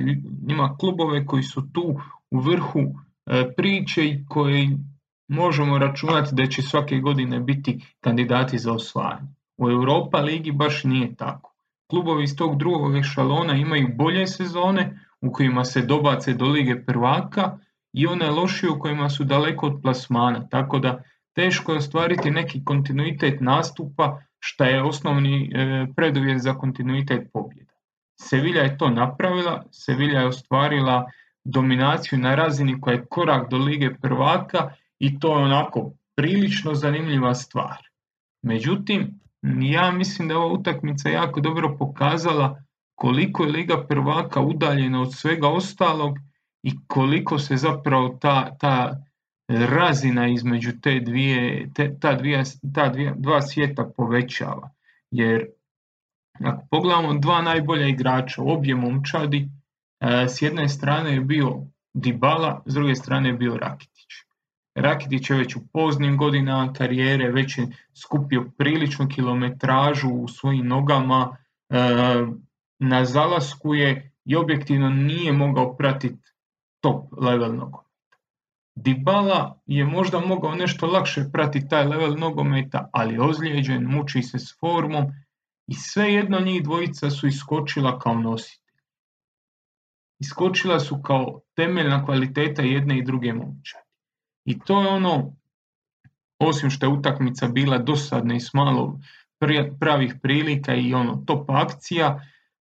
ima 0.49 0.77
klubove 0.77 1.27
koji 1.27 1.43
su 1.43 1.73
tu 1.73 2.01
u 2.31 2.41
vrhu 2.41 2.81
e, 3.27 3.53
priče 3.57 4.07
i 4.07 4.25
koji 4.29 4.79
možemo 5.29 5.79
računati 5.79 6.35
da 6.35 6.47
će 6.47 6.63
svake 6.63 6.99
godine 6.99 7.41
biti 7.41 7.85
kandidati 8.01 8.59
za 8.59 8.73
osvajanje. 8.73 9.29
U 9.57 9.71
Europa 9.71 10.19
ligi 10.21 10.53
baš 10.53 10.85
nije 10.85 11.15
tako. 11.15 11.55
Klubovi 11.91 12.25
iz 12.25 12.37
tog 12.37 12.59
drugog 12.59 12.97
ešalona 12.97 13.55
imaju 13.55 13.89
bolje 13.95 14.27
sezone 14.27 15.01
u 15.21 15.33
kojima 15.33 15.65
se 15.65 15.83
dobace 15.83 16.35
do 16.35 16.45
lige 16.45 16.85
prvaka 16.85 17.59
i 17.93 18.07
one 18.07 18.31
lošije 18.31 18.71
u 18.71 18.79
kojima 18.79 19.09
su 19.09 19.25
daleko 19.25 19.67
od 19.67 19.81
plasmana, 19.83 20.49
tako 20.49 20.79
da 20.79 21.03
teško 21.35 21.73
je 21.73 21.79
ostvariti 21.79 22.31
neki 22.31 22.65
kontinuitet 22.65 23.41
nastupa 23.41 24.23
što 24.39 24.65
je 24.65 24.83
osnovni 24.83 25.51
e, 25.55 25.87
preduvjet 25.97 26.43
za 26.43 26.55
kontinuitet 26.55 27.31
pobjeda. 27.33 27.73
Sevilla 28.21 28.63
je 28.63 28.79
to 28.79 28.91
napravila, 28.91 29.65
Sevilla 29.71 30.21
je 30.21 30.27
ostvarila 30.27 31.05
dominaciju 31.45 32.19
na 32.19 32.35
razini 32.35 32.81
koja 32.81 32.95
je 32.95 33.07
korak 33.11 33.51
do 33.51 33.59
lige 33.59 33.95
prvaka 33.95 34.71
i 35.07 35.19
to 35.19 35.39
je 35.39 35.45
onako 35.45 35.93
prilično 36.17 36.75
zanimljiva 36.75 37.35
stvar. 37.35 37.89
Međutim, 38.43 39.21
ja 39.61 39.91
mislim 39.91 40.29
da 40.29 40.35
je 40.35 40.39
ova 40.39 40.53
utakmica 40.53 41.09
jako 41.09 41.41
dobro 41.41 41.77
pokazala 41.79 42.63
koliko 42.95 43.45
je 43.45 43.53
Liga 43.53 43.87
prvaka 43.89 44.41
udaljena 44.41 45.03
od 45.03 45.15
svega 45.15 45.49
ostalog 45.49 46.19
i 46.63 46.73
koliko 46.87 47.39
se 47.39 47.57
zapravo 47.57 48.19
ta, 48.21 48.57
ta 48.61 49.05
razina 49.49 50.29
između 50.29 50.73
te 50.81 51.01
dvije, 51.01 51.71
te, 51.75 51.99
ta, 52.01 52.15
dvije, 52.15 52.43
ta 52.75 52.89
dvije, 52.89 53.15
dva 53.17 53.43
svijeta 53.43 53.91
povećava. 53.97 54.71
Jer 55.11 55.47
ako 56.45 56.67
pogledamo 56.71 57.19
dva 57.19 57.43
najbolja 57.43 57.87
igrača, 57.87 58.43
obje 58.43 58.75
momčadi, 58.75 59.49
e, 60.01 60.29
s 60.29 60.43
jedne 60.43 60.69
strane 60.69 61.15
je 61.15 61.21
bio 61.21 61.61
Dybala, 61.95 62.63
s 62.67 62.75
druge 62.75 62.95
strane 62.95 63.29
je 63.29 63.33
bio 63.33 63.57
Rakitić. 63.57 63.94
Rakitić 64.75 65.31
je 65.31 65.37
već 65.37 65.57
u 65.57 65.61
poznim 65.73 66.17
godinama 66.17 66.73
karijere, 66.73 67.31
već 67.31 67.59
je 67.59 67.67
skupio 68.03 68.51
priličnu 68.59 69.09
kilometražu 69.09 70.09
u 70.09 70.29
svojim 70.29 70.67
nogama, 70.67 71.37
e, 71.71 71.79
na 72.79 73.05
zalasku 73.05 73.75
je 73.75 74.13
i 74.25 74.37
objektivno 74.37 74.91
nije 74.91 75.33
mogao 75.33 75.77
pratiti 75.77 76.33
top 76.81 77.05
level 77.21 77.55
nogometa. 77.57 77.85
Dybala 78.77 79.61
je 79.67 79.85
možda 79.85 80.21
mogao 80.21 80.55
nešto 80.55 80.87
lakše 80.87 81.25
pratiti 81.33 81.69
taj 81.69 81.85
level 81.85 82.17
nogometa, 82.19 82.89
ali 82.93 83.19
ozlijeđen, 83.19 83.85
muči 83.85 84.23
se 84.23 84.39
s 84.39 84.59
formom 84.61 85.05
i 85.67 85.75
svejedno 85.75 86.41
njih 86.41 86.63
dvojica 86.63 87.11
su 87.11 87.27
iskočila 87.27 87.99
kao 87.99 88.15
nositelji. 88.15 88.65
Iskočila 90.21 90.81
su 90.81 91.03
kao 91.03 91.41
temeljna 91.55 92.05
kvaliteta 92.05 92.63
jedne 92.63 92.99
i 92.99 93.05
druge 93.05 93.33
momčadi. 93.33 93.84
I 94.45 94.59
to 94.59 94.83
je 94.83 94.89
ono, 94.89 95.35
osim 96.39 96.71
što 96.71 96.87
je 96.87 96.91
utakmica 96.91 97.49
bila 97.49 97.79
dosadna 97.79 98.35
i 98.35 98.41
s 98.41 98.53
malo 98.53 99.01
pravih 99.81 100.15
prilika 100.23 100.75
i 100.75 100.95
ono 100.95 101.23
top 101.27 101.51
akcija, 101.51 102.21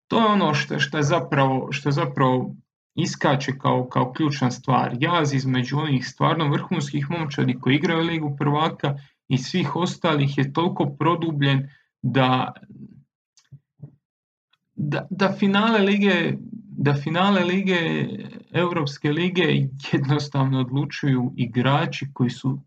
to 0.07 0.19
je 0.19 0.25
ono 0.25 0.53
što, 0.53 0.79
što, 0.79 1.01
zapravo, 1.01 1.71
što 1.71 1.91
zapravo 1.91 2.55
iskače 2.95 3.57
kao, 3.57 3.87
kao 3.89 4.13
ključna 4.13 4.51
stvar. 4.51 4.97
Jaz 4.99 5.33
između 5.33 5.77
onih 5.77 6.07
stvarno 6.07 6.49
vrhunskih 6.49 7.09
momčadi 7.09 7.59
koji 7.59 7.75
igraju 7.75 8.01
Ligu 8.01 8.35
prvaka 8.37 8.95
i 9.27 9.37
svih 9.37 9.75
ostalih 9.75 10.37
je 10.37 10.53
toliko 10.53 10.85
produbljen 10.99 11.69
da, 12.01 12.53
da, 14.75 15.07
da 15.09 15.31
finale 15.39 15.79
lige 15.79 16.33
da 16.81 16.93
finale 16.93 17.43
lige 17.43 18.07
Europske 18.53 19.11
lige 19.11 19.43
jednostavno 19.93 20.59
odlučuju 20.59 21.33
igrači 21.37 22.07
koji 22.13 22.29
su 22.29 22.59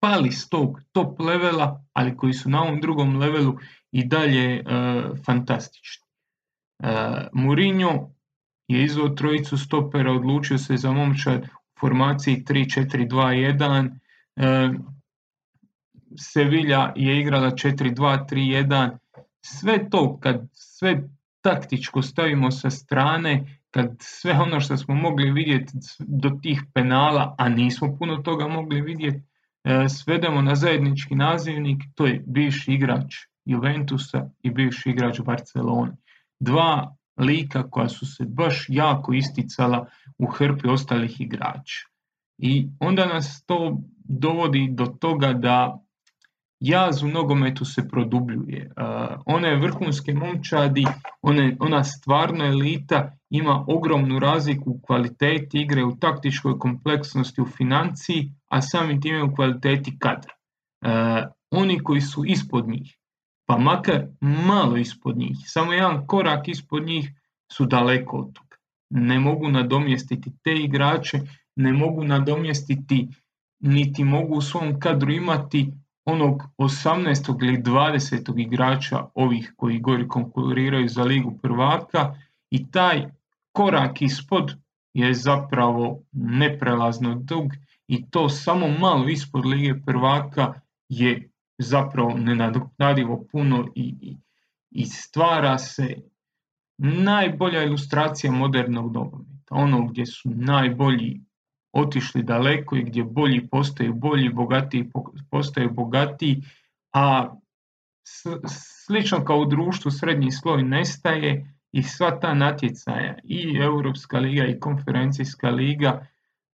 pali 0.00 0.32
s 0.32 0.48
tog 0.48 0.80
top 0.92 1.20
levela, 1.20 1.84
ali 1.92 2.16
koji 2.16 2.32
su 2.32 2.50
na 2.50 2.62
ovom 2.62 2.80
drugom 2.80 3.16
levelu 3.16 3.58
i 3.92 4.04
dalje 4.04 4.60
uh, 4.60 5.18
fantastični. 5.26 6.06
Uh, 6.78 6.88
Mourinho 7.32 8.10
je 8.68 8.84
izveo 8.84 9.08
trojicu 9.08 9.58
stopera, 9.58 10.12
odlučio 10.12 10.58
se 10.58 10.76
za 10.76 10.92
momčad 10.92 11.44
u 11.44 11.80
formaciji 11.80 12.44
3-4-2-1. 12.48 13.90
Uh, 13.90 14.76
Sevilla 16.16 16.92
je 16.96 17.20
igrala 17.20 17.50
4-2-3-1. 17.50 18.98
Sve 19.42 19.90
to, 19.90 20.18
kad 20.20 20.48
sve 20.52 21.08
taktičko 21.40 22.02
stavimo 22.02 22.50
sa 22.50 22.70
strane, 22.70 23.59
kad 23.70 23.96
sve 24.00 24.32
ono 24.32 24.60
što 24.60 24.76
smo 24.76 24.94
mogli 24.94 25.30
vidjeti 25.30 25.72
do 25.98 26.30
tih 26.42 26.62
penala, 26.74 27.34
a 27.38 27.48
nismo 27.48 27.96
puno 27.98 28.16
toga 28.16 28.48
mogli 28.48 28.80
vidjeti, 28.80 29.22
e, 29.64 29.88
svedemo 29.88 30.42
na 30.42 30.54
zajednički 30.54 31.14
nazivnik, 31.14 31.82
to 31.94 32.06
je 32.06 32.24
bivši 32.26 32.72
igrač 32.72 33.14
Juventusa 33.44 34.30
i 34.42 34.50
bivši 34.50 34.90
igrač 34.90 35.20
Barcelone. 35.20 35.96
Dva 36.40 36.96
lika 37.20 37.70
koja 37.70 37.88
su 37.88 38.06
se 38.06 38.24
baš 38.28 38.66
jako 38.68 39.12
isticala 39.12 39.86
u 40.18 40.26
hrpi 40.26 40.68
ostalih 40.68 41.20
igrača. 41.20 41.86
I 42.38 42.68
onda 42.80 43.06
nas 43.06 43.44
to 43.46 43.80
dovodi 44.04 44.68
do 44.70 44.86
toga 44.86 45.32
da 45.32 45.80
jaz 46.60 47.02
u 47.02 47.08
nogometu 47.08 47.64
se 47.64 47.88
produbljuje. 47.88 48.70
One 49.26 49.56
vrhunske 49.56 50.14
momčadi, 50.14 50.84
one, 51.22 51.56
ona 51.60 51.84
stvarna 51.84 52.46
elita 52.46 53.16
ima 53.30 53.64
ogromnu 53.68 54.18
razliku 54.18 54.70
u 54.70 54.80
kvaliteti 54.82 55.60
igre, 55.60 55.84
u 55.84 55.96
taktičkoj 55.96 56.58
kompleksnosti, 56.58 57.40
u 57.40 57.46
financiji, 57.46 58.32
a 58.48 58.62
samim 58.62 59.00
time 59.00 59.22
u 59.22 59.34
kvaliteti 59.34 59.98
kadra. 59.98 60.34
Oni 61.50 61.78
koji 61.82 62.00
su 62.00 62.24
ispod 62.24 62.68
njih, 62.68 62.96
pa 63.46 63.58
makar 63.58 64.06
malo 64.20 64.76
ispod 64.76 65.16
njih, 65.16 65.36
samo 65.44 65.72
jedan 65.72 66.06
korak 66.06 66.48
ispod 66.48 66.86
njih 66.86 67.10
su 67.52 67.66
daleko 67.66 68.16
od 68.16 68.32
toga. 68.32 68.56
Ne 68.90 69.20
mogu 69.20 69.48
nadomjestiti 69.48 70.30
te 70.44 70.54
igrače, 70.54 71.20
ne 71.56 71.72
mogu 71.72 72.04
nadomjestiti, 72.04 73.08
niti 73.60 74.04
mogu 74.04 74.34
u 74.34 74.40
svom 74.40 74.80
kadru 74.80 75.12
imati 75.12 75.72
onog 76.04 76.42
18. 76.58 77.44
ili 77.44 77.62
20. 77.62 78.40
igrača 78.40 79.06
ovih 79.14 79.52
koji 79.56 79.80
gori 79.80 80.08
konkuriraju 80.08 80.88
za 80.88 81.02
ligu 81.02 81.38
prvaka 81.42 82.14
i 82.50 82.70
taj 82.70 83.06
korak 83.52 84.02
ispod 84.02 84.56
je 84.94 85.14
zapravo 85.14 86.02
neprelazno 86.12 87.14
dug 87.14 87.52
i 87.86 88.10
to 88.10 88.28
samo 88.28 88.68
malo 88.68 89.08
ispod 89.08 89.46
lige 89.46 89.74
prvaka 89.86 90.60
je 90.88 91.30
zapravo 91.58 92.14
nenadoknadivo 92.16 93.24
puno 93.32 93.68
i, 93.74 93.94
i, 94.00 94.16
i 94.70 94.86
stvara 94.86 95.58
se 95.58 95.96
najbolja 96.78 97.62
ilustracija 97.62 98.32
modernog 98.32 98.92
nogometa, 98.92 99.54
ono 99.54 99.86
gdje 99.86 100.06
su 100.06 100.30
najbolji 100.30 101.20
otišli 101.72 102.22
daleko 102.22 102.76
i 102.76 102.82
gdje 102.82 103.04
bolji 103.04 103.48
postaju 103.48 103.94
bolji, 103.94 104.28
bogatiji 104.28 104.90
postaju 105.30 105.70
bogatiji, 105.70 106.42
a 106.92 107.34
slično 108.86 109.24
kao 109.24 109.38
u 109.38 109.44
društvu 109.44 109.90
srednji 109.90 110.30
sloj 110.30 110.62
nestaje 110.62 111.54
i 111.72 111.82
sva 111.82 112.20
ta 112.20 112.34
natjecaja 112.34 113.18
i 113.24 113.56
Europska 113.56 114.18
liga 114.18 114.46
i 114.46 114.60
konferencijska 114.60 115.50
liga 115.50 116.06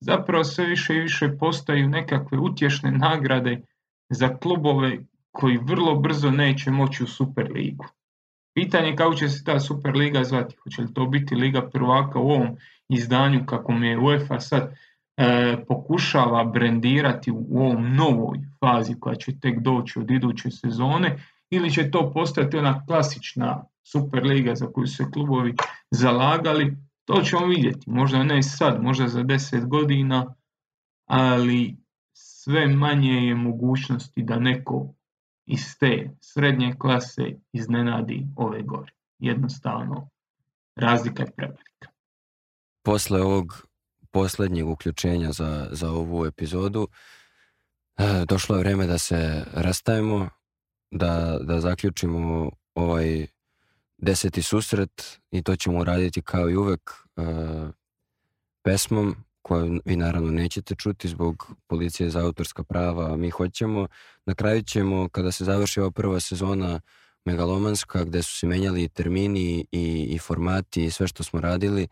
zapravo 0.01 0.45
sve 0.45 0.67
više 0.67 0.95
i 0.95 1.01
više 1.01 1.37
postaju 1.39 1.89
nekakve 1.89 2.39
utješne 2.39 2.91
nagrade 2.91 3.63
za 4.09 4.37
klubove 4.37 4.99
koji 5.33 5.59
vrlo 5.63 5.95
brzo 5.95 6.31
neće 6.31 6.71
moći 6.71 7.05
u 7.05 7.07
Superligu. 7.07 7.87
Pitanje 8.55 8.97
kako 8.97 9.15
će 9.15 9.29
se 9.29 9.45
ta 9.45 9.61
Superliga 9.61 10.25
zvati, 10.25 10.57
hoće 10.57 10.83
li 10.83 10.95
to 10.95 11.07
biti 11.07 11.35
Liga 11.35 11.71
prvaka 11.71 12.19
u 12.19 12.31
ovom 12.31 12.57
izdanju 12.89 13.47
kako 13.47 13.73
mi 13.73 13.89
je 13.89 13.99
UEFA 13.99 14.41
sad 14.41 14.75
pokušava 15.69 16.45
brendirati 16.45 17.31
u 17.31 17.59
ovom 17.59 17.95
novoj 17.97 18.39
fazi 18.61 18.95
koja 19.01 19.15
će 19.15 19.41
tek 19.41 19.59
doći 19.59 19.99
od 19.99 20.11
iduće 20.11 20.51
sezone 20.51 21.19
ili 21.51 21.71
će 21.71 21.91
to 21.91 22.13
postati 22.13 22.57
ona 22.57 22.87
klasična 22.87 23.65
Superliga 23.87 24.55
za 24.55 24.67
koju 24.67 24.87
se 24.87 25.05
klubovi 25.13 25.55
zalagali, 25.91 26.77
to 27.05 27.23
ćemo 27.23 27.47
vidjeti. 27.47 27.91
Možda 27.91 28.23
ne 28.23 28.43
sad, 28.43 28.83
možda 28.83 29.09
za 29.09 29.21
10 29.21 29.69
godina, 29.69 30.35
ali 31.07 31.77
sve 32.13 32.67
manje 32.67 33.13
je 33.13 33.35
mogućnosti 33.35 34.23
da 34.23 34.39
neko 34.39 34.95
iz 35.47 35.79
te 35.79 36.11
srednje 36.21 36.75
klase 36.79 37.23
iznenadi 37.53 38.27
ove 38.37 38.63
gore. 38.63 38.93
Jednostavno, 39.19 40.09
razlika 40.77 41.23
je 41.23 41.31
prevelika. 41.37 41.89
Posle 42.83 43.23
ovog 43.23 43.67
posljednjeg 44.15 44.69
uključenja 44.69 45.33
za, 45.33 45.69
za 45.71 45.91
ovu 45.91 46.27
epizodu. 46.27 46.89
E, 47.97 48.25
došlo 48.29 48.57
je 48.57 48.59
vreme 48.59 48.87
da 48.87 48.99
se 48.99 49.45
rastavimo, 49.53 50.29
da, 50.91 51.39
da 51.41 51.61
zaključimo 51.61 52.51
ovaj 52.75 53.27
deseti 53.99 54.43
susret 54.43 55.21
i 55.31 55.43
to 55.43 55.57
ćemo 55.57 55.85
raditi 55.85 56.23
kao 56.23 56.51
i 56.51 56.57
uvek 56.57 56.81
e, 57.17 57.23
pesmom 58.63 59.17
koju 59.43 59.81
vi 59.85 59.97
naravno 59.97 60.31
nećete 60.31 60.75
čuti 60.75 61.09
zbog 61.09 61.53
policije 61.67 62.11
za 62.11 62.21
autorska 62.21 62.63
prava, 62.63 63.13
a 63.13 63.17
mi 63.17 63.31
hoćemo. 63.31 63.89
Na 64.27 64.35
kraju 64.35 64.63
ćemo, 64.63 65.09
kada 65.09 65.33
se 65.33 65.45
završi 65.45 65.81
ova 65.81 65.91
prva 65.91 66.21
sezona 66.21 66.81
megalomanska, 67.25 68.05
gde 68.05 68.23
su 68.23 68.39
se 68.39 68.47
menjali 68.47 68.89
termini 68.89 69.67
i, 69.73 70.07
i 70.11 70.19
formati 70.19 70.85
i 70.85 70.91
sve 70.91 71.07
što 71.07 71.23
smo 71.23 71.41
radili, 71.41 71.83
E, 71.83 71.89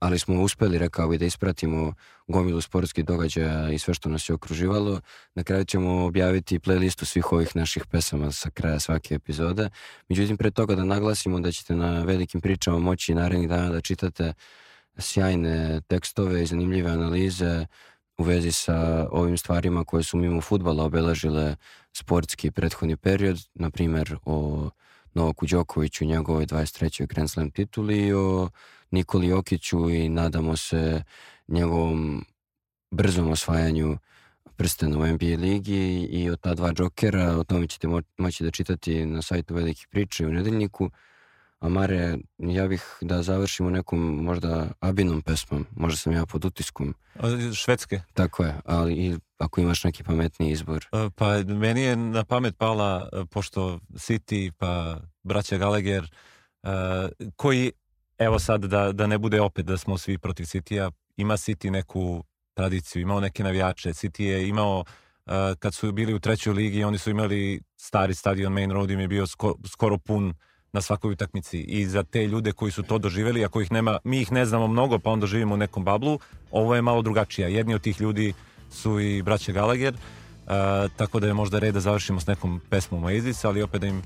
ali 0.00 0.18
smo 0.18 0.42
uspeli, 0.42 0.78
rekao 0.78 1.08
bi, 1.08 1.18
da 1.18 1.24
ispratimo 1.24 1.94
gomilu 2.28 2.60
sportskih 2.60 3.04
događaja 3.04 3.70
i 3.70 3.78
sve 3.78 3.94
što 3.94 4.08
nas 4.08 4.28
je 4.28 4.34
okruživalo. 4.34 5.00
Na 5.34 5.44
kraju 5.44 5.64
ćemo 5.64 6.04
objaviti 6.04 6.58
playlistu 6.58 7.04
svih 7.04 7.32
ovih 7.32 7.56
naših 7.56 7.86
pesama 7.86 8.32
sa 8.32 8.50
kraja 8.50 8.80
svake 8.80 9.14
epizode. 9.14 9.70
Međutim, 10.08 10.36
pre 10.36 10.50
toga 10.50 10.74
da 10.74 10.84
naglasimo 10.84 11.40
da 11.40 11.52
ćete 11.52 11.74
na 11.74 12.02
velikim 12.02 12.40
pričama 12.40 12.78
moći 12.78 13.14
narednih 13.14 13.48
dana 13.48 13.70
da 13.70 13.80
čitate 13.80 14.32
sjajne 14.98 15.80
tekstove 15.80 16.42
i 16.42 16.46
zanimljive 16.46 16.90
analize 16.90 17.66
u 18.18 18.22
vezi 18.22 18.52
sa 18.52 19.08
ovim 19.10 19.38
stvarima 19.38 19.84
koje 19.84 20.02
su 20.02 20.16
mimo 20.16 20.40
futbala 20.40 20.84
obeležile 20.84 21.56
sportski 21.92 22.50
prethodni 22.50 22.96
period, 22.96 23.38
na 23.54 23.70
primer 23.70 24.16
o 24.24 24.70
Novaku 25.14 25.46
Đokoviću 25.46 26.04
i 26.04 26.06
njegovoj 26.06 26.46
23. 26.46 27.06
Grand 27.06 27.30
Slam 27.30 27.50
tituli 27.50 28.06
i 28.06 28.12
o 28.12 28.48
Nikoli 28.90 29.26
Jokiću 29.26 29.90
i 29.90 30.08
nadamo 30.08 30.56
se 30.56 31.02
njegovom 31.48 32.24
brzom 32.90 33.30
osvajanju 33.30 33.98
prstena 34.56 34.98
u 34.98 35.06
NBA 35.06 35.36
ligi 35.38 36.08
i 36.10 36.30
od 36.30 36.40
ta 36.40 36.54
dva 36.54 36.72
džokera, 36.72 37.36
o 37.36 37.44
tome 37.44 37.66
ćete 37.66 37.88
mo 37.88 38.02
moći 38.16 38.44
da 38.44 38.50
čitati 38.50 39.06
na 39.06 39.22
sajtu 39.22 39.54
Velikih 39.54 39.86
priča 39.90 40.24
i 40.24 40.26
u 40.26 40.32
nedeljniku. 40.32 40.90
A 41.60 41.68
Mare, 41.68 42.18
ja 42.38 42.68
bih 42.68 42.82
da 43.00 43.22
završimo 43.22 43.70
nekom 43.70 44.00
možda 44.00 44.72
Abinom 44.80 45.22
pesmom, 45.22 45.66
možda 45.76 45.96
sam 45.96 46.12
ja 46.12 46.26
pod 46.26 46.44
utiskom. 46.44 46.94
Švedske? 47.54 48.00
Tako 48.14 48.44
je, 48.44 48.60
ali 48.64 48.94
i 48.94 49.18
ako 49.40 49.60
imaš 49.60 49.84
neki 49.84 50.04
pametni 50.04 50.50
izbor. 50.50 50.86
E, 50.92 51.10
pa 51.16 51.38
meni 51.38 51.80
je 51.80 51.96
na 51.96 52.24
pamet 52.24 52.58
pala, 52.58 53.08
e, 53.12 53.24
pošto 53.30 53.78
City 53.94 54.50
pa 54.58 55.00
braća 55.22 55.58
Gallagher, 55.58 56.10
uh, 56.62 56.70
koji, 57.36 57.72
evo 58.18 58.38
sad 58.38 58.64
da, 58.64 58.92
da 58.92 59.06
ne 59.06 59.18
bude 59.18 59.40
opet 59.40 59.66
da 59.66 59.76
smo 59.76 59.98
svi 59.98 60.18
protiv 60.18 60.44
City-a, 60.44 60.90
ima 61.16 61.36
City 61.36 61.70
neku 61.70 62.24
tradiciju, 62.54 63.02
imao 63.02 63.20
neke 63.20 63.44
navijače, 63.44 63.88
City 63.88 64.22
je 64.22 64.48
imao 64.48 64.78
uh, 64.78 65.32
kad 65.58 65.74
su 65.74 65.92
bili 65.92 66.14
u 66.14 66.20
trećoj 66.20 66.52
ligi, 66.52 66.84
oni 66.84 66.98
su 66.98 67.10
imali 67.10 67.60
stari 67.76 68.14
stadion 68.14 68.52
Main 68.52 68.70
Road 68.70 68.90
im 68.90 69.00
je 69.00 69.08
bio 69.08 69.26
skoro, 69.66 69.98
pun 69.98 70.34
na 70.72 70.80
svakoj 70.80 71.12
utakmici 71.12 71.60
i 71.60 71.86
za 71.86 72.02
te 72.02 72.26
ljude 72.26 72.52
koji 72.52 72.72
su 72.72 72.82
to 72.82 72.98
doživeli, 72.98 73.44
ako 73.44 73.60
ih 73.60 73.72
nema, 73.72 73.98
mi 74.04 74.20
ih 74.20 74.32
ne 74.32 74.46
znamo 74.46 74.66
mnogo, 74.66 74.98
pa 74.98 75.10
onda 75.10 75.26
živimo 75.26 75.54
u 75.54 75.58
nekom 75.58 75.84
bablu, 75.84 76.18
ovo 76.50 76.74
je 76.74 76.82
malo 76.82 77.02
drugačija. 77.02 77.48
Jedni 77.48 77.74
od 77.74 77.80
tih 77.80 78.00
ljudi 78.00 78.32
su 78.70 79.00
i 79.00 79.22
braće 79.22 79.52
Gallagher, 79.52 79.94
uh, 79.94 80.50
tako 80.96 81.20
da 81.20 81.26
je 81.26 81.34
možda 81.34 81.58
red 81.58 81.74
da 81.74 81.80
završimo 81.80 82.20
s 82.20 82.26
nekom 82.26 82.60
pesmom 82.70 83.04
Oasis, 83.04 83.44
ali 83.44 83.62
opet 83.62 83.80
da 83.80 83.86
im 83.86 84.02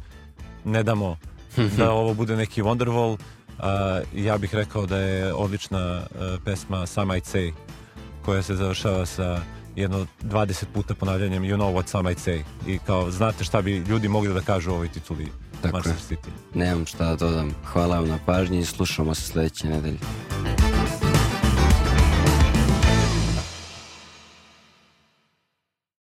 ne 0.65 0.83
damo 0.83 1.17
da 1.79 1.93
ovo 1.93 2.15
bude 2.15 2.37
neki 2.37 2.63
Wonderwall. 2.63 3.13
Uh, 3.13 3.65
ja 4.15 4.39
bih 4.39 4.55
rekao 4.55 4.87
da 4.87 4.99
je 4.99 5.35
odlična 5.35 5.97
uh, 5.97 6.41
pesma 6.45 6.87
Some 6.87 7.15
Might 7.15 7.35
Say, 7.35 7.53
koja 8.25 8.43
se 8.43 8.55
završava 8.55 9.07
sa 9.07 9.41
jedno 9.77 10.07
20 10.23 10.65
puta 10.75 10.95
ponavljanjem 10.95 11.45
You 11.45 11.57
know 11.57 11.75
what 11.75 11.87
some 11.87 12.09
might 12.09 12.29
say 12.29 12.43
i 12.67 12.79
kao 12.79 13.11
znate 13.11 13.45
šta 13.45 13.63
bi 13.63 13.77
ljudi 13.77 14.09
mogli 14.09 14.35
da 14.35 14.41
kažu 14.41 14.71
o 14.71 14.75
ovoj 14.75 14.89
tituli 14.89 15.29
Tako 15.63 15.77
Manchester 15.77 16.17
City. 16.19 16.31
Nemam 16.55 16.87
šta 16.87 17.05
da 17.05 17.17
dodam. 17.17 17.55
Hvala 17.65 17.99
vam 17.99 18.09
na 18.09 18.19
pažnji 18.27 18.59
i 18.59 18.65
slušamo 18.65 19.15
se 19.15 19.23
sledeće 19.23 19.69
nedelje. 19.69 19.99